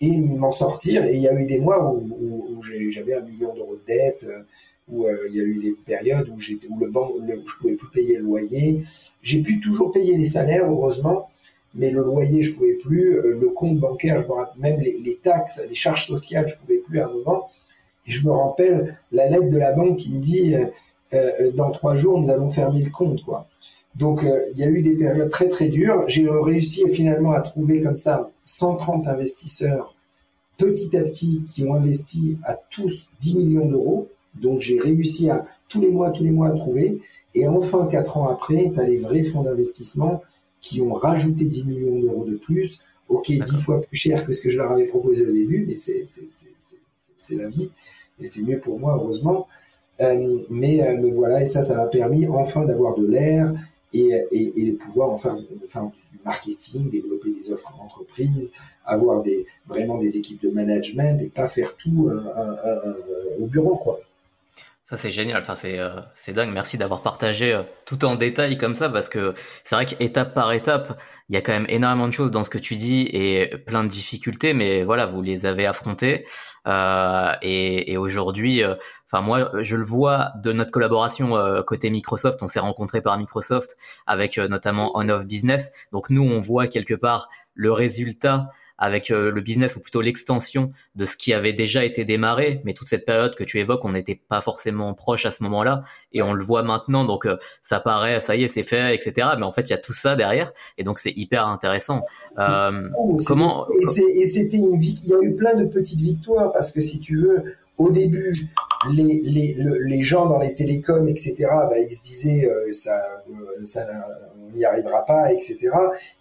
et 0.00 0.16
m'en 0.18 0.52
sortir. 0.52 1.04
Et 1.04 1.14
il 1.14 1.22
y 1.22 1.28
a 1.28 1.34
eu 1.34 1.46
des 1.46 1.58
mois 1.58 1.92
où, 1.92 2.06
où, 2.20 2.62
j'avais 2.62 3.14
un 3.14 3.22
million 3.22 3.54
d'euros 3.54 3.76
de 3.76 3.86
dette, 3.86 4.26
euh, 4.28 4.42
où 4.88 5.06
euh, 5.06 5.26
il 5.28 5.36
y 5.36 5.40
a 5.40 5.44
eu 5.44 5.58
des 5.58 5.72
périodes 5.72 6.28
où, 6.28 6.38
j'étais, 6.38 6.68
où 6.68 6.78
le 6.78 6.88
banc, 6.88 7.10
je 7.26 7.54
pouvais 7.60 7.74
plus 7.74 7.88
payer 7.90 8.16
le 8.16 8.24
loyer. 8.24 8.82
J'ai 9.22 9.40
pu 9.42 9.60
toujours 9.60 9.92
payer 9.92 10.16
les 10.16 10.24
salaires, 10.24 10.68
heureusement, 10.68 11.28
mais 11.76 11.90
le 11.90 12.02
loyer, 12.02 12.42
je 12.42 12.54
pouvais 12.54 12.74
plus. 12.74 13.18
Euh, 13.18 13.38
le 13.40 13.48
compte 13.48 13.78
bancaire, 13.78 14.20
je 14.20 14.26
me 14.26 14.32
rappelle, 14.32 14.60
même 14.60 14.80
les, 14.80 15.16
taxes, 15.22 15.62
les 15.68 15.74
charges 15.74 16.06
sociales, 16.06 16.48
je 16.48 16.56
pouvais 16.56 16.78
plus 16.78 17.00
à 17.00 17.06
un 17.06 17.12
moment. 17.12 17.48
Et 18.06 18.10
je 18.10 18.26
me 18.26 18.32
rappelle 18.32 18.98
la 19.12 19.28
lettre 19.28 19.50
de 19.50 19.58
la 19.58 19.72
banque 19.72 19.98
qui 19.98 20.10
me 20.10 20.18
dit 20.18 20.54
euh, 21.14 21.50
dans 21.54 21.70
trois 21.70 21.94
jours, 21.94 22.18
nous 22.18 22.30
allons 22.30 22.48
fermer 22.48 22.82
le 22.82 22.90
compte, 22.90 23.22
quoi. 23.24 23.48
Donc, 23.94 24.26
il 24.52 24.58
y 24.58 24.62
a 24.62 24.68
eu 24.68 24.82
des 24.82 24.94
périodes 24.94 25.30
très 25.30 25.48
très 25.48 25.68
dures. 25.70 26.04
J'ai 26.06 26.28
réussi 26.28 26.86
finalement 26.90 27.32
à 27.32 27.40
trouver 27.40 27.80
comme 27.80 27.96
ça 27.96 28.30
130 28.44 29.08
investisseurs 29.08 29.96
petit 30.56 30.96
à 30.96 31.02
petit 31.02 31.42
qui 31.46 31.64
ont 31.64 31.74
investi 31.74 32.38
à 32.44 32.54
tous 32.54 33.10
10 33.20 33.36
millions 33.36 33.66
d'euros. 33.66 34.08
Donc 34.34 34.60
j'ai 34.60 34.78
réussi 34.78 35.30
à 35.30 35.46
tous 35.68 35.80
les 35.80 35.90
mois, 35.90 36.10
tous 36.10 36.24
les 36.24 36.30
mois 36.30 36.48
à 36.48 36.52
trouver. 36.52 37.00
Et 37.34 37.46
enfin, 37.46 37.86
quatre 37.90 38.16
ans 38.16 38.28
après, 38.28 38.70
tu 38.72 38.80
as 38.80 38.84
les 38.84 38.98
vrais 38.98 39.22
fonds 39.22 39.42
d'investissement 39.42 40.22
qui 40.66 40.80
ont 40.80 40.92
rajouté 40.92 41.44
10 41.44 41.64
millions 41.64 42.00
d'euros 42.00 42.24
de 42.24 42.36
plus. 42.36 42.80
Ok, 43.08 43.30
10 43.30 43.56
fois 43.58 43.80
plus 43.80 43.96
cher 43.96 44.26
que 44.26 44.32
ce 44.32 44.42
que 44.42 44.50
je 44.50 44.56
leur 44.56 44.72
avais 44.72 44.86
proposé 44.86 45.24
au 45.24 45.32
début, 45.32 45.64
mais 45.66 45.76
c'est 45.76 47.36
la 47.36 47.48
vie. 47.48 47.70
Et 48.20 48.26
c'est 48.26 48.42
mieux 48.42 48.58
pour 48.58 48.80
moi, 48.80 48.96
heureusement. 48.96 49.46
Euh, 50.00 50.40
mais, 50.50 50.82
euh, 50.82 50.96
mais, 51.00 51.10
voilà, 51.10 51.42
et 51.42 51.46
ça, 51.46 51.62
ça 51.62 51.74
m'a 51.74 51.86
permis 51.86 52.26
enfin 52.26 52.64
d'avoir 52.64 52.96
de 52.96 53.06
l'air 53.06 53.54
et, 53.94 54.10
et, 54.30 54.60
et, 54.60 54.72
de 54.72 54.76
pouvoir 54.76 55.10
enfin, 55.10 55.34
enfin 55.64 55.90
marketing, 56.26 56.90
développer 56.90 57.30
des 57.30 57.50
offres 57.50 57.74
d'entreprise, 57.78 58.52
avoir 58.84 59.22
des, 59.22 59.46
vraiment 59.66 59.96
des 59.96 60.16
équipes 60.16 60.42
de 60.42 60.50
management 60.50 61.22
et 61.22 61.28
pas 61.28 61.48
faire 61.48 61.76
tout 61.76 62.08
euh, 62.08 62.20
euh, 62.36 62.56
euh, 62.66 63.42
au 63.42 63.46
bureau, 63.46 63.76
quoi. 63.76 64.00
Ça 64.88 64.96
c'est 64.96 65.10
génial, 65.10 65.38
enfin 65.38 65.56
c'est 65.56 65.80
c'est 66.14 66.32
dingue. 66.32 66.52
Merci 66.52 66.78
d'avoir 66.78 67.02
partagé 67.02 67.60
tout 67.86 68.04
en 68.04 68.14
détail 68.14 68.56
comme 68.56 68.76
ça 68.76 68.88
parce 68.88 69.08
que 69.08 69.34
c'est 69.64 69.74
vrai 69.74 69.84
qu'étape 69.84 70.32
par 70.32 70.52
étape, 70.52 71.02
il 71.28 71.34
y 71.34 71.36
a 71.36 71.40
quand 71.42 71.50
même 71.50 71.66
énormément 71.68 72.06
de 72.06 72.12
choses 72.12 72.30
dans 72.30 72.44
ce 72.44 72.50
que 72.50 72.58
tu 72.58 72.76
dis 72.76 73.00
et 73.12 73.48
plein 73.66 73.82
de 73.82 73.88
difficultés, 73.88 74.54
mais 74.54 74.84
voilà, 74.84 75.04
vous 75.04 75.22
les 75.22 75.44
avez 75.44 75.66
affrontées 75.66 76.24
euh, 76.68 77.32
et, 77.42 77.90
et 77.90 77.96
aujourd'hui, 77.96 78.62
enfin 79.06 79.22
moi 79.22 79.50
je 79.62 79.76
le 79.76 79.84
vois 79.84 80.32
de 80.42 80.52
notre 80.52 80.70
collaboration 80.70 81.34
côté 81.66 81.90
Microsoft, 81.90 82.42
on 82.42 82.48
s'est 82.48 82.60
rencontré 82.60 83.00
par 83.00 83.16
Microsoft 83.18 83.76
avec 84.06 84.38
notamment 84.38 84.92
On 84.94 85.08
Off 85.08 85.26
Business, 85.26 85.72
donc 85.92 86.10
nous 86.10 86.22
on 86.22 86.40
voit 86.40 86.66
quelque 86.66 86.94
part 86.94 87.28
le 87.54 87.72
résultat 87.72 88.50
avec 88.78 89.10
euh, 89.10 89.30
le 89.30 89.40
business 89.40 89.76
ou 89.76 89.80
plutôt 89.80 90.00
l'extension 90.00 90.72
de 90.94 91.06
ce 91.06 91.16
qui 91.16 91.32
avait 91.32 91.52
déjà 91.52 91.84
été 91.84 92.04
démarré. 92.04 92.60
Mais 92.64 92.74
toute 92.74 92.88
cette 92.88 93.04
période 93.04 93.34
que 93.34 93.44
tu 93.44 93.58
évoques, 93.58 93.84
on 93.84 93.92
n'était 93.92 94.20
pas 94.28 94.40
forcément 94.40 94.92
proche 94.94 95.26
à 95.26 95.30
ce 95.30 95.42
moment-là 95.44 95.82
et 96.12 96.22
on 96.22 96.32
le 96.32 96.44
voit 96.44 96.62
maintenant. 96.62 97.04
Donc 97.04 97.26
euh, 97.26 97.36
ça 97.62 97.80
paraît, 97.80 98.20
ça 98.20 98.36
y 98.36 98.44
est, 98.44 98.48
c'est 98.48 98.62
fait, 98.62 98.94
etc. 98.94 99.28
Mais 99.38 99.44
en 99.44 99.52
fait, 99.52 99.62
il 99.62 99.70
y 99.70 99.74
a 99.74 99.78
tout 99.78 99.92
ça 99.92 100.16
derrière 100.16 100.52
et 100.78 100.82
donc 100.82 100.98
c'est 100.98 101.12
hyper 101.16 101.46
intéressant. 101.46 102.02
Euh, 102.38 102.88
comment 103.26 103.66
Et 103.70 104.26
c'était 104.26 104.58
une 104.58 104.78
vie. 104.78 104.98
Il 105.04 105.10
y 105.10 105.14
a 105.14 105.20
eu 105.22 105.34
plein 105.34 105.54
de 105.54 105.64
petites 105.64 106.00
victoires 106.00 106.52
parce 106.52 106.70
que 106.70 106.80
si 106.80 107.00
tu 107.00 107.16
veux, 107.16 107.56
au 107.78 107.90
début, 107.90 108.34
les, 108.90 109.20
les, 109.22 109.56
les 109.80 110.02
gens 110.02 110.26
dans 110.26 110.38
les 110.38 110.54
télécoms, 110.54 111.08
etc., 111.08 111.34
bah, 111.40 111.78
ils 111.78 111.94
se 111.94 112.02
disaient 112.02 112.48
ça, 112.72 113.22
ça, 113.64 113.86
on 114.44 114.56
n'y 114.56 114.64
arrivera 114.64 115.04
pas, 115.04 115.32
etc. 115.32 115.58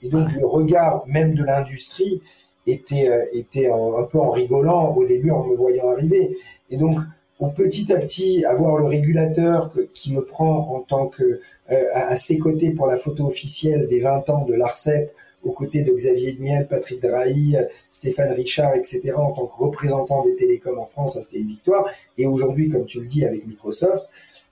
Et 0.01 0.09
donc 0.09 0.31
le 0.31 0.45
regard 0.45 1.03
même 1.07 1.35
de 1.35 1.43
l'industrie 1.43 2.21
était, 2.67 3.09
euh, 3.09 3.25
était 3.33 3.69
un, 3.69 4.03
peu 4.03 4.19
en 4.19 4.31
rigolant 4.31 4.93
au 4.95 5.05
début 5.05 5.31
en 5.31 5.43
me 5.45 5.55
voyant 5.55 5.89
arriver. 5.89 6.37
Et 6.69 6.77
donc, 6.77 6.99
au 7.39 7.47
petit 7.49 7.91
à 7.91 7.97
petit, 7.97 8.45
avoir 8.45 8.77
le 8.77 8.85
régulateur 8.85 9.71
qui 9.93 10.13
me 10.13 10.23
prend 10.23 10.75
en 10.75 10.79
tant 10.79 11.07
que 11.07 11.41
euh, 11.71 11.83
à, 11.93 12.15
ses 12.15 12.37
côtés 12.37 12.71
pour 12.71 12.87
la 12.87 12.97
photo 12.97 13.27
officielle 13.27 13.87
des 13.87 13.99
20 13.99 14.29
ans 14.29 14.45
de 14.45 14.53
l'ARCEP, 14.53 15.13
aux 15.45 15.51
côtés 15.51 15.84
de 15.84 15.93
Xavier 15.93 16.36
Niel, 16.39 16.67
Patrick 16.67 17.01
Drahi, 17.01 17.55
Stéphane 17.89 18.31
Richard, 18.31 18.75
etc., 18.75 19.13
en 19.15 19.31
tant 19.31 19.45
que 19.45 19.55
représentant 19.55 20.23
des 20.23 20.36
télécoms 20.36 20.79
en 20.79 20.88
France, 20.88 21.13
ça 21.13 21.21
c'était 21.21 21.38
une 21.38 21.47
victoire. 21.47 21.88
Et 22.17 22.25
aujourd'hui, 22.25 22.67
comme 22.67 22.86
tu 22.86 22.99
le 22.99 23.08
dis 23.08 23.23
avec 23.23 23.45
Microsoft, 23.47 24.08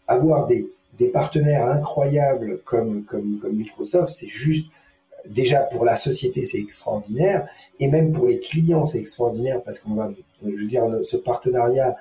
avoir 0.08 0.48
des, 0.48 0.68
partenaires 1.12 1.68
incroyables 1.68 2.62
comme 2.64 3.04
Microsoft, 3.52 4.14
c'est 4.14 4.28
juste 4.28 4.68
déjà 5.30 5.62
pour 5.62 5.86
la 5.86 5.96
société, 5.96 6.46
c'est 6.46 6.60
extraordinaire, 6.60 7.48
et 7.80 7.88
même 7.88 8.12
pour 8.12 8.28
les 8.28 8.40
clients, 8.40 8.86
c'est 8.86 9.00
extraordinaire 9.00 9.62
parce 9.64 9.80
qu'on 9.80 9.96
va, 9.96 10.12
je 10.44 10.50
veux 10.50 10.68
dire, 10.68 10.86
ce 11.04 11.18
partenariat 11.18 11.96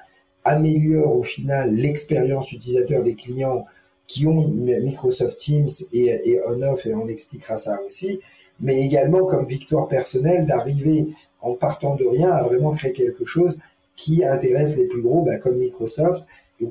améliore 0.44 1.16
au 1.16 1.22
final 1.22 1.74
l'expérience 1.74 2.52
utilisateur 2.52 3.02
des 3.02 3.14
clients 3.14 3.64
qui 4.06 4.26
ont 4.26 4.48
Microsoft 4.48 5.38
Teams 5.38 5.68
et, 5.92 6.06
et 6.06 6.40
on-off, 6.46 6.86
et 6.86 6.94
on 6.94 7.06
expliquera 7.06 7.56
ça 7.56 7.80
aussi, 7.86 8.20
mais 8.62 8.80
également 8.80 9.26
comme 9.26 9.44
victoire 9.44 9.88
personnelle 9.88 10.46
d'arriver 10.46 11.08
en 11.40 11.54
partant 11.54 11.96
de 11.96 12.06
rien 12.06 12.30
à 12.30 12.42
vraiment 12.42 12.70
créer 12.70 12.92
quelque 12.92 13.24
chose 13.24 13.58
qui 13.96 14.24
intéresse 14.24 14.76
les 14.76 14.86
plus 14.86 15.02
gros, 15.02 15.22
bah, 15.22 15.36
comme 15.36 15.56
Microsoft, 15.56 16.26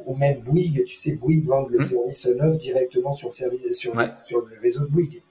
ou 0.06 0.16
même 0.16 0.40
Bouygues, 0.40 0.86
tu 0.86 0.96
sais, 0.96 1.14
Bouygues 1.14 1.48
vend 1.48 1.68
le 1.68 1.80
mmh. 1.80 1.82
service 1.82 2.26
on-off 2.26 2.58
directement 2.58 3.12
sur, 3.14 3.34
service, 3.34 3.78
sur, 3.78 3.94
sur 4.24 4.40
le 4.40 4.60
réseau 4.62 4.82
de 4.82 4.88
Bouygues. 4.88 5.22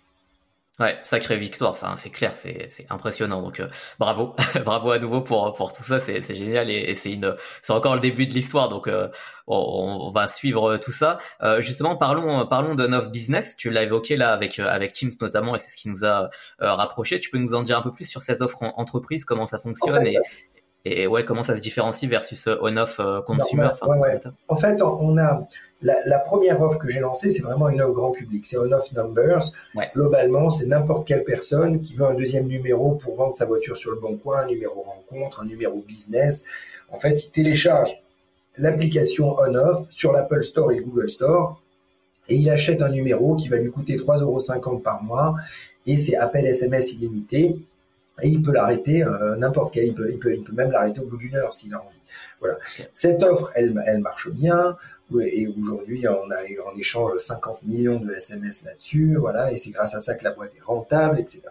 Ouais, 0.81 0.99
sacrée 1.03 1.37
victoire. 1.37 1.73
Enfin, 1.73 1.95
c'est 1.97 2.09
clair, 2.09 2.33
c'est 2.37 2.87
impressionnant. 2.89 3.43
Donc, 3.43 3.61
euh, 3.61 3.69
bravo, 3.99 4.35
bravo 4.65 4.93
à 4.93 4.99
nouveau 4.99 5.21
pour 5.21 5.53
pour 5.53 5.75
tout 5.75 5.83
ça. 5.83 6.01
C'est 6.01 6.35
génial 6.35 6.71
et, 6.71 6.95
c'est 6.95 7.13
une 7.13 7.37
c'est 7.61 7.75
encore 7.75 7.95
le 7.95 8.01
début 8.01 8.27
de 8.27 8.33
l'histoire. 8.33 8.71
Donc, 8.71 8.89
euh, 8.89 9.09
on, 9.47 10.11
va 10.11 10.27
suivre 10.27 10.79
tout 10.79 10.91
ça. 10.91 11.19
Euh, 11.43 11.61
justement, 11.61 11.97
parlons 11.97 12.47
parlons 12.47 12.75
de 12.75 12.87
Nov 12.87 13.11
Business. 13.11 13.57
Tu 13.59 13.69
l'as 13.69 13.83
évoqué 13.83 14.17
là 14.17 14.33
avec 14.33 14.59
avec 14.59 14.95
Teams 14.95 15.11
notamment 15.21 15.55
et 15.55 15.59
c'est 15.59 15.71
ce 15.71 15.77
qui 15.77 15.91
nous 15.91 16.07
a 16.07 16.31
rapproché. 16.59 17.21
Tu 17.21 17.29
peux 17.29 17.39
nous 17.39 17.53
en 17.53 17.63
dire 17.63 17.77
un 17.77 17.83
peu 17.83 17.93
plus 17.93 18.09
sur 18.09 18.23
cette 18.23 18.41
offre 18.41 18.63
en 18.63 18.73
entreprise, 18.79 19.27
comment 19.27 19.47
ça 19.47 19.59
fonctionne 19.59 20.07
et, 20.07 20.17
et 20.87 21.07
ouais, 21.07 21.25
comment 21.25 21.43
ça 21.43 21.57
se 21.57 21.61
différencie 21.61 22.11
versus 22.11 22.47
euh, 22.47 22.57
on-off 22.63 23.01
euh, 23.01 23.21
consumer 23.21 23.69
En 24.49 24.57
fait, 24.57 24.81
on 24.81 25.19
a 25.19 25.47
la, 25.83 26.19
première 26.19 26.61
offre 26.63 26.79
que 26.79 26.89
j'ai 26.89 27.01
lancée, 27.01 27.31
c'est 27.31 27.43
vraiment 27.43 27.69
une 27.69 27.83
offre 27.83 27.93
grand 27.93 28.13
public. 28.13 28.47
C'est 28.47 28.57
on-off 28.57 28.91
numbers. 28.93 29.43
Globalement, 29.95 30.49
c'est 30.49 30.67
n'importe 30.67 31.07
quelle 31.07 31.25
personne 31.25 31.83
qui 31.83 31.95
veut 31.95 32.07
un 32.07 32.15
deuxième 32.15 32.47
numéro 32.47 32.95
pour 32.95 33.15
vendre 33.15 33.37
sa 33.37 33.45
voiture 33.45 33.77
sur 33.77 33.91
le 33.91 33.99
bon 33.99 34.17
coin, 34.17 34.41
un 34.41 34.47
numéro 34.47 34.83
rencontre, 34.83 35.43
un 35.43 35.47
numéro 35.47 35.85
business. 35.87 36.45
En 36.91 36.97
fait, 36.97 37.25
il 37.25 37.31
télécharge 37.31 38.01
l'application 38.57 39.37
on-off 39.39 39.87
sur 39.91 40.13
l'Apple 40.13 40.43
Store 40.43 40.73
et 40.73 40.77
le 40.77 40.83
Google 40.83 41.09
Store 41.09 41.61
et 42.29 42.37
il 42.37 42.49
achète 42.51 42.81
un 42.81 42.91
numéro 42.91 43.37
qui 43.37 43.49
va 43.49 43.57
lui 43.57 43.71
coûter 43.71 43.97
3,50 43.97 44.23
euros 44.23 44.79
par 44.79 45.03
mois 45.03 45.37
et 45.87 45.97
c'est 45.97 46.17
appel 46.17 46.47
SMS 46.47 46.93
illimité 46.93 47.57
et 48.23 48.29
il 48.29 48.43
peut 48.43 48.53
l'arrêter 48.53 49.05
euh, 49.05 49.37
n'importe 49.37 49.75
quel, 49.75 49.87
il 49.87 49.95
peut, 49.95 50.11
il 50.11 50.19
peut, 50.19 50.35
il 50.35 50.43
peut 50.43 50.53
même 50.53 50.71
l'arrêter 50.71 51.01
au 51.01 51.07
bout 51.07 51.17
d'une 51.17 51.37
heure 51.37 51.53
s'il 51.53 51.75
a 51.75 51.79
envie. 51.79 52.01
Voilà. 52.41 52.57
Cette 52.93 53.23
offre, 53.23 53.53
elle, 53.55 53.83
elle 53.87 54.01
marche 54.01 54.31
bien. 54.31 54.77
Et 55.21 55.49
aujourd'hui, 55.49 56.07
on 56.07 56.31
a 56.31 56.45
eu 56.45 56.61
en 56.61 56.77
échange 56.79 57.19
50 57.19 57.65
millions 57.65 57.99
de 57.99 58.13
SMS 58.13 58.65
là-dessus, 58.65 59.17
voilà, 59.17 59.51
et 59.51 59.57
c'est 59.57 59.71
grâce 59.71 59.95
à 59.97 60.01
ça 60.01 60.15
que 60.15 60.23
la 60.23 60.31
boîte 60.31 60.53
est 60.57 60.63
rentable, 60.63 61.19
etc. 61.19 61.43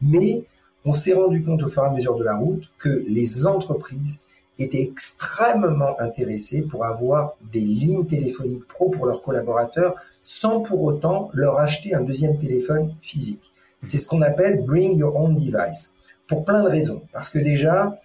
Mais 0.00 0.44
on 0.84 0.94
s'est 0.94 1.14
rendu 1.14 1.42
compte 1.42 1.62
au 1.62 1.68
fur 1.68 1.82
et 1.82 1.86
à 1.86 1.90
mesure 1.90 2.16
de 2.16 2.24
la 2.24 2.36
route 2.36 2.70
que 2.78 3.04
les 3.08 3.46
entreprises 3.46 4.20
étaient 4.60 4.82
extrêmement 4.82 5.98
intéressées 6.00 6.62
pour 6.62 6.84
avoir 6.84 7.36
des 7.52 7.60
lignes 7.60 8.06
téléphoniques 8.06 8.66
pro 8.68 8.90
pour 8.90 9.06
leurs 9.06 9.22
collaborateurs 9.22 9.96
sans 10.22 10.60
pour 10.60 10.82
autant 10.82 11.30
leur 11.32 11.58
acheter 11.58 11.94
un 11.94 12.02
deuxième 12.02 12.38
téléphone 12.38 12.94
physique. 13.00 13.52
C'est 13.82 13.98
ce 13.98 14.06
qu'on 14.06 14.22
appelle 14.22 14.64
bring 14.64 14.96
your 14.96 15.16
own 15.16 15.34
device 15.34 15.94
pour 16.30 16.44
plein 16.44 16.62
de 16.62 16.68
raisons. 16.68 17.02
Parce 17.12 17.28
que 17.28 17.40
déjà, 17.40 17.98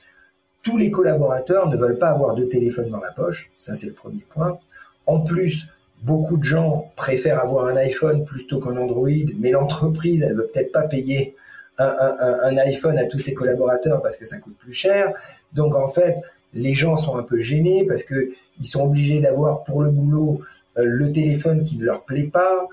tous 0.63 0.77
les 0.77 0.89
collaborateurs 0.89 1.69
ne 1.69 1.77
veulent 1.77 1.99
pas 1.99 2.09
avoir 2.09 2.33
de 2.33 2.43
téléphone 2.43 2.89
dans 2.89 2.99
la 2.99 3.11
poche, 3.11 3.51
ça 3.59 3.75
c'est 3.75 3.85
le 3.85 3.93
premier 3.93 4.25
point. 4.27 4.57
En 5.05 5.19
plus, 5.19 5.67
beaucoup 6.01 6.38
de 6.38 6.43
gens 6.43 6.91
préfèrent 6.95 7.39
avoir 7.39 7.67
un 7.67 7.77
iPhone 7.77 8.25
plutôt 8.25 8.59
qu'un 8.59 8.75
Android, 8.77 9.25
mais 9.38 9.51
l'entreprise, 9.51 10.23
elle 10.23 10.33
veut 10.33 10.49
peut-être 10.51 10.71
pas 10.71 10.81
payer 10.81 11.35
un, 11.77 12.57
iPhone 12.57 12.97
à 12.97 13.05
tous 13.05 13.19
ses 13.19 13.33
collaborateurs 13.33 14.01
parce 14.01 14.17
que 14.17 14.25
ça 14.25 14.39
coûte 14.39 14.57
plus 14.57 14.73
cher. 14.73 15.13
Donc 15.53 15.75
en 15.75 15.88
fait, 15.88 16.15
les 16.53 16.73
gens 16.73 16.97
sont 16.97 17.17
un 17.17 17.23
peu 17.23 17.41
gênés 17.41 17.85
parce 17.85 18.03
que 18.03 18.31
ils 18.59 18.65
sont 18.65 18.85
obligés 18.85 19.19
d'avoir 19.19 19.63
pour 19.65 19.83
le 19.83 19.91
boulot 19.91 20.41
le 20.75 21.11
téléphone 21.11 21.63
qui 21.63 21.77
ne 21.77 21.85
leur 21.85 22.03
plaît 22.03 22.29
pas. 22.31 22.67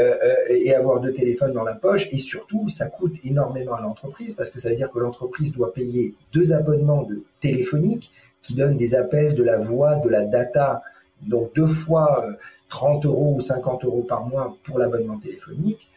Euh, 0.00 0.14
euh, 0.22 0.34
et 0.50 0.72
avoir 0.72 1.00
deux 1.00 1.12
téléphones 1.12 1.52
dans 1.52 1.64
la 1.64 1.74
poche. 1.74 2.06
Et 2.12 2.18
surtout, 2.18 2.68
ça 2.68 2.86
coûte 2.86 3.16
énormément 3.24 3.74
à 3.74 3.80
l'entreprise 3.80 4.32
parce 4.32 4.48
que 4.48 4.60
ça 4.60 4.68
veut 4.68 4.76
dire 4.76 4.92
que 4.92 5.00
l'entreprise 5.00 5.52
doit 5.52 5.72
payer 5.72 6.14
deux 6.32 6.52
abonnements 6.52 7.02
de 7.02 7.24
téléphonique 7.40 8.12
qui 8.40 8.54
donnent 8.54 8.76
des 8.76 8.94
appels, 8.94 9.34
de 9.34 9.42
la 9.42 9.58
voix, 9.58 9.96
de 9.96 10.08
la 10.08 10.24
data, 10.24 10.82
donc 11.22 11.52
deux 11.56 11.66
fois 11.66 12.24
30 12.68 13.04
euh, 13.04 13.08
euros 13.08 13.34
ou 13.38 13.40
50 13.40 13.84
euros 13.86 14.02
par 14.02 14.24
mois 14.24 14.56
pour 14.62 14.78
l'abonnement 14.78 15.18
téléphonique. 15.18 15.90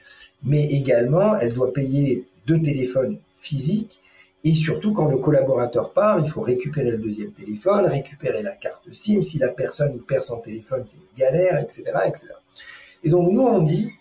Mais 0.43 0.65
également, 0.71 1.37
elle 1.37 1.53
doit 1.53 1.71
payer 1.71 2.25
deux 2.47 2.59
téléphones 2.59 3.19
physiques 3.37 4.01
et 4.43 4.55
surtout, 4.55 4.91
quand 4.91 5.07
le 5.07 5.17
collaborateur 5.17 5.93
part, 5.93 6.19
il 6.19 6.29
faut 6.29 6.41
récupérer 6.41 6.91
le 6.91 6.97
deuxième 6.97 7.31
téléphone, 7.31 7.85
récupérer 7.85 8.41
la 8.41 8.55
carte 8.55 8.91
SIM. 8.91 9.21
Si 9.21 9.37
la 9.37 9.49
personne 9.49 9.99
perd 9.99 10.23
son 10.23 10.37
téléphone, 10.37 10.81
c'est 10.85 10.97
une 10.97 11.17
galère, 11.17 11.59
etc., 11.59 11.83
etc. 12.07 12.27
Et 13.03 13.09
donc, 13.09 13.31
nous, 13.31 13.41
on 13.41 13.61
dit, 13.61 13.91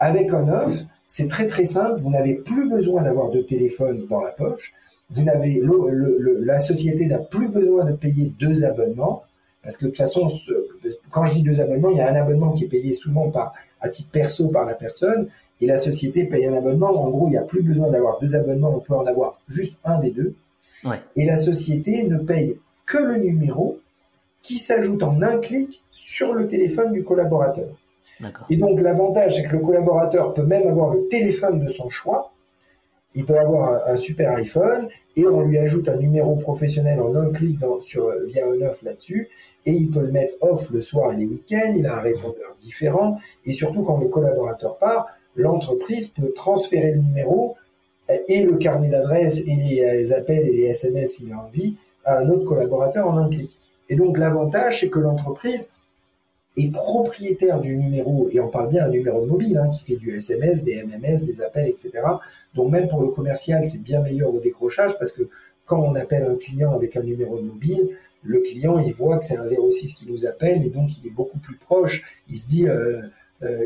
avec 0.00 0.32
un 0.32 0.48
off, 0.48 0.78
c'est 1.06 1.28
très 1.28 1.46
très 1.46 1.66
simple, 1.66 2.00
vous 2.00 2.10
n'avez 2.10 2.34
plus 2.34 2.70
besoin 2.70 3.02
d'avoir 3.02 3.30
de 3.30 3.42
téléphone 3.42 4.06
dans 4.08 4.20
la 4.20 4.30
poche, 4.30 4.72
vous 5.10 5.22
n'avez, 5.22 5.62
la 6.40 6.58
société 6.58 7.04
n'a 7.04 7.18
plus 7.18 7.48
besoin 7.48 7.84
de 7.84 7.92
payer 7.92 8.32
deux 8.38 8.64
abonnements, 8.64 9.24
parce 9.62 9.76
que 9.76 9.84
de 9.84 9.90
toute 9.90 9.98
façon, 9.98 10.30
quand 11.10 11.26
je 11.26 11.34
dis 11.34 11.42
deux 11.42 11.60
abonnements, 11.60 11.90
il 11.90 11.98
y 11.98 12.00
a 12.00 12.10
un 12.10 12.14
abonnement 12.14 12.52
qui 12.52 12.64
est 12.64 12.68
payé 12.68 12.94
souvent 12.94 13.30
par, 13.30 13.52
à 13.82 13.90
titre 13.90 14.10
perso 14.10 14.48
par 14.48 14.64
la 14.64 14.74
personne, 14.74 15.28
et 15.62 15.66
la 15.66 15.78
société 15.78 16.24
paye 16.24 16.44
un 16.46 16.54
abonnement. 16.54 16.88
En 16.88 17.08
gros, 17.08 17.28
il 17.28 17.30
n'y 17.30 17.36
a 17.36 17.42
plus 17.42 17.62
besoin 17.62 17.88
d'avoir 17.88 18.18
deux 18.18 18.34
abonnements, 18.34 18.74
on 18.74 18.80
peut 18.80 18.94
en 18.94 19.06
avoir 19.06 19.40
juste 19.48 19.78
un 19.84 20.00
des 20.00 20.10
deux. 20.10 20.34
Et 21.14 21.24
la 21.24 21.36
société 21.36 22.02
ne 22.02 22.18
paye 22.18 22.58
que 22.84 22.98
le 22.98 23.18
numéro 23.18 23.78
qui 24.42 24.56
s'ajoute 24.56 25.04
en 25.04 25.22
un 25.22 25.38
clic 25.38 25.84
sur 25.92 26.34
le 26.34 26.48
téléphone 26.48 26.92
du 26.92 27.04
collaborateur. 27.04 27.68
Et 28.50 28.56
donc 28.56 28.80
l'avantage, 28.80 29.36
c'est 29.36 29.44
que 29.44 29.52
le 29.52 29.60
collaborateur 29.60 30.34
peut 30.34 30.42
même 30.42 30.66
avoir 30.66 30.92
le 30.92 31.06
téléphone 31.06 31.60
de 31.60 31.68
son 31.68 31.88
choix. 31.88 32.32
Il 33.14 33.24
peut 33.24 33.38
avoir 33.38 33.86
un, 33.86 33.94
super 33.94 34.32
iPhone 34.32 34.88
et 35.14 35.26
on 35.26 35.42
lui 35.42 35.58
ajoute 35.58 35.88
un 35.88 35.96
numéro 35.96 36.34
professionnel 36.34 37.00
en 37.00 37.14
un 37.14 37.30
clic 37.30 37.58
dans, 37.58 37.78
sur, 37.78 38.10
via 38.26 38.46
un 38.46 38.60
off 38.62 38.82
là-dessus 38.82 39.28
et 39.66 39.72
il 39.72 39.90
peut 39.90 40.00
le 40.00 40.10
mettre 40.10 40.34
off 40.40 40.70
le 40.70 40.80
soir 40.80 41.12
et 41.12 41.16
les 41.16 41.26
week-ends. 41.26 41.74
Il 41.76 41.86
a 41.86 41.98
un 41.98 42.00
répondeur 42.00 42.56
différent 42.58 43.18
et 43.44 43.52
surtout 43.52 43.82
quand 43.82 43.98
le 43.98 44.08
collaborateur 44.08 44.78
part, 44.78 45.06
l'entreprise 45.36 46.08
peut 46.08 46.32
transférer 46.34 46.92
le 46.92 47.00
numéro 47.00 47.56
et 48.28 48.42
le 48.42 48.56
carnet 48.56 48.88
d'adresse 48.88 49.40
et 49.40 49.56
les, 49.56 50.12
appels 50.12 50.46
et 50.46 50.52
les 50.52 50.64
SMS 50.64 51.16
s'il 51.16 51.32
a 51.32 51.38
envie 51.38 51.76
à 52.04 52.18
un 52.18 52.28
autre 52.28 52.44
collaborateur 52.44 53.06
en 53.06 53.16
un 53.16 53.28
clic. 53.28 53.58
Et 53.88 53.96
donc 53.96 54.18
l'avantage, 54.18 54.80
c'est 54.80 54.90
que 54.90 54.98
l'entreprise 54.98 55.70
est 56.56 56.70
propriétaire 56.70 57.60
du 57.60 57.76
numéro, 57.76 58.28
et 58.30 58.38
on 58.40 58.48
parle 58.48 58.68
bien 58.68 58.84
d'un 58.84 58.90
numéro 58.90 59.24
mobile 59.24 59.56
hein, 59.56 59.70
qui 59.70 59.82
fait 59.84 59.96
du 59.96 60.10
SMS, 60.10 60.64
des 60.64 60.82
MMS, 60.82 61.24
des 61.24 61.40
appels, 61.40 61.68
etc. 61.68 61.92
Donc 62.54 62.70
même 62.70 62.88
pour 62.88 63.00
le 63.00 63.08
commercial, 63.08 63.64
c'est 63.64 63.82
bien 63.82 64.02
meilleur 64.02 64.34
au 64.34 64.40
décrochage 64.40 64.98
parce 64.98 65.12
que 65.12 65.28
quand 65.64 65.80
on 65.80 65.94
appelle 65.94 66.24
un 66.24 66.36
client 66.36 66.74
avec 66.74 66.96
un 66.96 67.02
numéro 67.02 67.40
mobile, 67.40 67.96
le 68.22 68.40
client 68.40 68.78
il 68.78 68.92
voit 68.92 69.18
que 69.18 69.24
c'est 69.24 69.36
un 69.36 69.46
06 69.46 69.94
qui 69.94 70.08
nous 70.10 70.26
appelle 70.26 70.64
et 70.64 70.70
donc 70.70 70.90
il 70.98 71.06
est 71.06 71.10
beaucoup 71.10 71.38
plus 71.38 71.56
proche. 71.56 72.02
Il 72.28 72.36
se 72.36 72.46
dit, 72.46 72.68
euh, 72.68 72.72
euh, 72.72 73.02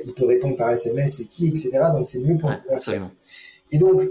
il 0.04 0.12
peut 0.14 0.26
répondre 0.26 0.56
par 0.56 0.70
SMS, 0.70 1.18
c'est 1.18 1.24
qui, 1.24 1.48
etc. 1.48 1.70
Donc 1.92 2.08
c'est 2.08 2.20
mieux 2.20 2.36
pour 2.36 2.50
commercial. 2.64 3.02
Et 3.72 3.78
donc 3.78 4.02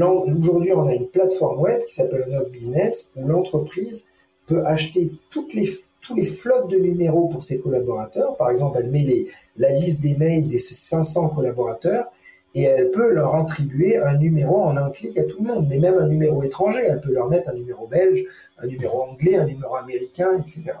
aujourd'hui, 0.00 0.72
on 0.72 0.86
a 0.86 0.94
une 0.94 1.08
plateforme 1.08 1.60
web 1.60 1.84
qui 1.84 1.94
s'appelle 1.94 2.26
On 2.30 2.50
Business 2.50 3.10
où 3.16 3.26
l'entreprise 3.26 4.06
peut 4.46 4.64
acheter 4.64 5.12
toutes 5.30 5.54
les, 5.54 5.68
tous 6.00 6.14
les 6.14 6.24
flottes 6.24 6.70
de 6.70 6.78
numéros 6.78 7.28
pour 7.28 7.44
ses 7.44 7.58
collaborateurs. 7.58 8.36
Par 8.36 8.50
exemple, 8.50 8.78
elle 8.80 8.90
met 8.90 9.02
les, 9.02 9.28
la 9.56 9.72
liste 9.72 10.00
des 10.02 10.16
mails 10.16 10.48
des 10.48 10.58
500 10.58 11.28
collaborateurs 11.30 12.06
et 12.54 12.64
elle 12.64 12.90
peut 12.90 13.10
leur 13.12 13.34
attribuer 13.34 13.96
un 13.96 14.16
numéro 14.18 14.62
en 14.62 14.76
un 14.76 14.90
clic 14.90 15.16
à 15.16 15.24
tout 15.24 15.42
le 15.42 15.54
monde, 15.54 15.66
mais 15.68 15.78
même 15.78 15.98
un 15.98 16.06
numéro 16.06 16.42
étranger. 16.42 16.82
Elle 16.86 17.00
peut 17.00 17.12
leur 17.12 17.28
mettre 17.28 17.50
un 17.50 17.54
numéro 17.54 17.86
belge, 17.86 18.24
un 18.58 18.66
numéro 18.66 19.02
anglais, 19.02 19.36
un 19.36 19.46
numéro 19.46 19.74
américain, 19.76 20.38
etc. 20.38 20.76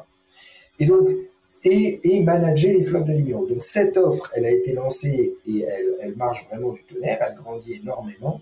Et 0.78 0.84
donc, 0.84 1.08
et, 1.64 2.00
et 2.02 2.22
manager 2.22 2.72
les 2.72 2.82
flottes 2.82 3.06
de 3.06 3.12
numéros. 3.12 3.46
Donc 3.46 3.64
cette 3.64 3.96
offre, 3.96 4.30
elle 4.34 4.44
a 4.44 4.50
été 4.50 4.72
lancée 4.72 5.34
et 5.46 5.62
elle, 5.62 5.96
elle 6.00 6.16
marche 6.16 6.46
vraiment 6.48 6.72
du 6.72 6.82
tonnerre, 6.84 7.18
elle 7.26 7.34
grandit 7.34 7.74
énormément. 7.82 8.40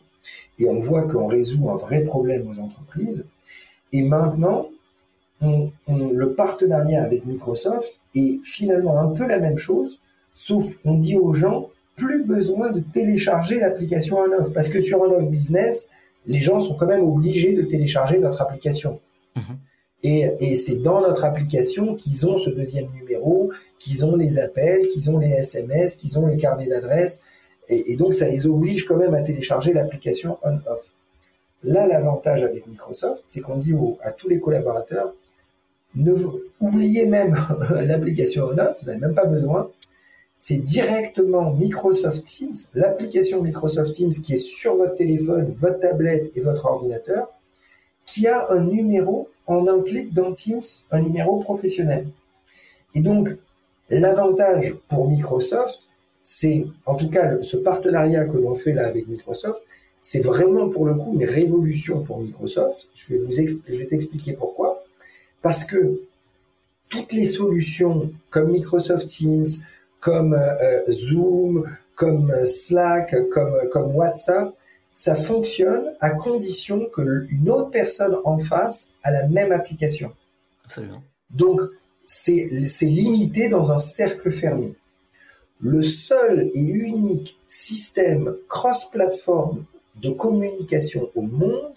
Et 0.58 0.68
on 0.68 0.78
voit 0.78 1.02
qu'on 1.02 1.26
résout 1.26 1.70
un 1.70 1.76
vrai 1.76 2.02
problème 2.02 2.48
aux 2.48 2.58
entreprises. 2.58 3.26
Et 3.92 4.02
maintenant, 4.02 4.68
on, 5.40 5.70
le 5.88 6.34
partenariat 6.34 7.02
avec 7.02 7.24
Microsoft 7.24 8.00
est 8.14 8.44
finalement 8.44 8.98
un 8.98 9.08
peu 9.08 9.26
la 9.26 9.38
même 9.38 9.56
chose, 9.56 10.00
sauf 10.34 10.78
on 10.84 10.94
dit 10.94 11.16
aux 11.16 11.32
gens, 11.32 11.70
plus 11.96 12.24
besoin 12.24 12.70
de 12.70 12.80
télécharger 12.80 13.58
l'application 13.58 14.18
OnOff. 14.18 14.52
Parce 14.52 14.68
que 14.68 14.80
sur 14.80 15.00
OnOff 15.00 15.28
Business, 15.28 15.88
les 16.26 16.40
gens 16.40 16.60
sont 16.60 16.74
quand 16.74 16.86
même 16.86 17.04
obligés 17.04 17.52
de 17.52 17.62
télécharger 17.62 18.18
notre 18.18 18.40
application. 18.40 19.00
Mhm. 19.36 19.58
Et, 20.02 20.30
et 20.38 20.56
c'est 20.56 20.76
dans 20.76 21.00
notre 21.00 21.24
application 21.24 21.94
qu'ils 21.94 22.26
ont 22.26 22.38
ce 22.38 22.50
deuxième 22.50 22.90
numéro, 22.92 23.50
qu'ils 23.78 24.04
ont 24.04 24.16
les 24.16 24.38
appels, 24.38 24.88
qu'ils 24.88 25.10
ont 25.10 25.18
les 25.18 25.30
SMS, 25.30 25.96
qu'ils 25.96 26.18
ont 26.18 26.26
les 26.26 26.36
carnets 26.36 26.68
d'adresses. 26.68 27.22
Et, 27.68 27.96
donc, 27.96 28.14
ça 28.14 28.28
les 28.28 28.46
oblige 28.46 28.84
quand 28.84 28.96
même 28.96 29.14
à 29.14 29.22
télécharger 29.22 29.72
l'application 29.72 30.38
on-off. 30.42 30.92
Là, 31.62 31.86
l'avantage 31.86 32.42
avec 32.42 32.66
Microsoft, 32.66 33.22
c'est 33.26 33.40
qu'on 33.40 33.58
dit 33.58 33.74
à 34.02 34.10
tous 34.10 34.28
les 34.28 34.40
collaborateurs, 34.40 35.14
ne 35.94 36.12
oubliez 36.58 37.06
même 37.06 37.36
l'application 37.70 38.46
on-off, 38.46 38.76
vous 38.80 38.86
n'avez 38.86 38.98
même 38.98 39.14
pas 39.14 39.26
besoin. 39.26 39.70
C'est 40.40 40.56
directement 40.56 41.52
Microsoft 41.52 42.24
Teams, 42.24 42.56
l'application 42.74 43.40
Microsoft 43.40 43.92
Teams 43.92 44.10
qui 44.10 44.32
est 44.32 44.36
sur 44.36 44.74
votre 44.74 44.96
téléphone, 44.96 45.52
votre 45.52 45.78
tablette 45.78 46.32
et 46.34 46.40
votre 46.40 46.66
ordinateur, 46.66 47.28
qui 48.04 48.26
a 48.26 48.50
un 48.50 48.64
numéro 48.64 49.28
en 49.46 49.66
un 49.66 49.80
clic 49.82 50.12
dans 50.12 50.32
Teams, 50.32 50.62
un 50.90 51.00
numéro 51.00 51.38
professionnel. 51.38 52.08
Et 52.94 53.00
donc, 53.00 53.36
l'avantage 53.88 54.74
pour 54.88 55.08
Microsoft, 55.08 55.88
c'est, 56.22 56.64
en 56.86 56.94
tout 56.94 57.08
cas, 57.08 57.42
ce 57.42 57.56
partenariat 57.56 58.24
que 58.24 58.36
l'on 58.36 58.54
fait 58.54 58.72
là 58.72 58.86
avec 58.86 59.08
Microsoft, 59.08 59.62
c'est 60.02 60.20
vraiment 60.20 60.68
pour 60.68 60.86
le 60.86 60.94
coup 60.94 61.14
une 61.14 61.24
révolution 61.24 62.02
pour 62.02 62.20
Microsoft. 62.20 62.88
Je 62.94 63.14
vais 63.14 63.20
vous 63.20 63.32
je 63.32 63.74
vais 63.74 63.86
t'expliquer 63.86 64.32
pourquoi. 64.32 64.84
Parce 65.42 65.64
que 65.64 66.02
toutes 66.88 67.12
les 67.12 67.24
solutions 67.24 68.10
comme 68.30 68.52
Microsoft 68.52 69.08
Teams, 69.08 69.46
comme 70.00 70.34
euh, 70.34 70.90
Zoom, 70.90 71.66
comme 71.94 72.34
Slack, 72.44 73.14
comme, 73.30 73.68
comme 73.70 73.94
WhatsApp, 73.94 74.54
ça 75.00 75.14
fonctionne 75.14 75.94
à 76.00 76.10
condition 76.10 76.86
que 76.92 77.26
une 77.30 77.48
autre 77.48 77.70
personne 77.70 78.16
en 78.24 78.38
face 78.38 78.88
a 79.02 79.10
la 79.10 79.26
même 79.28 79.50
application. 79.50 80.12
Absolument. 80.66 81.02
Donc, 81.30 81.60
c'est 82.04 82.48
limité 82.82 83.48
dans 83.48 83.72
un 83.72 83.78
cercle 83.78 84.30
fermé 84.30 84.74
le 85.62 85.82
seul 85.82 86.50
et 86.54 86.62
unique 86.62 87.38
système 87.46 88.34
cross-platform 88.48 89.64
de 90.02 90.10
communication 90.10 91.10
au 91.14 91.22
monde 91.22 91.72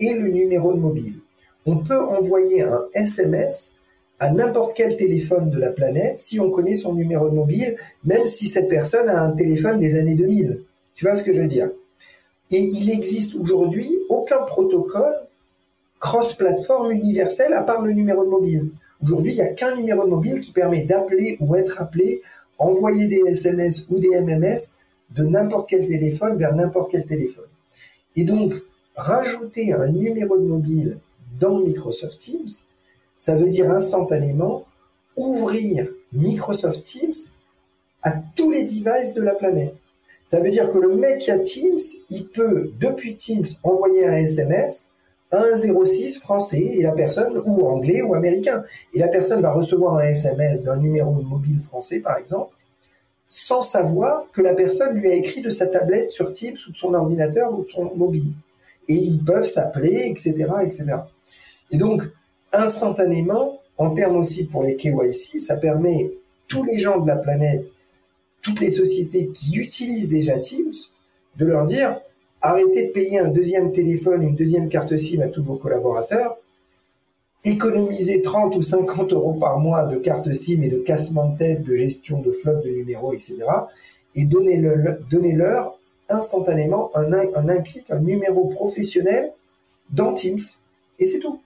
est 0.00 0.14
le 0.14 0.28
numéro 0.28 0.72
de 0.72 0.78
mobile. 0.78 1.20
On 1.66 1.78
peut 1.78 2.00
envoyer 2.00 2.62
un 2.62 2.84
SMS 2.94 3.74
à 4.18 4.30
n'importe 4.30 4.74
quel 4.76 4.96
téléphone 4.96 5.50
de 5.50 5.58
la 5.58 5.70
planète 5.70 6.18
si 6.18 6.40
on 6.40 6.50
connaît 6.50 6.74
son 6.74 6.94
numéro 6.94 7.28
de 7.28 7.34
mobile, 7.34 7.76
même 8.04 8.26
si 8.26 8.46
cette 8.46 8.68
personne 8.68 9.08
a 9.08 9.22
un 9.22 9.32
téléphone 9.32 9.78
des 9.78 9.96
années 9.96 10.14
2000. 10.14 10.62
Tu 10.94 11.04
vois 11.04 11.14
ce 11.14 11.22
que 11.22 11.32
je 11.32 11.40
veux 11.40 11.48
dire? 11.48 11.70
Et 12.52 12.60
il 12.60 12.90
existe 12.90 13.34
aujourd'hui 13.34 13.98
aucun 14.10 14.42
protocole 14.42 15.14
cross-platform 16.00 16.92
universel 16.92 17.54
à 17.54 17.62
part 17.62 17.80
le 17.80 17.92
numéro 17.92 18.24
de 18.24 18.28
mobile. 18.28 18.70
Aujourd'hui, 19.02 19.32
il 19.32 19.36
n'y 19.36 19.40
a 19.40 19.48
qu'un 19.48 19.74
numéro 19.74 20.04
de 20.04 20.10
mobile 20.10 20.40
qui 20.40 20.52
permet 20.52 20.82
d'appeler 20.82 21.38
ou 21.40 21.56
être 21.56 21.80
appelé 21.80 22.22
envoyer 22.58 23.08
des 23.08 23.22
SMS 23.26 23.86
ou 23.90 23.98
des 23.98 24.20
MMS 24.20 24.74
de 25.10 25.24
n'importe 25.24 25.70
quel 25.70 25.86
téléphone 25.86 26.36
vers 26.36 26.54
n'importe 26.54 26.90
quel 26.90 27.06
téléphone. 27.06 27.46
Et 28.16 28.24
donc, 28.24 28.54
rajouter 28.94 29.72
un 29.72 29.88
numéro 29.88 30.36
de 30.36 30.44
mobile 30.44 30.98
dans 31.40 31.58
Microsoft 31.58 32.18
Teams, 32.18 32.48
ça 33.18 33.34
veut 33.34 33.48
dire 33.48 33.70
instantanément 33.70 34.64
ouvrir 35.16 35.88
Microsoft 36.12 36.84
Teams 36.84 37.14
à 38.02 38.12
tous 38.36 38.50
les 38.50 38.64
devices 38.64 39.14
de 39.14 39.22
la 39.22 39.34
planète. 39.34 39.74
Ça 40.26 40.40
veut 40.40 40.50
dire 40.50 40.70
que 40.70 40.78
le 40.78 40.94
mec 40.96 41.18
qui 41.18 41.30
a 41.30 41.38
Teams, 41.38 41.78
il 42.08 42.26
peut, 42.28 42.70
depuis 42.80 43.16
Teams, 43.16 43.44
envoyer 43.62 44.06
un 44.06 44.16
SMS 44.16 44.92
106 45.32 46.18
français 46.18 46.60
et 46.74 46.82
la 46.82 46.92
personne, 46.92 47.40
ou 47.44 47.66
anglais 47.66 48.02
ou 48.02 48.14
américain. 48.14 48.64
Et 48.94 48.98
la 48.98 49.08
personne 49.08 49.40
va 49.40 49.52
recevoir 49.52 49.96
un 49.96 50.04
SMS 50.04 50.62
d'un 50.62 50.76
numéro 50.76 51.12
mobile 51.12 51.60
français, 51.60 52.00
par 52.00 52.18
exemple, 52.18 52.54
sans 53.28 53.62
savoir 53.62 54.26
que 54.32 54.42
la 54.42 54.54
personne 54.54 54.94
lui 54.94 55.10
a 55.10 55.14
écrit 55.14 55.40
de 55.40 55.50
sa 55.50 55.66
tablette 55.66 56.10
sur 56.10 56.32
Teams 56.32 56.56
ou 56.68 56.72
de 56.72 56.76
son 56.76 56.92
ordinateur 56.94 57.52
ou 57.58 57.62
de 57.62 57.66
son 57.68 57.90
mobile. 57.96 58.32
Et 58.88 58.94
ils 58.94 59.22
peuvent 59.22 59.46
s'appeler, 59.46 60.06
etc., 60.06 60.34
etc. 60.64 60.84
Et 61.70 61.78
donc, 61.78 62.02
instantanément, 62.52 63.60
en 63.78 63.90
termes 63.90 64.16
aussi 64.16 64.44
pour 64.44 64.62
les 64.62 64.76
KYC, 64.76 65.40
ça 65.40 65.56
permet 65.56 66.12
tous 66.46 66.62
les 66.64 66.78
gens 66.78 67.00
de 67.00 67.06
la 67.06 67.16
planète, 67.16 67.66
toutes 68.42 68.60
les 68.60 68.70
sociétés 68.70 69.28
qui 69.28 69.56
utilisent 69.56 70.08
déjà 70.08 70.38
Teams, 70.38 70.72
de 71.36 71.46
leur 71.46 71.64
dire, 71.64 72.00
arrêtez 72.42 72.88
de 72.88 72.92
payer 72.92 73.18
un 73.18 73.28
deuxième 73.28 73.72
téléphone, 73.72 74.22
une 74.22 74.36
deuxième 74.36 74.68
carte 74.68 74.96
SIM 74.96 75.20
à 75.22 75.28
tous 75.28 75.42
vos 75.42 75.56
collaborateurs, 75.56 76.36
économisez 77.44 78.20
30 78.20 78.56
ou 78.56 78.62
50 78.62 79.12
euros 79.12 79.34
par 79.34 79.58
mois 79.58 79.84
de 79.86 79.96
carte 79.96 80.32
SIM 80.32 80.62
et 80.62 80.68
de 80.68 80.78
cassement 80.78 81.30
de 81.30 81.38
tête, 81.38 81.62
de 81.62 81.76
gestion 81.76 82.20
de 82.20 82.30
flotte 82.30 82.64
de 82.64 82.70
numéros, 82.70 83.14
etc. 83.14 83.38
Et 84.14 84.24
donnez-leur 84.24 85.78
instantanément 86.08 86.90
un, 86.94 87.12
un, 87.12 87.48
un 87.48 87.62
clic, 87.62 87.90
un 87.90 88.00
numéro 88.00 88.46
professionnel 88.46 89.32
dans 89.90 90.12
Teams. 90.12 90.38
Et 90.98 91.06
c'est 91.06 91.20
tout. 91.20 91.40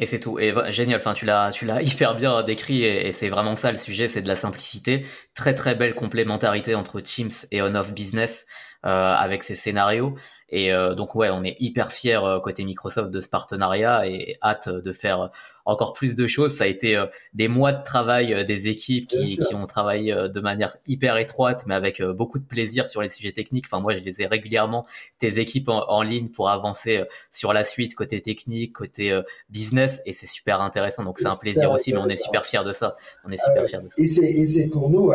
Et 0.00 0.06
c'est 0.06 0.18
tout. 0.18 0.38
Et 0.40 0.52
génial. 0.70 0.98
Enfin, 0.98 1.12
tu 1.12 1.26
l'as, 1.26 1.50
tu 1.52 1.66
l'as 1.66 1.82
hyper 1.82 2.16
bien 2.16 2.42
décrit. 2.42 2.82
Et, 2.82 3.12
c'est 3.12 3.28
vraiment 3.28 3.54
ça 3.54 3.70
le 3.70 3.78
sujet, 3.78 4.08
c'est 4.08 4.22
de 4.22 4.28
la 4.28 4.36
simplicité. 4.36 5.06
Très 5.34 5.54
très 5.54 5.74
belle 5.74 5.94
complémentarité 5.94 6.74
entre 6.74 7.00
Teams 7.00 7.30
et 7.52 7.62
On-Off 7.62 7.92
Business 7.92 8.46
avec 8.82 9.42
ces 9.42 9.54
scénarios. 9.54 10.14
Et 10.52 10.72
euh, 10.72 10.94
donc 10.94 11.14
ouais, 11.14 11.30
on 11.30 11.44
est 11.44 11.56
hyper 11.60 11.92
fiers 11.92 12.20
euh, 12.24 12.40
côté 12.40 12.64
Microsoft 12.64 13.10
de 13.10 13.20
ce 13.20 13.28
partenariat 13.28 14.06
et 14.08 14.36
hâte 14.42 14.68
de 14.68 14.92
faire 14.92 15.30
encore 15.64 15.92
plus 15.92 16.16
de 16.16 16.26
choses. 16.26 16.56
Ça 16.56 16.64
a 16.64 16.66
été 16.66 16.96
euh, 16.96 17.06
des 17.34 17.46
mois 17.46 17.72
de 17.72 17.82
travail 17.84 18.44
des 18.44 18.66
équipes 18.66 19.06
qui, 19.06 19.38
qui, 19.38 19.54
ont 19.54 19.66
travaillé 19.66 20.12
de 20.12 20.40
manière 20.40 20.76
hyper 20.86 21.16
étroite, 21.18 21.64
mais 21.66 21.74
avec 21.74 22.02
beaucoup 22.02 22.40
de 22.40 22.44
plaisir 22.44 22.88
sur 22.88 23.00
les 23.00 23.08
sujets 23.08 23.30
techniques. 23.30 23.66
Enfin 23.68 23.80
moi, 23.80 23.94
je 23.94 24.02
les 24.02 24.22
ai 24.22 24.26
régulièrement 24.26 24.84
tes 25.20 25.38
équipes 25.38 25.68
en, 25.68 26.02
ligne 26.02 26.28
pour 26.28 26.50
avancer 26.50 27.04
sur 27.30 27.52
la 27.52 27.62
suite 27.62 27.94
côté 27.94 28.20
technique, 28.20 28.72
côté 28.72 29.20
business, 29.50 30.00
et 30.06 30.12
c'est 30.12 30.26
super 30.26 30.60
intéressant. 30.60 31.04
Donc 31.04 31.18
c'est 31.18 31.26
un 31.26 31.36
plaisir 31.36 31.70
aussi, 31.70 31.92
mais 31.92 31.98
on 31.98 32.08
est 32.08 32.20
super 32.20 32.44
fiers 32.44 32.64
de 32.64 32.72
ça. 32.72 32.96
On 33.24 33.30
est 33.30 33.36
super 33.36 33.66
fiers 33.66 33.80
de 33.82 33.88
ça. 33.88 33.94
Et 34.00 34.44
c'est 34.44 34.66
pour 34.66 34.90
nous, 34.90 35.12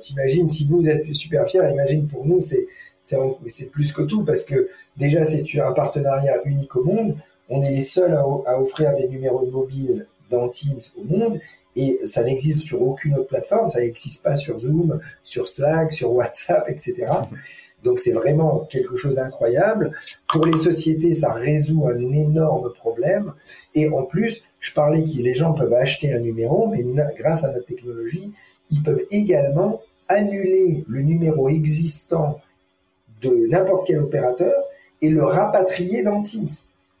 t'imagines 0.00 0.48
si 0.48 0.64
vous 0.64 0.88
êtes 0.88 1.12
super 1.12 1.46
fiers, 1.46 1.68
imagine 1.70 2.06
pour 2.06 2.24
nous 2.24 2.40
c'est 2.40 2.66
c'est 3.46 3.70
plus 3.70 3.92
que 3.92 4.02
tout 4.02 4.24
parce 4.24 4.44
que 4.44 4.68
déjà 4.96 5.24
c'est 5.24 5.44
un 5.60 5.72
partenariat 5.72 6.40
unique 6.44 6.74
au 6.76 6.84
monde. 6.84 7.16
On 7.48 7.62
est 7.62 7.70
les 7.70 7.82
seuls 7.82 8.12
à, 8.12 8.60
offrir 8.60 8.94
des 8.94 9.08
numéros 9.08 9.44
de 9.44 9.50
mobile 9.50 10.06
dans 10.30 10.48
Teams 10.48 10.80
au 10.98 11.04
monde 11.04 11.40
et 11.76 11.98
ça 12.04 12.22
n'existe 12.22 12.60
sur 12.60 12.82
aucune 12.82 13.14
autre 13.14 13.28
plateforme. 13.28 13.70
Ça 13.70 13.80
n'existe 13.80 14.22
pas 14.22 14.36
sur 14.36 14.58
Zoom, 14.58 15.00
sur 15.24 15.48
Slack, 15.48 15.92
sur 15.92 16.12
WhatsApp, 16.12 16.68
etc. 16.68 17.06
Donc 17.82 18.00
c'est 18.00 18.12
vraiment 18.12 18.66
quelque 18.68 18.96
chose 18.96 19.14
d'incroyable. 19.14 19.92
Pour 20.32 20.44
les 20.44 20.56
sociétés, 20.56 21.14
ça 21.14 21.32
résout 21.32 21.86
un 21.86 22.12
énorme 22.12 22.72
problème. 22.74 23.32
Et 23.74 23.88
en 23.88 24.02
plus, 24.02 24.42
je 24.60 24.72
parlais 24.72 25.04
que 25.04 25.22
les 25.22 25.34
gens 25.34 25.52
peuvent 25.52 25.72
acheter 25.72 26.12
un 26.12 26.20
numéro, 26.20 26.66
mais 26.66 26.84
grâce 27.16 27.44
à 27.44 27.52
notre 27.52 27.66
technologie, 27.66 28.32
ils 28.70 28.82
peuvent 28.82 29.02
également 29.10 29.80
annuler 30.08 30.84
le 30.88 31.02
numéro 31.02 31.48
existant 31.48 32.40
de 33.22 33.48
n'importe 33.48 33.86
quel 33.86 33.98
opérateur 33.98 34.54
et 35.02 35.10
le 35.10 35.22
rapatrier 35.24 36.02
dans 36.02 36.22
Teams. 36.22 36.48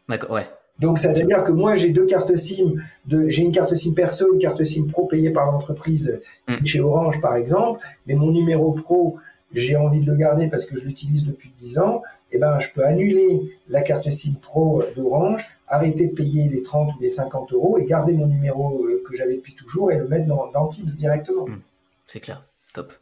D'accord, 0.08 0.30
ouais. 0.30 0.46
Donc, 0.78 1.00
ça 1.00 1.12
veut 1.12 1.24
dire 1.24 1.42
que 1.42 1.50
moi, 1.50 1.74
j'ai 1.74 1.90
deux 1.90 2.06
cartes 2.06 2.36
SIM, 2.36 2.74
de, 3.06 3.28
j'ai 3.28 3.42
une 3.42 3.50
carte 3.50 3.74
SIM 3.74 3.94
perso, 3.94 4.32
une 4.32 4.38
carte 4.38 4.62
SIM 4.62 4.86
pro 4.86 5.06
payée 5.06 5.30
par 5.30 5.46
l'entreprise 5.46 6.20
mm. 6.46 6.64
chez 6.64 6.80
Orange, 6.80 7.20
par 7.20 7.34
exemple, 7.34 7.80
mais 8.06 8.14
mon 8.14 8.30
numéro 8.30 8.72
pro, 8.72 9.16
j'ai 9.52 9.76
envie 9.76 10.00
de 10.00 10.06
le 10.06 10.16
garder 10.16 10.48
parce 10.48 10.66
que 10.66 10.76
je 10.76 10.84
l'utilise 10.84 11.26
depuis 11.26 11.50
10 11.56 11.78
ans, 11.80 12.02
eh 12.30 12.38
ben, 12.38 12.58
je 12.60 12.68
peux 12.70 12.84
annuler 12.84 13.40
la 13.68 13.82
carte 13.82 14.10
SIM 14.10 14.34
Pro 14.40 14.82
d'Orange, 14.94 15.44
arrêter 15.66 16.08
de 16.08 16.14
payer 16.14 16.48
les 16.48 16.62
30 16.62 16.94
ou 16.94 17.00
les 17.00 17.10
50 17.10 17.52
euros 17.52 17.78
et 17.78 17.84
garder 17.84 18.12
mon 18.12 18.26
numéro 18.26 18.84
euh, 18.84 19.02
que 19.06 19.16
j'avais 19.16 19.36
depuis 19.36 19.54
toujours 19.54 19.90
et 19.90 19.96
le 19.96 20.06
mettre 20.06 20.26
dans, 20.26 20.50
dans 20.52 20.66
Teams 20.68 20.86
directement. 20.86 21.46
Hmm. 21.46 21.60
c'est 22.06 22.20
clair. 22.20 22.44
Top. 22.74 22.92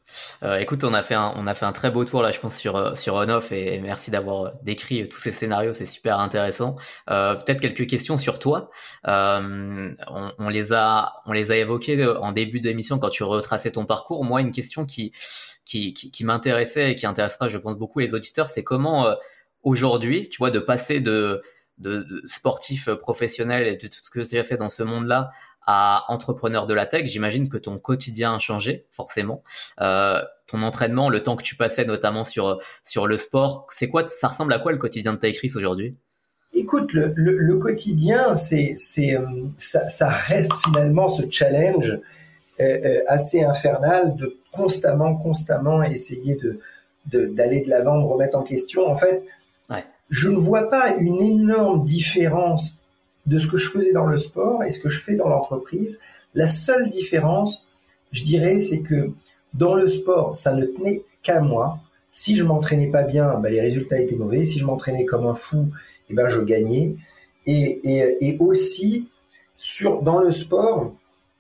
Euh, 0.45 0.59
écoute, 0.59 0.85
on 0.85 0.95
a 0.95 1.03
fait 1.03 1.15
un, 1.15 1.33
on 1.35 1.45
a 1.47 1.55
fait 1.55 1.67
un 1.67 1.73
très 1.73 1.91
beau 1.91 2.05
tour 2.05 2.23
là, 2.23 2.31
je 2.31 2.39
pense 2.39 2.57
sur 2.57 2.77
euh, 2.77 2.95
sur 2.95 3.15
on-off 3.15 3.51
et 3.51 3.81
merci 3.81 4.13
d'avoir 4.13 4.53
décrit 4.63 5.09
tous 5.09 5.19
ces 5.19 5.33
scénarios, 5.33 5.73
c'est 5.73 5.87
super 5.87 6.21
intéressant. 6.21 6.77
Euh, 7.11 7.35
Peut-être 7.35 7.61
quelques 7.61 7.89
questions 7.89 8.17
sur 8.17 8.39
toi. 8.39 8.71
Euh, 9.09 9.93
on, 10.07 10.33
on, 10.39 10.49
les 10.49 10.73
a, 10.73 11.15
on 11.27 11.33
les 11.33 11.51
a 11.51 11.57
évoquées 11.57 12.07
en 12.07 12.31
début 12.31 12.61
d'émission 12.61 13.01
quand 13.01 13.11
tu 13.11 13.25
retraçais 13.25 13.73
ton 13.73 13.87
parcours. 13.87 14.25
Moi, 14.25 14.41
une 14.41 14.53
question 14.53 14.87
qui 14.87 15.13
qui, 15.65 15.93
qui, 15.93 16.13
qui 16.13 16.25
m'intéressait 16.25 16.93
et 16.93 16.95
qui 16.95 17.07
intéressera, 17.07 17.49
je 17.49 17.59
pense, 17.59 17.77
beaucoup 17.77 17.99
les 17.99 18.15
auditeurs, 18.15 18.49
c'est 18.49 18.63
comment 18.63 19.17
aujourd'hui, 19.65 20.29
tu 20.29 20.39
vois, 20.39 20.53
de 20.53 20.61
passer 20.61 21.01
de 21.01 21.43
de, 21.79 22.03
de 22.03 22.23
sportif 22.27 22.89
professionnel 22.95 23.67
et 23.67 23.77
de 23.77 23.89
tout 23.89 23.99
ce 24.03 24.11
que 24.11 24.21
tu 24.21 24.39
as 24.39 24.45
fait 24.45 24.57
dans 24.57 24.71
ce 24.71 24.83
monde-là 24.85 25.31
à 25.67 26.05
entrepreneur 26.09 26.67
de 26.67 26.75
la 26.75 26.87
tech, 26.87 27.07
j'imagine 27.07 27.49
que 27.49 27.59
ton 27.59 27.79
quotidien 27.79 28.35
a 28.35 28.39
changé, 28.39 28.87
forcément. 28.93 29.43
Euh, 29.81 30.23
ton 30.47 30.63
entraînement, 30.63 31.11
le 31.11 31.23
temps 31.23 31.37
que 31.37 31.43
tu 31.43 31.57
passais 31.57 31.85
notamment 31.85 32.23
sur, 32.23 32.61
sur 32.85 33.07
le 33.07 33.17
sport, 33.17 33.67
c'est 33.71 33.89
quoi, 33.89 34.07
ça 34.07 34.29
ressemble 34.29 34.53
à 34.53 34.61
quoi 34.61 34.73
le 34.73 34.79
quotidien 34.79 35.13
de 35.13 35.19
Chris 35.19 35.53
aujourd'hui? 35.57 35.97
Écoute, 36.55 36.93
le, 36.93 37.13
le, 37.17 37.57
quotidien, 37.59 38.37
c'est, 38.37 38.75
c'est, 38.77 39.17
euh, 39.17 39.27
ça, 39.59 39.91
ça, 39.91 40.09
reste 40.09 40.53
finalement 40.65 41.09
ce 41.09 41.23
challenge 41.29 41.99
euh, 42.61 43.03
assez 43.09 43.43
infernal 43.43 44.17
de 44.17 44.39
constamment, 44.53 45.17
constamment 45.17 45.83
essayer 45.83 46.37
de, 46.37 46.61
de, 47.07 47.27
d'aller 47.27 47.61
de 47.61 47.69
l'avant, 47.69 47.99
de 47.99 48.05
remettre 48.05 48.39
en 48.39 48.43
question. 48.43 48.87
En 48.87 48.95
fait, 48.95 49.25
ouais. 49.69 49.85
je 50.09 50.29
ne 50.29 50.37
vois 50.37 50.71
pas 50.71 50.95
une 50.95 51.21
énorme 51.21 51.85
différence 51.85 52.79
de 53.27 53.39
ce 53.39 53.47
que 53.47 53.57
je 53.57 53.69
faisais 53.69 53.93
dans 53.93 54.07
le 54.07 54.17
sport 54.17 54.63
et 54.65 54.71
ce 54.71 54.79
que 54.79 54.89
je 54.89 55.01
fais 55.01 55.17
dans 55.17 55.29
l'entreprise. 55.29 55.99
La 56.35 56.49
seule 56.49 56.91
différence, 56.91 57.67
je 58.13 58.23
dirais, 58.23 58.59
c'est 58.59 58.81
que 58.81 59.13
dans 59.55 59.75
le 59.75 59.87
sport, 59.87 60.37
ça 60.37 60.55
ne 60.55 60.65
tenait 60.65 61.03
qu'à 61.23 61.41
moi. 61.41 61.81
Si 62.11 62.37
je 62.37 62.45
m'entraînais 62.45 62.89
pas 62.89 63.03
bien, 63.03 63.39
ben 63.41 63.53
les 63.53 63.61
résultats 63.61 63.99
étaient 63.99 64.17
mauvais. 64.17 64.45
Si 64.45 64.59
je 64.59 64.65
m'entraînais 64.65 65.05
comme 65.05 65.27
un 65.27 65.35
fou, 65.35 65.69
eh 66.09 66.15
ben 66.15 66.29
je 66.29 66.41
gagnais. 66.41 66.97
Et, 67.47 68.37
aussi, 68.41 69.09
sur, 69.57 70.03
dans 70.03 70.19
le 70.19 70.31
sport, 70.31 70.93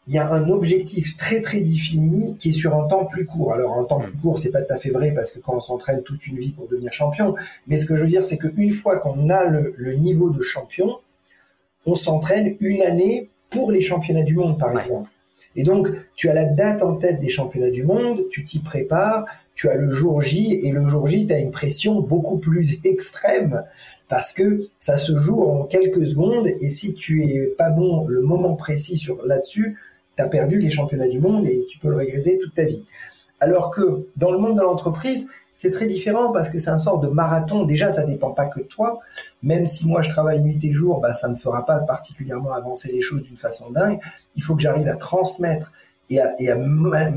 il 0.07 0.15
y 0.15 0.19
a 0.19 0.33
un 0.33 0.49
objectif 0.49 1.17
très 1.17 1.41
très 1.43 1.61
défini 1.61 2.37
qui 2.37 2.51
est 2.51 2.53
sur 2.53 2.75
un 2.75 2.87
temps 2.87 3.07
plus 3.07 3.27
court. 3.27 3.53
Alors 3.53 3.77
un 3.77 3.85
temps 3.85 3.99
plus 3.99 4.13
court, 4.13 4.39
c'est 4.39 4.53
pas 4.53 4.63
tout 4.63 4.73
à 4.73 4.79
fait 4.79 4.93
parce 5.13 5.33
que 5.33 5.41
quand 5.41 5.55
on 5.55 5.61
s'entraîne 5.61 6.03
toute 6.03 6.27
une 6.29 6.39
vie 6.39 6.53
pour 6.53 6.69
devenir 6.69 6.93
champion, 6.93 7.35
mais 7.67 7.77
ce 7.77 7.87
que 7.87 7.97
je 7.97 8.03
veux 8.03 8.09
dire, 8.09 8.25
c'est 8.25 8.39
qu'une 8.39 8.71
fois 8.71 8.99
qu'on 8.99 9.31
a 9.31 9.45
le, 9.45 9.95
niveau 9.95 10.31
de 10.31 10.43
champion, 10.43 10.99
on 11.87 11.95
s'entraîne 11.95 12.57
une 12.61 12.83
année 12.83 13.31
pour 13.51 13.71
les 13.71 13.81
championnats 13.81 14.23
du 14.23 14.35
monde, 14.35 14.59
par 14.59 14.79
exemple. 14.79 15.11
Et 15.55 15.63
donc, 15.63 15.89
tu 16.15 16.29
as 16.29 16.35
la 16.35 16.45
date 16.45 16.83
en 16.83 16.97
tête 16.97 17.19
des 17.19 17.31
championnats 17.31 17.71
du 17.71 17.85
monde, 17.85 18.25
tu 18.31 18.45
t'y 18.45 18.59
prépares, 18.59 19.25
tu 19.55 19.71
as 19.71 19.77
le 19.77 19.91
jour 19.91 20.21
J, 20.21 20.61
et 20.63 20.71
le 20.71 20.87
jour 20.89 21.07
J, 21.07 21.27
tu 21.27 21.33
as 21.33 21.39
une 21.39 21.51
pression 21.51 22.01
beaucoup 22.01 22.39
plus 22.39 22.79
extrême, 22.85 23.63
parce 24.09 24.33
que 24.33 24.69
ça 24.81 24.99
se 24.99 25.17
joue 25.17 25.43
en 25.43 25.65
quelques 25.65 26.07
secondes, 26.07 26.47
et 26.47 26.69
si 26.69 26.95
tu 26.95 27.25
es 27.25 27.47
pas 27.47 27.71
bon 27.71 28.07
le 28.07 28.21
moment 28.21 28.55
précis 28.55 28.97
sur 28.97 29.25
là-dessus, 29.25 29.79
tu 30.17 30.23
as 30.23 30.29
perdu 30.29 30.59
les 30.59 30.71
championnats 30.71 31.09
du 31.09 31.21
monde 31.21 31.47
et 31.47 31.67
tu 31.69 31.79
peux 31.79 31.89
le 31.89 31.97
regretter 31.97 32.39
toute 32.39 32.55
ta 32.55 32.65
vie. 32.65 32.85
Alors 33.41 33.71
que 33.71 34.07
dans 34.17 34.31
le 34.31 34.39
monde 34.39 34.57
de 34.57 34.63
l'entreprise, 34.63 35.29
c'est 35.57 35.71
très 35.71 35.87
différent 35.87 36.33
parce 36.33 36.51
que 36.51 36.59
c'est 36.59 36.69
un 36.69 36.79
sort 36.79 37.01
de 37.01 37.09
marathon. 37.09 37.65
Déjà, 37.65 37.91
ça 37.91 38.05
dépend 38.05 38.31
pas 38.31 38.45
que 38.45 38.61
de 38.61 38.67
toi. 38.67 39.01
Même 39.43 39.67
si 39.67 39.89
moi 39.89 40.03
je 40.03 40.11
travaille 40.11 40.43
nuit 40.43 40.61
et 40.63 40.71
jour, 40.71 41.01
bah, 41.01 41.15
ça 41.15 41.29
ne 41.29 41.37
fera 41.37 41.65
pas 41.65 41.79
particulièrement 41.79 42.53
avancer 42.53 42.93
les 42.93 43.01
choses 43.01 43.23
d'une 43.23 43.39
façon 43.39 43.71
dingue. 43.71 43.99
Il 44.35 44.43
faut 44.43 44.55
que 44.55 44.61
j'arrive 44.61 44.87
à 44.87 44.97
transmettre 44.97 45.73
et 46.11 46.21
à, 46.21 46.35
et, 46.39 46.51
à, 46.51 46.59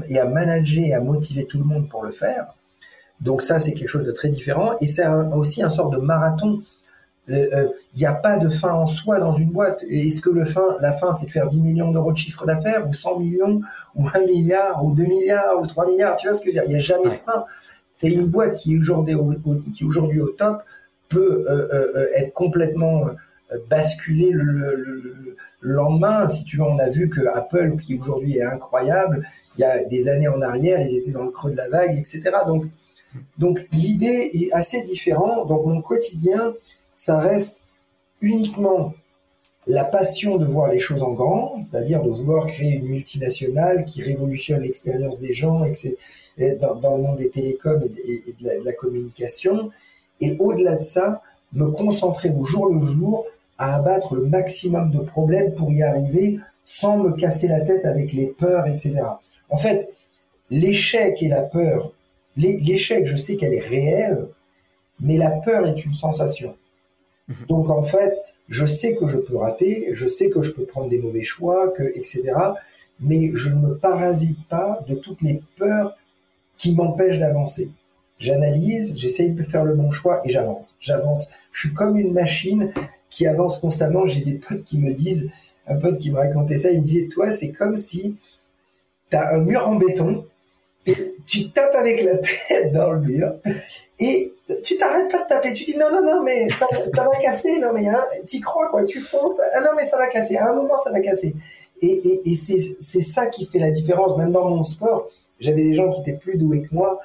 et 0.08 0.20
à 0.20 0.26
manager 0.26 0.86
et 0.86 0.94
à 0.94 1.02
motiver 1.02 1.46
tout 1.48 1.58
le 1.58 1.66
monde 1.66 1.90
pour 1.90 2.02
le 2.02 2.12
faire. 2.12 2.48
Donc 3.20 3.42
ça, 3.42 3.60
c'est 3.60 3.74
quelque 3.74 3.90
chose 3.90 4.06
de 4.06 4.14
très 4.14 4.30
différent. 4.30 4.72
Et 4.80 4.88
c'est 4.88 5.06
aussi 5.34 5.62
un 5.62 5.70
sort 5.70 5.90
de 5.90 5.98
marathon. 5.98 6.62
Il 7.28 7.36
euh, 7.36 7.68
n'y 7.96 8.06
a 8.06 8.14
pas 8.14 8.38
de 8.38 8.48
fin 8.48 8.72
en 8.72 8.88
soi 8.88 9.20
dans 9.20 9.34
une 9.34 9.52
boîte. 9.52 9.84
Est-ce 9.90 10.22
que 10.22 10.30
le 10.30 10.46
fin, 10.46 10.78
la 10.80 10.94
fin, 10.94 11.12
c'est 11.12 11.26
de 11.26 11.32
faire 11.32 11.48
10 11.48 11.60
millions 11.60 11.92
d'euros 11.92 12.14
de 12.14 12.18
chiffre 12.18 12.46
d'affaires, 12.46 12.88
ou 12.88 12.94
100 12.94 13.20
millions, 13.20 13.62
ou 13.96 14.08
1 14.08 14.22
milliard, 14.22 14.86
ou 14.86 14.94
2 14.94 15.04
milliards, 15.04 15.60
ou 15.60 15.68
3 15.68 15.88
milliards? 15.88 16.16
Tu 16.16 16.28
vois 16.28 16.38
ce 16.38 16.42
que 16.42 16.52
je 16.52 16.58
veux 16.58 16.62
dire? 16.62 16.64
Il 16.68 16.70
n'y 16.70 16.78
a 16.78 16.80
jamais 16.80 17.18
de 17.18 17.24
fin. 17.24 17.44
C'est 18.00 18.08
une 18.08 18.28
boîte 18.28 18.56
qui 18.56 18.78
aujourd'hui 18.78 19.16
aujourd'hui 19.84 20.22
au 20.22 20.30
top 20.30 20.64
peut 21.10 21.45
euh, 21.50 21.68
euh, 21.74 21.91
euh, 21.95 22.08
être 22.16 22.34
complètement 22.34 23.08
basculée 23.70 24.30
le, 24.32 25.36
lendemain. 25.62 26.28
Si 26.30 26.45
tu 26.45 26.58
veux, 26.58 26.64
on 26.64 26.80
a 26.80 26.89
vu 26.89 27.10
que 27.10 27.22
Apple, 27.34 27.76
qui 27.76 27.97
aujourd'hui 27.97 28.38
est 28.38 28.43
incroyable, 28.43 29.28
il 29.58 29.62
y 29.62 29.64
a 29.66 29.84
des 29.84 30.08
années 30.08 30.30
en 30.30 30.41
arrière, 30.41 30.82
ils 30.82 30.95
étaient 30.95 31.12
dans 31.12 31.24
le 31.24 31.32
creux 31.32 31.52
de 31.52 31.58
la 31.58 31.68
vague, 31.68 31.97
etc. 31.97 32.22
Donc, 32.47 32.68
donc 33.38 33.68
l'idée 33.74 34.30
est 34.34 34.54
assez 34.54 34.82
différente. 34.84 35.50
Donc 35.50 35.66
mon 35.66 35.82
quotidien, 35.82 36.54
ça 36.95 37.20
reste 37.20 37.66
uniquement 38.22 38.93
la 39.68 39.84
passion 39.84 40.38
de 40.38 40.45
voir 40.45 40.72
les 40.72 40.80
choses 40.80 41.04
en 41.04 41.12
grand, 41.12 41.62
c'est-à-dire 41.62 42.02
de 42.02 42.10
vouloir 42.10 42.47
créer 42.47 42.76
une 42.78 42.88
multinationale 42.88 43.84
qui 43.84 44.02
révolutionne 44.02 44.62
l'expérience 44.62 45.20
des 45.20 45.34
gens 45.34 45.66
dans, 46.60 46.76
dans, 46.76 46.98
le 46.98 47.04
monde 47.04 47.18
des 47.18 47.30
télécoms 47.30 47.82
et, 47.84 48.36
de, 48.40 48.66
la, 48.66 48.74
communication, 48.74 49.72
et 50.22 50.36
au-delà 50.40 50.76
de 50.76 50.84
ça, 50.84 51.22
me 51.54 51.68
concentrer 51.68 52.30
au 52.30 52.44
jour 52.44 52.68
le 52.68 52.86
jour 52.86 53.26
à 53.58 53.76
abattre 53.76 54.16
le 54.16 54.26
maximum 54.26 54.92
de 54.92 55.00
problèmes 55.00 55.54
pour 55.56 55.72
y 55.72 55.84
arriver 55.84 56.40
sans 56.64 56.98
me 56.98 57.12
casser 57.12 57.48
la 57.48 57.62
tête 57.62 57.86
avec 57.86 58.14
les 58.14 58.28
peurs, 58.28 58.68
etc. 58.68 59.02
En 59.50 59.58
fait, 59.58 59.90
l'échec 60.50 61.22
et 61.22 61.28
la 61.28 61.42
peur, 61.42 61.92
l'échec, 62.38 63.06
je 63.06 63.16
sais 63.16 63.36
qu'elle 63.36 63.54
est 63.54 63.68
réelle, 63.68 64.28
mais 65.00 65.18
la 65.18 65.32
peur 65.32 65.68
est 65.68 65.86
une 65.86 65.94
sensation. 65.94 66.56
Mhm. 67.28 67.36
Donc 67.48 67.70
en 67.70 67.82
fait, 67.82 68.22
je 68.48 68.66
sais 68.66 68.96
que 68.96 69.08
je 69.08 69.18
peux 69.18 69.38
rater, 69.38 69.90
je 69.92 70.08
sais 70.08 70.30
que 70.30 70.42
je 70.42 70.52
peux 70.52 70.66
prendre 70.66 70.90
des 70.90 70.98
mauvais 70.98 71.24
choix, 71.24 71.70
que, 71.70 71.84
etc. 71.96 72.24
Mais 73.00 73.32
je 73.34 73.50
ne 73.50 73.56
me 73.56 73.78
parasite 73.78 74.40
pas 74.50 74.84
de 74.88 74.96
toutes 74.96 75.22
les 75.22 75.42
peurs 75.58 75.96
qui 76.60 76.76
m'empêchent 76.76 77.18
d'avancer. 77.18 77.72
J'analyse, 78.20 78.93
j'essaye 78.95 79.32
de 79.32 79.41
faire 79.41 79.64
le 79.64 79.74
bon 79.74 79.89
choix 79.89 80.22
et 80.26 80.30
j'avance. 80.30 80.76
J'avance. 80.80 81.30
Je 81.51 81.62
suis 81.62 81.74
comme 81.74 81.97
une 81.97 82.12
machine 82.12 82.72
qui 83.10 83.26
avance 83.26 83.57
constamment. 83.57 84.05
J'ai 84.05 84.22
des 84.22 84.34
potes 84.34 84.66
qui 84.66 84.78
me 84.78 84.93
disent, 84.93 85.30
un 85.66 85.78
pote 85.78 85.97
qui 85.97 86.12
me 86.12 86.18
racontait 86.18 86.57
ça, 86.57 86.70
il 86.70 86.80
me 86.80 86.84
disait, 86.84 87.07
toi, 87.07 87.32
c'est 87.32 87.51
comme 87.51 87.78
si 87.78 88.18
tu 89.10 89.18
as 89.18 89.36
un 89.36 89.39
mur 89.39 89.68
en 89.68 89.76
béton 89.76 90.26
et 90.86 91.16
tu 91.26 91.49
tapes 91.49 91.76
avec 91.76 92.03
la 92.03 92.18
tête 92.47 92.74
dans 92.74 92.91
le 92.91 92.99
mur 92.99 93.34
et 93.99 94.34
tu 94.64 94.78
t'arrêtes 94.78 95.10
pas 95.10 95.24
de 95.24 95.28
taper. 95.28 95.53
Tu 95.53 95.64
dis 95.64 95.78
non, 95.78 95.89
non, 95.89 96.03
non, 96.03 96.22
mais 96.22 96.49
ça, 96.49 96.68
va 96.95 97.16
casser. 97.22 97.60
Non, 97.60 97.72
mais 97.74 97.86
tu 98.28 98.41
crois, 98.41 98.70
quoi. 98.70 98.84
Tu 98.84 98.99
fontes. 98.99 99.39
Ah 99.53 99.62
non, 99.62 99.72
mais 99.78 99.86
ça 99.86 99.97
va 99.97 100.07
casser. 100.07 100.36
À 100.38 100.49
un 100.49 100.55
moment, 100.55 100.78
ça 100.82 100.91
va 100.91 100.99
casser. 100.99 101.36
Et, 101.82 102.22
et 102.26 102.36
c'est 102.36 103.01
ça 103.01 103.28
qui 103.28 103.45
fait 103.45 103.60
la 103.60 103.72
différence. 103.72 104.18
Même 104.18 104.32
dans 104.32 104.49
mon 104.49 104.64
sport, 104.64 105.07
j'avais 105.40 105.64
des 105.64 105.74
gens 105.74 105.90
qui 105.90 106.02
étaient 106.02 106.18
plus 106.18 106.38
doués 106.38 106.62
que 106.62 106.74
moi, 106.74 107.00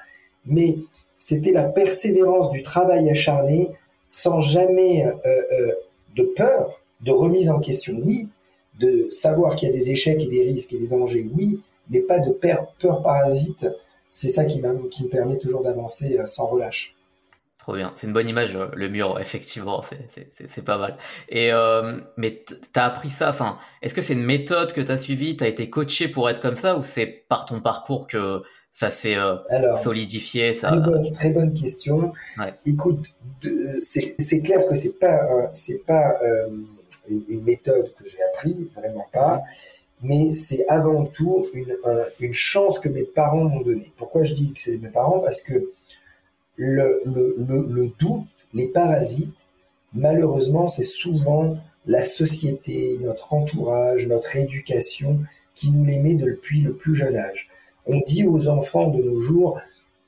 mais 0.46 0.78
c'était 1.18 1.52
la 1.52 1.64
persévérance 1.64 2.50
du 2.50 2.62
travail 2.62 3.08
acharné 3.10 3.70
sans 4.08 4.40
jamais 4.40 5.06
euh, 5.06 5.12
euh, 5.26 5.72
de 6.16 6.22
peur, 6.22 6.80
de 7.00 7.12
remise 7.12 7.50
en 7.50 7.58
question, 7.58 7.98
oui, 8.04 8.28
de 8.78 9.08
savoir 9.10 9.56
qu'il 9.56 9.68
y 9.68 9.70
a 9.70 9.74
des 9.74 9.90
échecs 9.90 10.22
et 10.22 10.28
des 10.28 10.42
risques 10.42 10.72
et 10.72 10.78
des 10.78 10.88
dangers, 10.88 11.26
oui, 11.36 11.60
mais 11.90 12.00
pas 12.00 12.18
de 12.18 12.30
peur, 12.30 12.72
parasite 13.02 13.66
c'est 14.14 14.28
ça 14.28 14.44
qui, 14.44 14.62
qui 14.92 15.04
me 15.04 15.08
permet 15.08 15.38
toujours 15.38 15.62
d'avancer 15.62 16.16
euh, 16.16 16.26
sans 16.26 16.46
relâche. 16.46 16.94
Trop 17.58 17.74
bien, 17.74 17.92
c'est 17.96 18.06
une 18.08 18.12
bonne 18.12 18.28
image 18.28 18.56
euh, 18.56 18.66
le 18.74 18.88
mur 18.88 19.18
effectivement, 19.20 19.80
c'est 19.82 20.64
pas 20.64 20.78
mal. 20.78 20.96
Et 21.28 21.52
euh, 21.52 22.00
mais 22.16 22.44
t'as 22.72 22.84
appris 22.84 23.10
ça, 23.10 23.28
enfin, 23.28 23.58
est-ce 23.82 23.94
que 23.94 24.02
c'est 24.02 24.14
une 24.14 24.24
méthode 24.24 24.72
que 24.72 24.80
t'as 24.80 24.96
suivie, 24.96 25.36
t'as 25.36 25.48
été 25.48 25.70
coaché 25.70 26.08
pour 26.08 26.28
être 26.28 26.40
comme 26.40 26.56
ça 26.56 26.76
ou 26.76 26.82
c'est 26.82 27.06
par 27.06 27.46
ton 27.46 27.60
parcours 27.60 28.06
que 28.06 28.42
ça 28.70 28.90
s'est 28.90 29.16
solidifié 29.80 30.52
ça... 30.52 30.72
Très 30.72 30.80
bonne, 30.80 31.12
très 31.12 31.30
bonne 31.30 31.54
question. 31.54 32.12
Écoute, 32.66 33.14
c'est 33.80 34.42
clair 34.42 34.66
que 34.66 34.74
c'est 34.74 34.98
pas 34.98 35.48
c'est 35.54 35.84
pas 35.86 36.18
une, 37.08 37.44
méthode 37.44 37.94
que 37.94 38.04
j'ai 38.08 38.18
appris, 38.32 38.68
vraiment 38.74 39.06
pas 39.12 39.42
mais 40.02 40.32
c'est 40.32 40.66
avant 40.68 41.06
tout 41.06 41.46
une, 41.54 41.76
une, 42.20 42.34
chance 42.34 42.78
que 42.78 42.90
mes 42.90 43.04
parents 43.04 43.44
m'ont 43.44 43.62
donnée. 43.62 43.90
Pourquoi 43.96 44.22
je 44.22 44.34
dis 44.34 44.52
que 44.52 44.60
c'est 44.60 44.76
mes 44.76 44.90
parents? 44.90 45.20
Parce 45.20 45.40
que 45.40 45.70
le, 46.56 47.02
le, 47.04 47.66
le, 47.68 47.90
doute, 47.98 48.26
les 48.52 48.66
parasites, 48.66 49.46
malheureusement, 49.92 50.68
c'est 50.68 50.84
souvent 50.84 51.56
la 51.86 52.02
société, 52.02 52.98
notre 53.00 53.32
entourage, 53.32 54.06
notre 54.06 54.36
éducation 54.36 55.20
qui 55.54 55.70
nous 55.70 55.84
les 55.84 55.98
met 55.98 56.14
depuis 56.14 56.60
le 56.60 56.74
plus 56.74 56.94
jeune 56.94 57.16
âge. 57.16 57.48
On 57.86 58.00
dit 58.00 58.26
aux 58.26 58.48
enfants 58.48 58.88
de 58.88 59.02
nos 59.02 59.20
jours, 59.20 59.60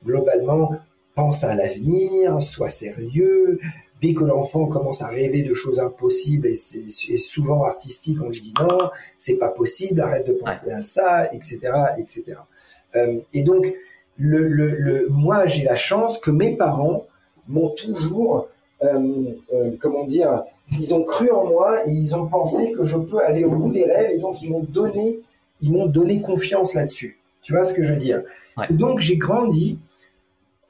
globalement, 0.05 0.72
pense 1.14 1.44
à 1.44 1.55
l'avenir, 1.55 2.40
sois 2.40 2.68
sérieux. 2.68 3.59
Dès 4.01 4.12
que 4.12 4.24
l'enfant 4.24 4.66
commence 4.66 5.03
à 5.03 5.09
rêver 5.09 5.42
de 5.42 5.55
choses 5.55 5.78
impossibles 5.80 6.49
et 6.49 6.55
c'est 6.55 7.16
souvent 7.16 7.64
artistique, 7.64 8.18
on 8.20 8.28
lui 8.28 8.40
dit 8.40 8.55
non, 8.61 8.90
c'est 9.18 9.38
pas 9.38 9.49
possible, 9.49 10.01
arrête 10.03 10.26
de 10.26 10.34
penser 10.34 10.70
à 10.70 10.80
ça, 10.82 11.32
etc., 11.32 11.59
etc. 11.99 12.24
Euh, 12.94 13.20
et 13.32 13.42
donc, 13.42 13.72
le, 14.19 14.49
le, 14.49 15.09
moi, 15.11 15.47
j'ai 15.47 15.62
la 15.62 15.77
chance 15.77 16.19
que 16.19 16.31
mes 16.31 16.57
parents 16.57 17.07
m'ont 17.49 17.71
toujours, 17.71 18.49
euh, 18.83 19.33
euh, 19.53 19.73
comment 19.79 20.05
dire, 20.05 20.43
ils 20.73 20.95
ont 20.95 21.05
cru 21.05 21.31
en 21.31 21.47
moi 21.47 21.87
et 21.87 21.91
ils 21.91 22.17
ont 22.17 22.27
pensé 22.27 22.73
que 22.73 22.83
je 22.83 22.97
peux 22.97 23.21
aller 23.21 23.45
au 23.45 23.53
bout 23.53 23.73
des 23.73 23.85
rêves 23.85 24.11
et 24.11 24.19
donc 24.19 24.43
ils 24.43 24.51
m'ont 24.51 24.67
donné, 24.69 25.21
ils 25.61 25.73
m'ont 25.73 25.87
donné 25.87 26.21
confiance 26.21 26.75
là-dessus. 26.75 27.19
Tu 27.43 27.53
vois 27.53 27.64
ce 27.64 27.73
que 27.73 27.85
je 27.85 27.93
veux 27.93 27.99
dire? 27.99 28.23
Donc 28.71 29.01
j'ai 29.01 29.17
grandi 29.17 29.79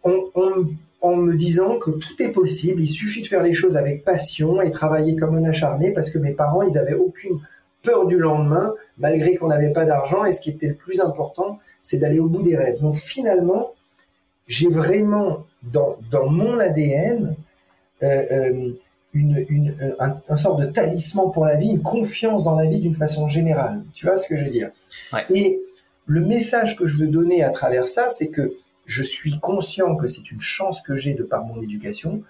en, 0.02 1.16
me 1.16 1.34
disant 1.34 1.78
que 1.78 1.90
tout 1.92 2.20
est 2.20 2.30
possible, 2.30 2.82
il 2.82 2.88
suffit 2.88 3.22
de 3.22 3.26
faire 3.26 3.42
les 3.42 3.54
choses 3.54 3.76
avec 3.76 4.04
passion 4.04 4.60
et 4.60 4.70
travailler 4.70 5.16
comme 5.16 5.36
un 5.36 5.44
acharné 5.44 5.92
parce 5.92 6.10
que 6.10 6.18
mes 6.18 6.32
parents, 6.32 6.62
ils 6.62 6.76
avaient 6.78 6.94
aucune 6.94 7.40
peur 7.82 8.06
du 8.06 8.18
lendemain, 8.18 8.74
malgré 8.98 9.36
qu'on 9.36 9.48
n'avait 9.48 9.72
pas 9.72 9.84
d'argent. 9.84 10.24
Et 10.24 10.32
ce 10.32 10.40
qui 10.40 10.50
était 10.50 10.68
le 10.68 10.74
plus 10.74 11.00
important, 11.00 11.58
c'est 11.82 11.98
d'aller 11.98 12.18
au 12.18 12.28
bout 12.28 12.42
des 12.42 12.56
rêves. 12.56 12.80
Donc 12.80 12.96
finalement, 12.96 13.72
j'ai 14.46 14.68
vraiment 14.68 15.44
dans, 15.62 15.96
dans 16.10 16.28
mon 16.28 16.58
ADN 16.58 17.36
euh, 18.02 18.22
euh, 18.30 18.70
une, 19.12 19.46
une, 19.48 19.94
un, 19.98 20.20
un, 20.28 20.36
sort 20.36 20.56
de 20.56 20.66
talisman 20.66 21.32
pour 21.32 21.46
la 21.46 21.56
vie, 21.56 21.70
une 21.70 21.82
confiance 21.82 22.44
dans 22.44 22.54
la 22.54 22.66
vie 22.66 22.80
d'une 22.80 22.94
façon 22.94 23.28
générale. 23.28 23.82
Tu 23.94 24.04
vois 24.04 24.16
ce 24.16 24.28
que 24.28 24.36
je 24.36 24.44
veux 24.44 24.50
dire? 24.50 24.70
Et 25.34 25.58
le 26.04 26.20
message 26.20 26.76
que 26.76 26.84
je 26.84 26.98
veux 26.98 27.06
donner 27.06 27.42
à 27.42 27.50
travers 27.50 27.88
ça, 27.88 28.10
c'est 28.10 28.28
que 28.28 28.54
je 28.84 29.02
suis 29.02 29.38
conscient 29.40 29.96
que 29.96 30.06
c'est 30.06 30.30
une 30.30 30.40
chance 30.40 30.82
que 30.82 30.96
j'ai 30.96 31.14
de 31.14 31.22
par 31.22 31.44
mon 31.44 31.60
éducation. 31.62 32.22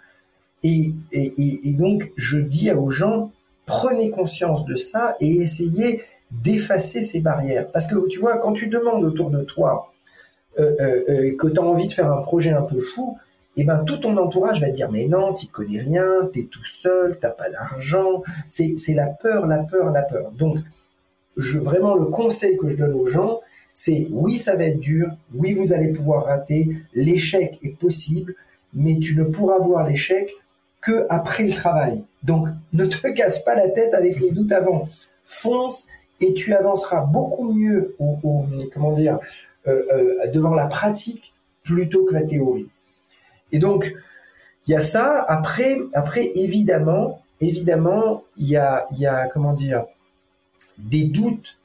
Et, 0.63 0.93
et, 1.13 1.69
et, 1.69 1.73
donc, 1.75 2.13
je 2.17 2.39
dis 2.39 2.71
aux 2.73 2.91
gens, 2.91 3.31
prenez 3.67 4.11
conscience 4.11 4.65
de 4.65 4.75
ça 4.75 5.17
et 5.21 5.39
essayez 5.39 6.03
d'effacer 6.31 7.03
ces 7.03 7.21
barrières. 7.21 7.71
Parce 7.73 7.87
que 7.87 8.07
tu 8.09 8.19
vois, 8.19 8.39
quand 8.39 8.53
tu 8.53 8.69
demandes 8.69 9.05
autour 9.05 9.31
de 9.31 9.43
toi 9.43 9.93
euh, 10.59 10.75
euh, 10.81 11.05
euh 11.09 11.37
que 11.37 11.49
tu 11.49 11.61
as 11.61 11.63
envie 11.63 11.87
de 11.87 11.93
faire 11.93 12.11
un 12.11 12.23
projet 12.23 12.51
un 12.51 12.63
peu 12.63 12.81
fou, 12.81 13.19
et 13.59 13.63
eh 13.63 13.65
ben 13.65 13.85
tout 13.85 13.97
ton 13.97 14.15
entourage 14.19 14.61
va 14.61 14.69
te 14.69 14.75
dire 14.75 14.91
mais 14.93 15.07
non, 15.07 15.33
tu 15.33 15.47
connais 15.47 15.81
rien, 15.81 16.29
tu 16.31 16.41
es 16.41 16.45
tout 16.45 16.65
seul, 16.67 17.19
t'as 17.19 17.31
pas 17.31 17.49
d'argent. 17.49 18.23
C'est 18.51 18.77
la 18.89 19.07
peur, 19.07 19.47
la 19.47 19.61
peur, 19.61 19.91
la 19.91 20.03
peur. 20.03 20.31
Donc, 20.33 20.59
je, 21.39 21.59
vraiment 21.59 21.95
le 21.95 22.07
conseil 22.07 22.59
que 22.59 22.69
je 22.69 22.77
donne 22.77 22.93
aux 22.93 23.07
gens, 23.07 23.41
c'est 23.73 24.09
oui, 24.11 24.39
ça 24.39 24.57
va 24.57 24.65
être 24.65 24.81
dur, 24.81 25.11
oui, 25.35 25.55
vous 25.55 25.73
allez 25.73 25.89
pouvoir 25.89 26.25
rater, 26.25 26.69
l'échec 26.95 27.59
est 27.63 27.79
possible, 27.79 28.35
mais 28.75 28.99
tu 28.99 29.17
ne 29.17 29.25
pourras 29.25 29.59
voir 29.59 29.87
l'échec 29.87 30.31
que 30.81 31.07
après 31.09 31.45
le 31.45 31.53
travail. 31.53 32.05
Donc, 32.23 32.49
ne 32.73 32.87
te 32.87 33.07
casse 33.09 33.41
pas 33.41 33.55
la 33.55 33.69
tête 33.69 33.93
avec 33.95 34.21
les 34.21 34.31
doutes 34.31 34.53
avant. 34.53 34.89
Fonce 35.25 35.89
et 36.21 36.35
tu 36.35 36.55
avanceras 36.55 37.01
beaucoup 37.01 37.53
mieux 37.53 37.95
comment 38.73 38.93
dire, 38.93 39.19
euh, 39.67 39.83
euh, 39.93 40.27
devant 40.29 40.55
la 40.55 40.67
pratique 40.67 41.35
plutôt 41.63 42.05
que 42.05 42.15
la 42.15 42.25
théorie. 42.25 42.69
Et 43.53 43.59
donc, 43.59 43.95
il 44.67 44.73
y 44.73 44.75
a 44.75 44.81
ça. 44.81 45.25
Après, 45.29 45.79
après 45.95 46.31
évidemment, 46.35 47.23
évidemment, 47.41 48.25
il 48.37 48.49
y 48.49 48.57
a, 48.57 48.87
y 48.93 49.07
a, 49.07 49.29
comment 49.29 49.53
dire, 49.53 49.85
des 50.79 51.05
doutes 51.05 51.59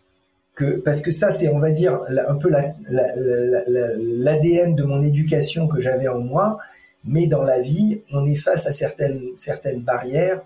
parce 0.83 1.01
que 1.01 1.11
ça 1.11 1.31
c'est 1.31 1.49
on 1.49 1.59
va 1.59 1.71
dire 1.71 1.99
un 2.27 2.35
peu 2.35 2.49
l'ADN 2.89 4.75
de 4.75 4.83
mon 4.83 5.01
éducation 5.01 5.67
que 5.67 5.79
j'avais 5.79 6.07
en 6.07 6.19
moi, 6.19 6.59
mais 7.03 7.25
dans 7.27 7.43
la 7.43 7.59
vie 7.61 8.01
on 8.11 8.25
est 8.25 8.35
face 8.35 8.67
à 8.67 8.71
certaines 8.71 9.21
certaines 9.35 9.81
barrières 9.81 10.41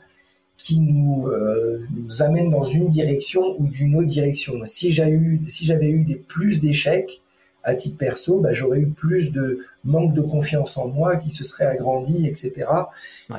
qui 0.57 0.79
nous, 0.79 1.27
euh, 1.27 1.79
nous 1.95 2.21
amènent 2.21 2.49
dans 2.49 2.63
une 2.63 2.87
direction 2.87 3.55
ou 3.59 3.67
d'une 3.67 3.95
autre 3.97 4.07
direction. 4.07 4.53
Si 4.65 4.91
j'avais 4.91 5.11
eu 5.11 5.41
si 5.47 5.65
j'avais 5.65 5.89
eu 5.89 6.03
des 6.03 6.15
plus 6.15 6.61
d'échecs 6.61 7.21
à 7.63 7.75
titre 7.75 7.97
perso, 7.97 8.39
bah, 8.39 8.53
j'aurais 8.53 8.79
eu 8.79 8.87
plus 8.87 9.31
de 9.31 9.59
manque 9.83 10.13
de 10.13 10.21
confiance 10.21 10.77
en 10.77 10.87
moi 10.87 11.17
qui 11.17 11.29
se 11.29 11.43
serait 11.43 11.65
agrandi, 11.65 12.27
etc. 12.27 12.67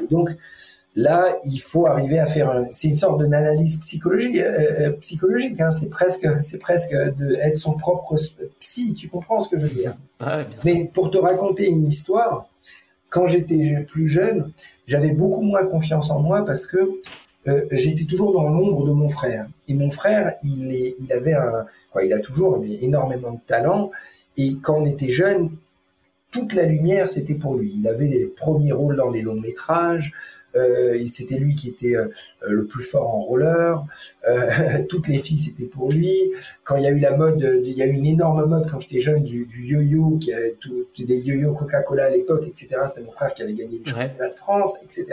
Et 0.02 0.06
donc 0.08 0.36
Là, 0.96 1.38
il 1.44 1.58
faut 1.58 1.86
arriver 1.86 2.18
à 2.18 2.26
faire. 2.26 2.64
C'est 2.70 2.88
une 2.88 2.94
sorte 2.94 3.20
d'analyse 3.20 3.78
psychologique. 3.80 4.36
Euh, 4.36 4.88
euh, 4.88 4.90
psychologique. 4.92 5.60
Hein. 5.60 5.70
C'est 5.70 5.90
presque, 5.90 6.26
c'est 6.40 6.58
presque 6.58 6.94
de 6.94 7.34
être 7.34 7.58
son 7.58 7.74
propre 7.74 8.16
psy. 8.60 8.94
Tu 8.94 9.08
comprends 9.08 9.40
ce 9.40 9.50
que 9.50 9.58
je 9.58 9.66
veux 9.66 9.74
dire? 9.74 9.94
Mais 10.64 10.90
pour 10.92 11.10
te 11.10 11.18
raconter 11.18 11.68
une 11.68 11.86
histoire, 11.86 12.48
quand 13.08 13.26
j'étais 13.26 13.84
plus 13.88 14.06
jeune, 14.06 14.52
j'avais 14.86 15.10
beaucoup 15.10 15.42
moins 15.42 15.64
confiance 15.64 16.10
en 16.10 16.20
moi 16.20 16.44
parce 16.44 16.66
que 16.66 17.00
euh, 17.48 17.64
j'étais 17.70 18.04
toujours 18.04 18.32
dans 18.32 18.48
l'ombre 18.48 18.84
de 18.84 18.92
mon 18.92 19.08
frère. 19.08 19.46
Et 19.68 19.74
mon 19.74 19.90
frère, 19.90 20.34
il, 20.42 21.12
avait 21.12 21.34
un, 21.34 21.66
quoi, 21.92 22.04
il 22.04 22.12
a 22.12 22.18
toujours 22.18 22.58
mais, 22.58 22.78
énormément 22.82 23.32
de 23.32 23.40
talent. 23.46 23.90
Et 24.36 24.56
quand 24.62 24.78
on 24.78 24.86
était 24.86 25.10
jeune, 25.10 25.50
toute 26.32 26.54
la 26.54 26.64
lumière, 26.64 27.10
c'était 27.10 27.34
pour 27.34 27.56
lui. 27.56 27.72
Il 27.78 27.88
avait 27.88 28.08
des 28.08 28.26
premiers 28.26 28.72
rôles 28.72 28.96
dans 28.96 29.10
les 29.10 29.22
longs 29.22 29.40
métrages. 29.40 30.12
Euh, 30.56 31.04
c'était 31.06 31.36
lui 31.36 31.54
qui 31.54 31.68
était 31.68 31.96
euh, 31.96 32.08
le 32.46 32.64
plus 32.66 32.82
fort 32.82 33.14
en 33.14 33.20
roller. 33.20 33.84
Euh, 34.28 34.82
toutes 34.88 35.08
les 35.08 35.18
filles, 35.18 35.38
c'était 35.38 35.66
pour 35.66 35.90
lui. 35.90 36.14
Quand 36.64 36.76
il 36.76 36.84
y 36.84 36.86
a 36.86 36.90
eu 36.90 36.98
la 36.98 37.16
mode, 37.16 37.40
il 37.64 37.76
y 37.76 37.82
a 37.82 37.86
eu 37.86 37.92
une 37.92 38.06
énorme 38.06 38.44
mode 38.46 38.68
quand 38.70 38.80
j'étais 38.80 39.00
jeune 39.00 39.22
du, 39.22 39.48
yo-yo, 39.54 40.18
qui 40.18 40.32
avait 40.32 40.56
tout, 40.58 40.86
des 40.98 41.18
yo-yo 41.18 41.52
Coca-Cola 41.54 42.06
à 42.06 42.10
l'époque, 42.10 42.44
etc. 42.46 42.68
C'était 42.86 43.02
mon 43.02 43.12
frère 43.12 43.34
qui 43.34 43.42
avait 43.42 43.54
gagné 43.54 43.80
le 43.84 43.90
championnat 43.90 44.28
de 44.28 44.34
France, 44.34 44.78
etc., 44.82 45.06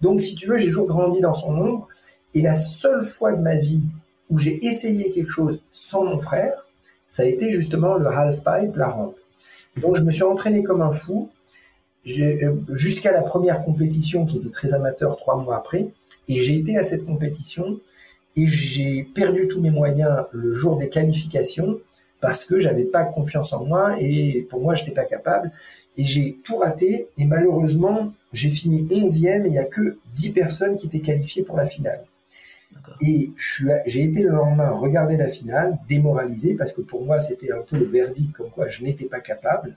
Donc, 0.00 0.20
si 0.20 0.34
tu 0.34 0.48
veux, 0.48 0.58
j'ai 0.58 0.66
toujours 0.66 0.86
grandi 0.86 1.20
dans 1.20 1.34
son 1.34 1.56
ombre. 1.56 1.88
Et 2.34 2.42
la 2.42 2.54
seule 2.54 3.04
fois 3.04 3.32
de 3.32 3.40
ma 3.40 3.56
vie 3.56 3.84
où 4.28 4.38
j'ai 4.38 4.64
essayé 4.66 5.10
quelque 5.10 5.30
chose 5.30 5.60
sans 5.72 6.04
mon 6.04 6.18
frère, 6.18 6.66
ça 7.08 7.22
a 7.22 7.26
été 7.26 7.50
justement 7.50 7.94
le 7.94 8.08
half-pipe, 8.08 8.76
la 8.76 8.88
rampe. 8.88 9.16
Donc, 9.78 9.96
je 9.96 10.02
me 10.02 10.10
suis 10.10 10.22
entraîné 10.22 10.62
comme 10.62 10.82
un 10.82 10.92
fou. 10.92 11.30
Euh, 12.08 12.54
jusqu'à 12.72 13.10
la 13.10 13.22
première 13.22 13.64
compétition 13.64 14.26
qui 14.26 14.38
était 14.38 14.50
très 14.50 14.74
amateur 14.74 15.16
trois 15.16 15.36
mois 15.36 15.56
après. 15.56 15.88
Et 16.28 16.40
j'ai 16.40 16.56
été 16.56 16.76
à 16.76 16.82
cette 16.82 17.04
compétition 17.04 17.80
et 18.36 18.46
j'ai 18.46 19.02
perdu 19.02 19.48
tous 19.48 19.60
mes 19.60 19.70
moyens 19.70 20.24
le 20.32 20.52
jour 20.52 20.76
des 20.76 20.88
qualifications 20.88 21.80
parce 22.20 22.44
que 22.44 22.58
j'avais 22.58 22.84
pas 22.84 23.04
confiance 23.04 23.52
en 23.52 23.64
moi 23.64 23.96
et 24.00 24.46
pour 24.50 24.60
moi 24.60 24.74
je 24.74 24.82
n'étais 24.82 24.94
pas 24.94 25.04
capable 25.04 25.52
et 25.96 26.04
j'ai 26.04 26.38
tout 26.44 26.56
raté 26.56 27.08
et 27.18 27.24
malheureusement 27.24 28.12
j'ai 28.32 28.48
fini 28.48 28.82
11e 28.82 29.44
et 29.44 29.48
il 29.48 29.54
y 29.54 29.58
a 29.58 29.64
que 29.64 29.98
10 30.14 30.30
personnes 30.30 30.76
qui 30.76 30.86
étaient 30.86 31.00
qualifiées 31.00 31.42
pour 31.42 31.56
la 31.56 31.66
finale. 31.66 32.04
Et 33.00 33.30
j'ai 33.86 34.04
été 34.04 34.22
le 34.22 34.30
lendemain 34.30 34.70
regarder 34.70 35.16
la 35.16 35.28
finale, 35.28 35.78
démoralisé 35.88 36.54
parce 36.54 36.72
que 36.72 36.82
pour 36.82 37.04
moi 37.04 37.18
c'était 37.20 37.52
un 37.52 37.62
peu 37.62 37.76
le 37.76 37.86
verdict 37.86 38.32
comme 38.32 38.50
quoi 38.50 38.66
je 38.68 38.82
n'étais 38.82 39.06
pas 39.06 39.20
capable. 39.20 39.76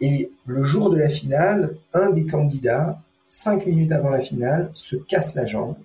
Et 0.00 0.30
le 0.46 0.62
jour 0.62 0.90
de 0.90 0.96
la 0.96 1.08
finale, 1.08 1.76
un 1.92 2.10
des 2.10 2.26
candidats, 2.26 3.00
cinq 3.28 3.66
minutes 3.66 3.92
avant 3.92 4.10
la 4.10 4.20
finale, 4.20 4.70
se 4.74 4.96
casse 4.96 5.34
la 5.34 5.44
jambe. 5.44 5.76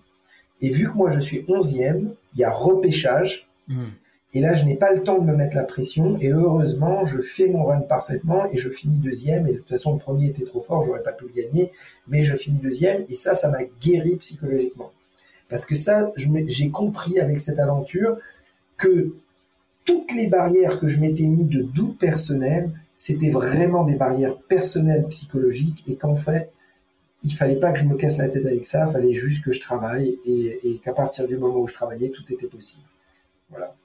Et 0.62 0.70
vu 0.70 0.88
que 0.88 0.94
moi 0.94 1.12
je 1.12 1.20
suis 1.20 1.46
onzième, 1.48 2.14
il 2.34 2.40
y 2.40 2.44
a 2.44 2.52
repêchage. 2.52 3.48
Hmm. 3.68 3.90
Et 4.36 4.42
là, 4.42 4.56
je 4.56 4.66
n'ai 4.66 4.76
pas 4.76 4.92
le 4.92 5.04
temps 5.04 5.20
de 5.20 5.26
me 5.26 5.36
mettre 5.36 5.56
la 5.56 5.64
pression. 5.64 6.18
Et 6.20 6.32
heureusement, 6.32 7.06
je 7.06 7.22
fais 7.22 7.48
mon 7.48 7.66
run 7.66 7.82
parfaitement 7.82 8.50
et 8.52 8.58
je 8.58 8.70
finis 8.70 8.98
deuxième. 8.98 9.48
Et 9.48 9.54
de 9.54 9.58
toute 9.58 9.70
façon, 9.70 9.94
le 9.94 10.00
premier 10.00 10.28
était 10.28 10.44
trop 10.44 10.62
fort, 10.62 10.84
j'aurais 10.84 11.04
pas 11.04 11.12
pu 11.12 11.26
le 11.26 11.44
gagner. 11.44 11.72
Mais 12.08 12.24
je 12.24 12.36
finis 12.36 12.58
deuxième. 12.58 13.06
Et 13.10 13.14
ça, 13.14 13.36
ça 13.36 13.50
m'a 13.50 13.64
guéri 13.80 14.16
psychologiquement. 14.16 14.92
Parce 15.50 15.68
que 15.68 15.76
ça, 15.76 16.12
j'ai 16.48 16.70
compris 16.70 17.20
avec 17.20 17.40
cette 17.42 17.60
aventure 17.60 18.18
que 18.78 19.14
toutes 19.86 20.12
les 20.14 20.26
barrières 20.26 20.80
que 20.80 20.88
je 20.88 21.00
m'étais 21.00 21.28
mis 21.28 21.46
de 21.46 21.62
doute 21.62 22.00
personnel, 22.00 22.72
c'était 23.06 23.32
vraiment 23.32 23.84
des 23.84 23.96
barrières 23.96 24.38
personnelles, 24.38 25.06
psychologiques, 25.10 25.84
et 25.90 25.98
qu'en 25.98 26.16
fait, 26.16 26.54
il 27.22 27.36
fallait 27.36 27.58
pas 27.58 27.74
que 27.74 27.80
je 27.80 27.84
me 27.84 27.96
casse 27.96 28.18
la 28.18 28.30
tête 28.30 28.46
avec 28.46 28.66
ça, 28.66 28.86
il 28.88 28.94
fallait 28.94 29.12
juste 29.12 29.44
que 29.44 29.52
je 29.52 29.60
travaille, 29.60 30.18
et, 30.26 30.58
et 30.64 30.78
qu'à 30.78 30.94
partir 30.94 31.28
du 31.28 31.36
moment 31.36 31.60
où 31.60 31.68
je 31.68 31.74
travaillais, 31.74 32.12
tout 32.12 32.24
était 32.32 32.48
possible. 32.48 32.86
Voilà. 33.50 33.76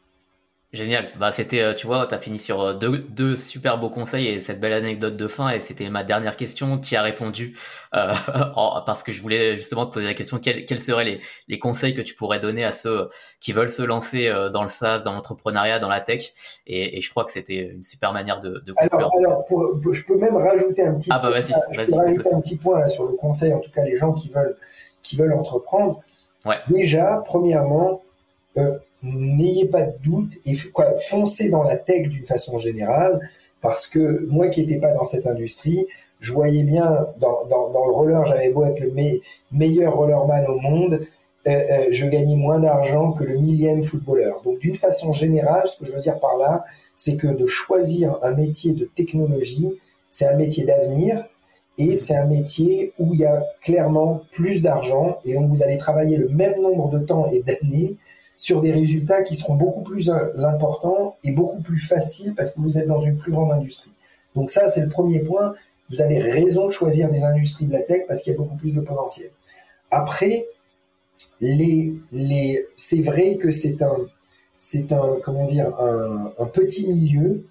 Génial. 0.75 1.09
Bah 1.19 1.33
c'était, 1.33 1.63
euh, 1.63 1.73
tu 1.73 1.87
vois, 1.87 2.07
tu 2.07 2.15
as 2.15 2.19
fini 2.19 2.39
sur 2.39 2.61
euh, 2.61 2.75
deux, 2.75 2.99
deux 2.99 3.37
super 3.37 3.79
beaux 3.79 3.89
conseils 3.89 4.27
et 4.27 4.41
cette 4.43 4.61
belle 4.61 4.75
anecdote 4.75 5.17
de 5.17 5.27
fin. 5.27 5.49
Et 5.49 5.61
c'était 5.61 5.89
ma 5.89 6.05
dernière 6.05 6.37
question. 6.37 6.79
Tu 6.79 6.95
as 6.95 7.01
répondu 7.01 7.57
euh, 7.95 8.13
parce 8.85 9.03
que 9.03 9.11
je 9.11 9.23
voulais 9.23 9.57
justement 9.57 9.87
te 9.87 9.95
poser 9.95 10.05
la 10.05 10.13
question 10.13 10.39
quels, 10.39 10.67
quels 10.67 10.81
seraient 10.81 11.07
les, 11.07 11.21
les, 11.49 11.59
conseils 11.59 11.95
que 11.95 12.03
tu 12.03 12.15
pourrais 12.15 12.39
donner 12.39 12.67
à 12.67 12.73
ceux 12.73 13.09
qui 13.41 13.53
veulent 13.53 13.71
se 13.71 13.83
lancer 13.83 14.29
euh, 14.29 14.51
dans 14.51 14.63
le 14.63 14.69
SaaS, 14.69 14.99
dans 14.99 15.15
l'entrepreneuriat, 15.15 15.79
dans 15.79 15.89
la 15.89 16.03
tech. 16.03 16.35
Et, 16.67 16.99
et 16.99 17.01
je 17.01 17.09
crois 17.09 17.25
que 17.25 17.33
c'était 17.33 17.71
une 17.73 17.83
super 17.83 18.13
manière 18.13 18.41
de, 18.41 18.63
de 18.67 18.73
conclure. 18.75 18.99
Alors, 18.99 19.17
alors 19.17 19.47
je 19.91 20.05
peux 20.05 20.19
même 20.19 20.37
rajouter 20.37 20.83
un 20.85 20.97
petit. 20.97 21.09
Ah 21.11 21.19
bah 21.19 21.31
vas-y. 21.31 21.55
Je 21.73 21.83
peux 21.83 21.95
rajouter 21.95 22.35
un 22.35 22.41
petit 22.43 22.59
point 22.59 22.79
là 22.79 22.89
sur 22.89 23.07
le 23.07 23.15
conseil. 23.15 23.55
En 23.55 23.61
tout 23.61 23.71
cas, 23.71 23.85
les 23.85 23.97
gens 23.97 24.13
qui 24.13 24.29
veulent 24.29 24.57
qui 25.01 25.17
veulent 25.17 25.33
entreprendre. 25.33 26.03
Ouais. 26.45 26.59
Déjà, 26.69 27.23
premièrement, 27.25 28.03
euh, 28.59 28.79
n'ayez 29.03 29.67
pas 29.67 29.83
de 29.83 29.95
doute 30.03 30.35
et 30.45 30.57
quoi, 30.73 30.87
foncez 30.99 31.49
dans 31.49 31.63
la 31.63 31.77
tech 31.77 32.09
d'une 32.09 32.25
façon 32.25 32.59
générale. 32.59 33.21
parce 33.61 33.87
que 33.87 34.27
moi 34.29 34.49
qui 34.49 34.61
n'étais 34.61 34.79
pas 34.79 34.93
dans 34.93 35.05
cette 35.05 35.27
industrie, 35.27 35.87
je 36.21 36.33
voyais 36.33 36.65
bien 36.65 37.09
dans, 37.19 37.45
dans, 37.47 37.71
dans 37.71 37.87
le 37.87 37.93
roller, 37.93 38.27
j'avais 38.27 38.51
beau 38.51 38.65
être 38.65 38.81
le 38.81 38.93
meilleur 39.53 39.95
rollerman 39.97 40.47
au 40.47 40.59
monde, 40.59 41.01
euh, 41.47 41.51
euh, 41.51 41.87
je 41.91 42.07
gagnais 42.07 42.37
moins 42.37 42.59
d'argent 42.59 43.13
que 43.13 43.25
le 43.25 43.37
millième 43.37 43.83
footballeur. 43.83 44.43
Donc 44.43 44.59
d'une 44.59 44.75
façon 44.75 45.13
générale, 45.13 45.67
ce 45.67 45.79
que 45.79 45.87
je 45.87 45.95
veux 45.95 46.01
dire 46.01 46.19
par 46.19 46.37
là, 46.37 46.65
c'est 46.97 47.17
que 47.17 47.29
de 47.29 47.47
choisir 47.47 48.19
un 48.23 48.33
métier 48.33 48.73
de 48.73 48.85
technologie, 48.85 49.73
c'est 50.11 50.27
un 50.27 50.37
métier 50.37 50.65
d'avenir 50.65 51.25
et 51.79 51.97
c'est 51.97 52.17
un 52.17 52.27
métier 52.27 52.93
où 52.99 53.15
il 53.15 53.21
y 53.21 53.25
a 53.25 53.45
clairement 53.63 54.23
plus 54.33 54.63
d'argent 54.63 55.19
et 55.25 55.37
où 55.37 55.47
vous 55.47 55.63
allez 55.63 55.79
travailler 55.79 56.17
le 56.17 56.29
même 56.29 56.61
nombre 56.61 56.91
de 56.91 56.99
temps 56.99 57.31
et 57.31 57.43
d'années 57.43 57.97
sur 58.39 58.61
des 58.61 58.73
résultats 58.73 59.23
qui 59.23 59.35
seront 59.35 59.57
beaucoup 59.57 59.83
plus 59.83 60.11
importants 60.11 61.17
et 61.25 61.33
beaucoup 61.33 61.61
plus 61.61 61.81
faciles 61.81 62.35
parce 62.37 62.53
que 62.53 62.61
vous 62.61 62.79
êtes 62.79 62.87
dans 62.87 63.01
une 63.01 63.17
plus 63.17 63.33
grande 63.33 63.53
industrie. 63.53 63.91
Donc 64.37 64.53
ça, 64.53 64.69
c'est 64.69 64.81
le 64.81 64.89
premier 64.89 65.19
point. 65.19 65.55
Vous 65.91 66.01
avez 66.01 66.19
raison 66.19 66.67
de 66.67 66.71
choisir 66.71 67.11
des 67.11 67.25
industries 67.25 67.67
de 67.67 67.73
la 67.73 67.83
tech 67.83 68.03
parce 68.07 68.23
qu'il 68.23 68.33
y 68.33 68.37
a 68.37 68.39
beaucoup 68.39 68.55
plus 68.55 68.77
de 68.77 68.81
potentiel. 68.81 69.31
Après, 69.91 70.47
les, 71.41 71.93
les, 72.13 72.65
c'est 72.77 73.01
vrai 73.01 73.37
que 73.37 73.51
c'est 73.51 73.83
un, 73.83 73.97
c'est 74.57 74.93
un, 74.93 75.17
comment 75.23 75.45
dire, 75.45 75.77
un, 75.81 76.33
un 76.39 76.47
petit 76.47 76.87
milieu 76.89 77.45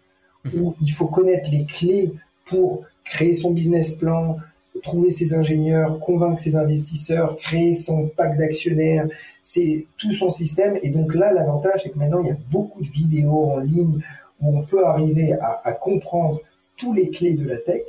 où 0.56 0.74
il 0.80 0.92
faut 0.92 1.08
connaître 1.08 1.50
les 1.52 1.66
clés 1.66 2.14
pour 2.46 2.86
créer 3.04 3.34
son 3.34 3.52
business 3.52 3.92
plan, 3.92 4.38
trouver 4.82 5.12
ses 5.12 5.34
ingénieurs, 5.34 6.00
convaincre 6.00 6.40
ses 6.40 6.56
investisseurs, 6.56 7.36
créer 7.38 7.74
son 7.74 8.08
pack 8.08 8.38
d'actionnaires, 8.38 9.08
c'est 9.42 9.88
tout 9.98 10.12
son 10.14 10.30
système. 10.30 10.78
Et 10.84 10.90
donc 10.90 11.16
là, 11.16 11.32
l'avantage, 11.32 11.84
c'est 11.84 11.90
que 11.90 11.98
maintenant, 11.98 12.20
il 12.22 12.28
y 12.28 12.32
a 12.32 12.38
beaucoup 12.52 12.82
de 12.82 12.90
vidéos 12.90 13.52
en 13.52 13.60
ligne 13.60 14.02
où 14.42 14.58
on 14.58 14.64
peut 14.64 14.86
arriver 14.86 15.34
à, 15.34 15.62
à 15.64 15.74
comprendre 15.74 16.42
tous 16.76 16.94
les 16.94 17.10
clés 17.10 17.34
de 17.34 17.46
la 17.46 17.58
tech. 17.58 17.84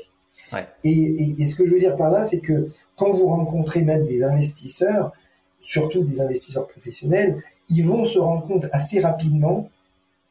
Ouais. 0.53 0.67
Et, 0.85 0.91
et, 0.91 1.35
et, 1.39 1.45
ce 1.45 1.55
que 1.55 1.67
je 1.67 1.73
veux 1.73 1.81
dire 1.81 1.97
par 1.97 2.11
là, 2.11 2.25
c'est 2.25 2.41
que 2.41 2.71
quand 2.97 3.11
vous 3.11 3.27
rencontrez 3.27 3.83
même 3.83 4.07
des 4.07 4.25
investisseurs, 4.25 5.13
surtout 5.61 6.03
des 6.03 6.21
investisseurs 6.21 6.67
professionnels, 6.67 7.43
ils 7.69 7.85
vont 7.85 8.05
se 8.05 8.19
rendre 8.19 8.47
compte 8.47 8.67
assez 8.73 9.01
rapidement 9.01 9.69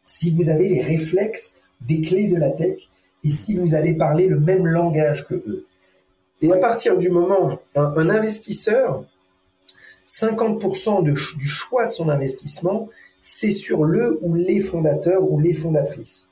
si 0.08 0.32
vous 0.32 0.50
avez 0.50 0.70
les 0.70 0.82
réflexes 0.82 1.56
des 1.82 2.02
clés 2.02 2.28
de 2.28 2.38
la 2.38 2.50
tech 2.50 2.90
et 3.24 3.30
si 3.30 3.56
vous 3.56 3.76
allez 3.76 3.94
parler 3.94 4.28
le 4.28 4.40
même 4.40 4.66
langage 4.66 5.28
que 5.28 5.36
eux. 5.36 5.67
Et 6.42 6.52
à 6.52 6.58
partir 6.58 6.98
du 6.98 7.10
moment, 7.10 7.60
un, 7.76 7.94
un 7.96 8.10
investisseur, 8.10 9.04
50% 10.06 11.04
de, 11.04 11.12
du 11.12 11.48
choix 11.48 11.88
de 11.88 11.92
son 11.92 12.10
investissement, 12.10 12.90
c'est 13.22 13.52
sur 13.52 13.84
le 13.84 14.20
ou 14.22 14.36
les 14.36 14.60
fondateurs 14.60 15.30
ou 15.30 15.40
les 15.40 15.54
fondatrices. 15.54 16.30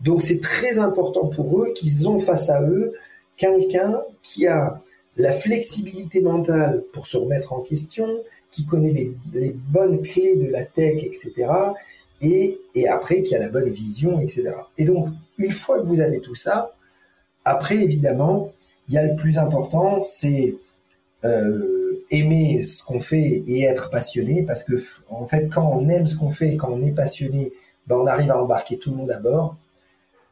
Donc 0.00 0.22
c'est 0.22 0.40
très 0.40 0.78
important 0.78 1.26
pour 1.26 1.62
eux 1.62 1.72
qu'ils 1.74 2.08
ont 2.08 2.18
face 2.18 2.50
à 2.50 2.62
eux 2.62 2.94
quelqu'un 3.36 4.00
qui 4.22 4.46
a 4.46 4.80
la 5.16 5.32
flexibilité 5.32 6.20
mentale 6.20 6.84
pour 6.92 7.06
se 7.06 7.16
remettre 7.16 7.52
en 7.52 7.60
question, 7.60 8.06
qui 8.50 8.66
connaît 8.66 8.90
les, 8.90 9.12
les 9.32 9.50
bonnes 9.50 10.02
clés 10.02 10.36
de 10.36 10.48
la 10.48 10.64
tech, 10.64 11.02
etc. 11.02 11.32
Et, 12.20 12.60
et 12.74 12.88
après 12.88 13.22
qui 13.22 13.34
a 13.34 13.38
la 13.38 13.48
bonne 13.48 13.70
vision, 13.70 14.20
etc. 14.20 14.52
Et 14.78 14.84
donc, 14.84 15.08
une 15.38 15.50
fois 15.50 15.80
que 15.80 15.86
vous 15.86 16.00
avez 16.00 16.20
tout 16.20 16.34
ça, 16.34 16.74
après, 17.44 17.76
évidemment, 17.76 18.52
il 18.88 18.94
y 18.94 18.98
a 18.98 19.06
le 19.06 19.16
plus 19.16 19.38
important, 19.38 20.02
c'est 20.02 20.54
euh, 21.24 22.04
aimer 22.10 22.62
ce 22.62 22.82
qu'on 22.82 23.00
fait 23.00 23.42
et 23.46 23.62
être 23.62 23.90
passionné, 23.90 24.42
parce 24.42 24.64
que 24.64 24.74
en 25.08 25.26
fait, 25.26 25.48
quand 25.48 25.66
on 25.66 25.88
aime 25.88 26.06
ce 26.06 26.16
qu'on 26.16 26.30
fait, 26.30 26.56
quand 26.56 26.70
on 26.70 26.82
est 26.82 26.92
passionné, 26.92 27.52
ben, 27.86 27.96
on 27.96 28.06
arrive 28.06 28.30
à 28.30 28.42
embarquer 28.42 28.78
tout 28.78 28.90
le 28.90 28.96
monde 28.96 29.10
à 29.10 29.18
bord. 29.18 29.56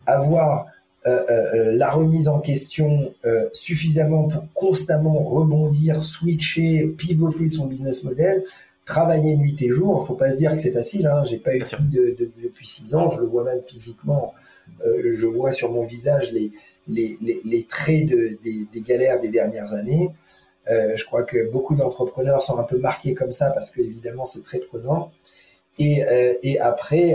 Avoir 0.07 0.66
euh, 1.07 1.20
euh, 1.30 1.72
la 1.76 1.90
remise 1.90 2.28
en 2.28 2.40
question 2.40 3.14
euh, 3.24 3.48
suffisamment 3.53 4.28
pour 4.28 4.44
constamment 4.53 5.22
rebondir, 5.22 6.05
switcher, 6.05 6.86
pivoter 6.98 7.48
son 7.48 7.66
business 7.66 8.05
model, 8.05 8.44
travailler 8.84 9.36
nuit 9.36 9.57
et 9.62 9.70
jour. 9.70 10.07
Faut 10.07 10.14
pas 10.14 10.30
se 10.30 10.36
dire 10.36 10.51
que 10.53 10.59
c'est 10.59 10.72
facile. 10.72 11.07
Hein. 11.07 11.24
J'ai 11.24 11.38
pas 11.38 11.57
eu 11.57 11.61
de, 11.61 12.16
de, 12.18 12.30
depuis 12.42 12.66
six 12.66 12.94
ans. 12.94 13.09
Je 13.09 13.20
le 13.20 13.26
vois 13.26 13.44
même 13.44 13.62
physiquement. 13.62 14.34
Euh, 14.86 15.12
je 15.14 15.26
vois 15.26 15.52
sur 15.52 15.70
mon 15.70 15.84
visage 15.84 16.32
les, 16.32 17.66
traits 17.68 18.06
de, 18.06 18.38
des, 18.42 18.80
galères 18.80 19.20
des 19.20 19.30
dernières 19.30 19.74
années. 19.74 20.10
Euh, 20.70 20.94
je 20.96 21.04
crois 21.04 21.22
que 21.24 21.50
beaucoup 21.50 21.74
d'entrepreneurs 21.74 22.42
sont 22.42 22.58
un 22.58 22.64
peu 22.64 22.78
marqués 22.78 23.14
comme 23.14 23.32
ça 23.32 23.50
parce 23.50 23.70
que 23.70 23.80
évidemment 23.80 24.26
c'est 24.26 24.42
très 24.42 24.58
prenant. 24.58 25.10
Et, 25.78 26.02
et 26.42 26.60
après, 26.60 27.14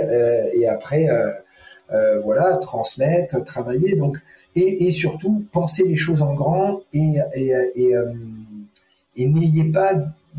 euh, 1.91 2.19
voilà, 2.21 2.57
transmettre, 2.57 3.43
travailler, 3.43 3.95
donc 3.95 4.17
et, 4.55 4.89
surtout 4.89 5.45
penser 5.51 5.83
les 5.83 5.97
choses 5.97 6.23
en 6.23 6.33
grand 6.33 6.81
et 6.93 7.19
euh, 7.93 8.11
n'ayez 9.15 9.65
pas 9.65 9.93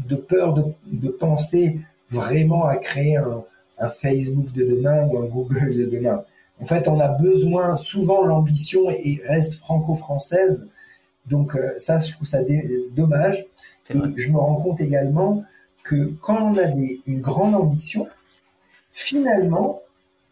de 0.08 0.16
peur 0.16 0.54
de, 0.54 1.08
penser 1.08 1.78
vraiment 2.10 2.64
à 2.64 2.76
créer 2.76 3.16
un, 3.16 3.44
Facebook 3.90 4.50
de 4.52 4.64
demain 4.64 5.06
ou 5.06 5.18
un 5.18 5.26
Google 5.26 5.76
de 5.76 5.84
demain. 5.84 6.24
En 6.60 6.64
fait, 6.64 6.88
on 6.88 6.98
a 7.00 7.08
besoin 7.08 7.76
souvent 7.76 8.24
l'ambition 8.24 8.88
et 8.90 9.20
reste 9.26 9.54
franco-française. 9.54 10.68
Donc 11.26 11.54
euh, 11.54 11.74
ça, 11.78 11.98
je 11.98 12.12
trouve 12.12 12.26
ça 12.26 12.40
dommage. 12.94 13.46
Et 13.90 13.98
je 14.16 14.32
me 14.32 14.38
rends 14.38 14.56
compte 14.56 14.80
également 14.80 15.44
que 15.84 16.12
quand 16.20 16.52
on 16.52 16.56
a 16.56 16.64
des, 16.64 17.00
une 17.06 17.20
grande 17.20 17.54
ambition, 17.54 18.08
finalement, 18.90 19.82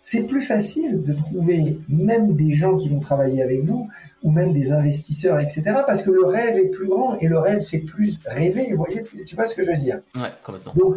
c'est 0.03 0.27
plus 0.27 0.41
facile 0.41 1.03
de 1.03 1.15
trouver 1.15 1.79
même 1.89 2.35
des 2.35 2.53
gens 2.53 2.77
qui 2.77 2.89
vont 2.89 3.01
travailler 3.01 3.43
avec 3.43 3.63
vous 3.63 3.89
ou 4.23 4.31
même 4.31 4.53
des 4.53 4.73
investisseurs, 4.73 5.39
etc. 5.41 5.63
Parce 5.87 6.03
que 6.03 6.11
le 6.11 6.27
rêve 6.27 6.59
est 6.59 6.69
plus 6.69 6.89
grand 6.89 7.17
et 7.21 7.27
le 7.27 7.39
rêve 7.39 7.63
fait 7.63 7.79
plus 7.79 8.19
rêver. 8.27 8.69
Vous 8.71 8.77
voyez, 8.77 9.01
tu 9.25 9.35
vois 9.35 9.47
ce 9.47 9.55
que 9.55 9.63
je 9.63 9.71
veux 9.71 9.79
dire? 9.79 10.01
Ouais, 10.15 10.33
complètement. 10.45 10.75
Donc, 10.77 10.97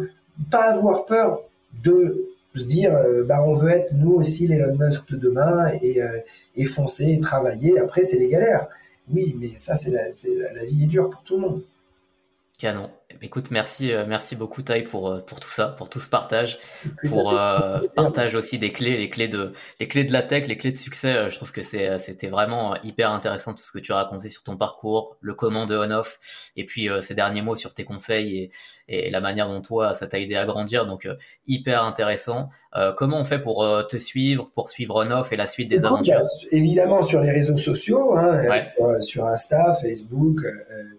pas 0.50 0.72
avoir 0.72 1.06
peur 1.06 1.40
de 1.82 2.28
se 2.58 2.66
dire, 2.66 2.94
euh, 2.94 3.24
bah, 3.24 3.42
on 3.42 3.54
veut 3.54 3.70
être 3.70 3.94
nous 3.94 4.12
aussi 4.12 4.46
l'Elon 4.46 4.76
Musk 4.76 5.08
de 5.10 5.16
demain 5.16 5.70
et, 5.82 6.02
euh, 6.02 6.18
et 6.56 6.64
foncer, 6.64 7.12
et 7.12 7.20
travailler. 7.20 7.78
Après, 7.78 8.04
c'est 8.04 8.18
les 8.18 8.28
galères. 8.28 8.68
Oui, 9.10 9.34
mais 9.38 9.52
ça, 9.56 9.76
c'est 9.76 9.90
la, 9.90 10.08
la, 10.08 10.52
la 10.52 10.64
vie 10.66 10.84
est 10.84 10.86
dure 10.86 11.08
pour 11.08 11.22
tout 11.22 11.36
le 11.36 11.40
monde. 11.40 11.62
Canon. 12.58 12.90
Écoute, 13.20 13.50
merci, 13.50 13.92
euh, 13.92 14.04
merci 14.06 14.36
beaucoup 14.36 14.62
Tai 14.62 14.82
pour 14.82 15.08
euh, 15.08 15.20
pour 15.20 15.40
tout 15.40 15.50
ça, 15.50 15.68
pour 15.68 15.88
tout 15.88 15.98
ce 15.98 16.08
partage, 16.08 16.60
pour 17.08 17.36
euh, 17.36 17.80
partage 17.96 18.36
aussi 18.36 18.58
des 18.58 18.70
clés, 18.72 18.96
les 18.96 19.10
clés 19.10 19.26
de 19.26 19.52
les 19.80 19.88
clés 19.88 20.04
de 20.04 20.12
la 20.12 20.22
tech, 20.22 20.46
les 20.46 20.56
clés 20.56 20.70
de 20.70 20.76
succès. 20.76 21.28
Je 21.28 21.34
trouve 21.34 21.50
que 21.50 21.62
c'est 21.62 21.98
c'était 21.98 22.28
vraiment 22.28 22.76
hyper 22.82 23.10
intéressant 23.10 23.54
tout 23.54 23.62
ce 23.62 23.72
que 23.72 23.80
tu 23.80 23.92
as 23.92 23.96
raconté 23.96 24.28
sur 24.28 24.44
ton 24.44 24.56
parcours, 24.56 25.16
le 25.20 25.34
comment 25.34 25.66
de 25.66 25.76
on-off, 25.76 26.20
et 26.56 26.64
puis 26.64 26.88
ces 27.00 27.14
derniers 27.14 27.42
mots 27.42 27.56
sur 27.56 27.74
tes 27.74 27.84
conseils 27.84 28.50
et, 28.88 29.06
et 29.06 29.10
la 29.10 29.20
manière 29.20 29.48
dont 29.48 29.62
toi 29.62 29.94
ça 29.94 30.06
t'a 30.06 30.20
aidé 30.20 30.36
à 30.36 30.44
grandir. 30.44 30.86
Donc 30.86 31.08
hyper 31.46 31.82
intéressant. 31.84 32.50
comment 32.96 33.18
on 33.18 33.24
fait 33.24 33.40
pour 33.40 33.66
te 33.88 33.96
suivre, 33.96 34.50
pour 34.54 34.68
suivre 34.68 35.04
on-off 35.04 35.32
et 35.32 35.36
la 35.36 35.46
suite 35.48 35.68
des 35.68 35.84
aventures? 35.84 36.20
Évidemment 36.52 37.02
sur 37.02 37.20
les 37.20 37.30
réseaux 37.30 37.58
sociaux, 37.58 38.16
hein, 38.16 38.58
sur, 38.58 39.02
sur, 39.02 39.26
Insta, 39.26 39.74
Facebook, 39.82 40.42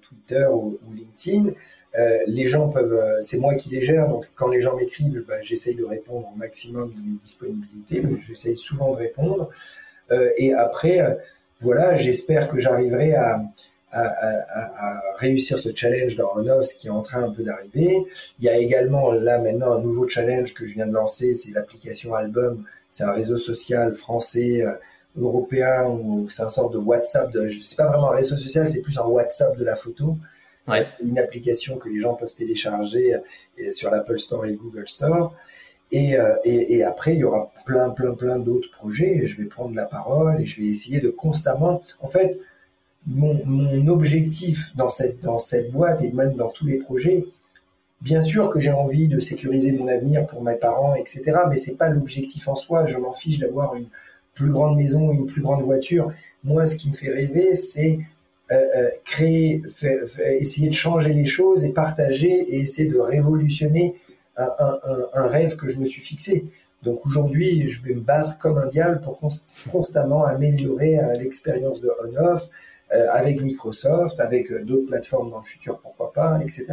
Twitter 0.01 0.47
ou, 0.51 0.79
ou 0.85 0.93
LinkedIn. 0.93 1.51
Euh, 1.97 2.19
les 2.27 2.47
gens 2.47 2.69
peuvent, 2.69 2.93
euh, 2.93 3.21
c'est 3.21 3.37
moi 3.37 3.55
qui 3.55 3.69
les 3.69 3.81
gère, 3.81 4.07
donc 4.07 4.29
quand 4.35 4.47
les 4.49 4.61
gens 4.61 4.75
m'écrivent, 4.75 5.23
ben, 5.27 5.41
j'essaye 5.41 5.75
de 5.75 5.83
répondre 5.83 6.29
au 6.33 6.37
maximum 6.37 6.93
de 6.93 6.99
mes 6.99 7.17
disponibilités, 7.17 8.01
mais 8.01 8.17
j'essaye 8.27 8.57
souvent 8.57 8.91
de 8.91 8.97
répondre. 8.97 9.49
Euh, 10.11 10.29
et 10.37 10.53
après, 10.53 11.17
voilà, 11.59 11.95
j'espère 11.95 12.47
que 12.47 12.59
j'arriverai 12.59 13.13
à, 13.15 13.41
réussir 15.17 15.57
ce 15.57 15.69
challenge 15.73 16.15
dans 16.15 16.61
ce 16.61 16.75
qui 16.75 16.87
est 16.87 16.91
en 16.91 17.01
train 17.01 17.23
un 17.23 17.31
peu 17.31 17.41
d'arriver. 17.41 17.97
Il 18.37 18.45
y 18.45 18.49
a 18.49 18.55
également 18.55 19.11
là 19.11 19.39
maintenant 19.39 19.73
un 19.73 19.79
nouveau 19.79 20.07
challenge 20.07 20.53
que 20.53 20.67
je 20.67 20.75
viens 20.75 20.85
de 20.85 20.93
lancer, 20.93 21.33
c'est 21.33 21.51
l'application 21.51 22.13
Album. 22.13 22.65
C'est 22.91 23.03
un 23.03 23.13
réseau 23.13 23.37
social 23.37 23.95
français, 23.95 24.63
européen, 25.17 25.85
ou 25.87 26.29
c'est 26.29 26.43
un 26.43 26.49
sort 26.49 26.69
de 26.69 26.77
WhatsApp. 26.77 27.31
De, 27.31 27.49
c'est 27.63 27.75
pas 27.75 27.87
vraiment 27.87 28.11
un 28.11 28.15
réseau 28.15 28.37
social, 28.37 28.67
c'est 28.69 28.81
plus 28.81 28.97
un 28.99 29.05
WhatsApp 29.05 29.57
de 29.57 29.63
la 29.63 29.75
photo. 29.75 30.17
Ouais. 30.67 30.85
Une 31.03 31.17
application 31.17 31.77
que 31.77 31.89
les 31.89 31.99
gens 31.99 32.13
peuvent 32.13 32.33
télécharger 32.33 33.15
euh, 33.15 33.71
sur 33.71 33.89
l'Apple 33.89 34.19
Store 34.19 34.45
et 34.45 34.51
le 34.51 34.57
Google 34.57 34.87
Store. 34.87 35.33
Et, 35.91 36.15
euh, 36.15 36.35
et, 36.43 36.75
et, 36.75 36.83
après, 36.83 37.15
il 37.15 37.19
y 37.19 37.23
aura 37.23 37.51
plein, 37.65 37.89
plein, 37.89 38.13
plein 38.13 38.37
d'autres 38.37 38.69
projets. 38.71 39.17
Et 39.17 39.27
je 39.27 39.37
vais 39.37 39.45
prendre 39.45 39.73
la 39.75 39.85
parole 39.85 40.41
et 40.41 40.45
je 40.45 40.61
vais 40.61 40.67
essayer 40.67 40.99
de 40.99 41.09
constamment. 41.09 41.81
En 42.01 42.07
fait, 42.07 42.39
mon, 43.07 43.43
mon 43.45 43.87
objectif 43.87 44.75
dans 44.75 44.89
cette, 44.89 45.21
dans 45.21 45.39
cette 45.39 45.71
boîte 45.71 46.01
et 46.01 46.11
même 46.11 46.35
dans 46.35 46.49
tous 46.49 46.67
les 46.67 46.77
projets, 46.77 47.25
bien 48.01 48.21
sûr 48.21 48.49
que 48.49 48.59
j'ai 48.59 48.71
envie 48.71 49.07
de 49.07 49.19
sécuriser 49.19 49.71
mon 49.71 49.87
avenir 49.87 50.25
pour 50.27 50.43
mes 50.43 50.55
parents, 50.55 50.93
etc. 50.95 51.23
Mais 51.49 51.57
c'est 51.57 51.75
pas 51.75 51.89
l'objectif 51.89 52.47
en 52.47 52.55
soi. 52.55 52.85
Je 52.85 52.97
m'en 52.97 53.13
fiche 53.13 53.39
d'avoir 53.39 53.75
une 53.75 53.87
plus 54.35 54.51
grande 54.51 54.77
maison, 54.77 55.11
une 55.11 55.25
plus 55.25 55.41
grande 55.41 55.63
voiture. 55.63 56.11
Moi, 56.43 56.65
ce 56.65 56.75
qui 56.75 56.89
me 56.89 56.93
fait 56.93 57.09
rêver, 57.09 57.55
c'est 57.55 57.99
euh, 58.51 58.55
euh, 58.75 58.89
créer, 59.05 59.61
essayer 60.39 60.69
de 60.69 60.73
changer 60.73 61.13
les 61.13 61.25
choses 61.25 61.65
et 61.65 61.71
partager 61.71 62.31
et 62.31 62.59
essayer 62.59 62.89
de 62.89 62.97
révolutionner 62.97 63.95
un, 64.37 65.27
rêve 65.27 65.55
que 65.55 65.67
je 65.67 65.77
me 65.77 65.85
suis 65.85 66.01
fixé. 66.01 66.45
Donc 66.81 67.05
aujourd'hui, 67.05 67.69
je 67.69 67.81
vais 67.83 67.93
me 67.93 67.99
battre 67.99 68.37
comme 68.37 68.57
un 68.57 68.67
diable 68.67 69.01
pour 69.01 69.19
constamment 69.71 70.23
améliorer 70.23 70.97
euh, 70.97 71.13
l'expérience 71.13 71.81
de 71.81 71.91
on-off 72.03 72.49
avec 72.91 73.39
Microsoft, 73.41 74.19
avec 74.19 74.51
d'autres 74.65 74.87
plateformes 74.87 75.29
dans 75.29 75.37
le 75.37 75.45
futur, 75.45 75.79
pourquoi 75.79 76.11
pas, 76.11 76.39
etc. 76.41 76.65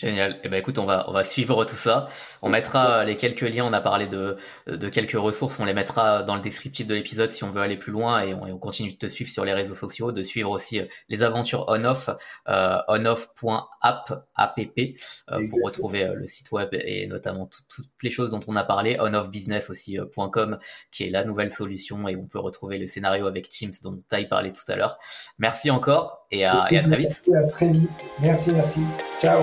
Génial. 0.00 0.40
Eh 0.44 0.48
ben 0.48 0.58
écoute, 0.58 0.78
on 0.78 0.86
va 0.86 1.04
on 1.08 1.12
va 1.12 1.24
suivre 1.24 1.64
tout 1.64 1.74
ça. 1.74 2.08
On 2.40 2.48
mettra 2.48 3.04
les 3.04 3.16
quelques 3.16 3.42
liens. 3.42 3.64
On 3.64 3.72
a 3.72 3.80
parlé 3.80 4.06
de 4.06 4.36
de 4.66 4.88
quelques 4.88 5.12
ressources. 5.12 5.60
On 5.60 5.66
les 5.66 5.74
mettra 5.74 6.22
dans 6.22 6.34
le 6.34 6.40
descriptif 6.40 6.86
de 6.86 6.94
l'épisode 6.94 7.30
si 7.30 7.44
on 7.44 7.50
veut 7.50 7.60
aller 7.60 7.76
plus 7.76 7.92
loin 7.92 8.22
et 8.22 8.34
on, 8.34 8.58
continue 8.58 8.92
de 8.92 8.96
te 8.96 9.06
suivre 9.06 9.30
sur 9.30 9.44
les 9.44 9.52
réseaux 9.52 9.74
sociaux, 9.74 10.12
de 10.12 10.22
suivre 10.22 10.50
aussi 10.50 10.80
euh, 10.80 10.86
les 11.08 11.22
aventures 11.22 11.64
on-off, 11.68 12.10
euh, 12.48 12.78
onoff.app 12.88 14.12
app 14.34 14.58
euh, 14.68 15.48
pour 15.48 15.62
retrouver 15.64 16.04
euh, 16.04 16.14
le 16.14 16.26
site 16.26 16.50
web 16.52 16.68
et 16.72 17.06
notamment 17.06 17.48
toutes 17.68 17.86
les 18.02 18.10
choses 18.10 18.30
dont 18.30 18.40
on 18.46 18.56
a 18.56 18.64
parlé. 18.64 18.96
Onoffbusiness 18.98 19.70
aussi.com 19.70 20.58
qui 20.90 21.04
est 21.04 21.10
la 21.10 21.24
nouvelle 21.24 21.50
solution 21.50 22.08
et 22.08 22.16
on 22.16 22.26
peut 22.26 22.38
retrouver 22.38 22.78
le 22.78 22.86
scénario 22.86 23.26
avec 23.26 23.48
Teams 23.48 23.72
dont 23.82 24.02
tu 24.08 24.16
as 24.16 24.24
parlé 24.24 24.52
tout 24.52 24.70
à 24.70 24.76
l'heure. 24.76 24.98
Merci 25.38 25.70
encore 25.70 26.26
et 26.30 26.44
à, 26.44 26.66
et 26.70 26.78
à 26.78 26.82
très 26.82 26.96
vite. 26.96 27.22
Merci, 27.26 27.34
à 27.34 27.50
très 27.50 27.68
vite. 27.68 28.10
Merci, 28.20 28.52
merci. 28.52 28.80
Ciao. 29.20 29.42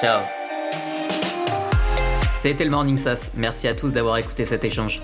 Ciao. 0.00 0.20
C'était 2.40 2.62
le 2.62 2.70
Morning 2.70 2.96
Sass. 2.96 3.32
Merci 3.34 3.66
à 3.66 3.74
tous 3.74 3.92
d'avoir 3.92 4.16
écouté 4.16 4.44
cet 4.44 4.62
échange. 4.64 5.02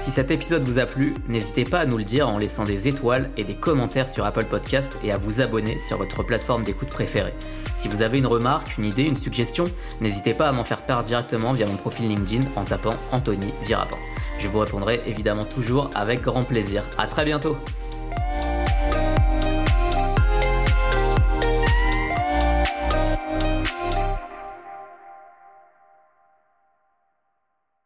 Si 0.00 0.10
cet 0.10 0.32
épisode 0.32 0.64
vous 0.64 0.80
a 0.80 0.86
plu, 0.86 1.14
n'hésitez 1.28 1.62
pas 1.62 1.78
à 1.78 1.86
nous 1.86 1.96
le 1.96 2.02
dire 2.02 2.28
en 2.28 2.38
laissant 2.38 2.64
des 2.64 2.88
étoiles 2.88 3.30
et 3.36 3.44
des 3.44 3.54
commentaires 3.54 4.08
sur 4.08 4.24
Apple 4.24 4.46
Podcast 4.46 4.98
et 5.04 5.12
à 5.12 5.16
vous 5.16 5.40
abonner 5.40 5.78
sur 5.78 5.96
votre 5.98 6.24
plateforme 6.24 6.64
d'écoute 6.64 6.88
préférée. 6.88 7.34
Si 7.76 7.86
vous 7.86 8.02
avez 8.02 8.18
une 8.18 8.26
remarque, 8.26 8.76
une 8.78 8.84
idée, 8.84 9.04
une 9.04 9.14
suggestion, 9.14 9.66
n'hésitez 10.00 10.34
pas 10.34 10.48
à 10.48 10.52
m'en 10.52 10.64
faire 10.64 10.82
part 10.82 11.04
directement 11.04 11.52
via 11.52 11.66
mon 11.66 11.76
profil 11.76 12.08
LinkedIn 12.08 12.44
en 12.56 12.64
tapant 12.64 12.94
Anthony 13.12 13.52
Virapin. 13.62 13.96
Je 14.40 14.48
vous 14.48 14.58
répondrai 14.58 15.00
évidemment 15.06 15.44
toujours 15.44 15.88
avec 15.94 16.22
grand 16.22 16.42
plaisir. 16.42 16.82
À 16.98 17.06
très 17.06 17.24
bientôt! 17.24 17.56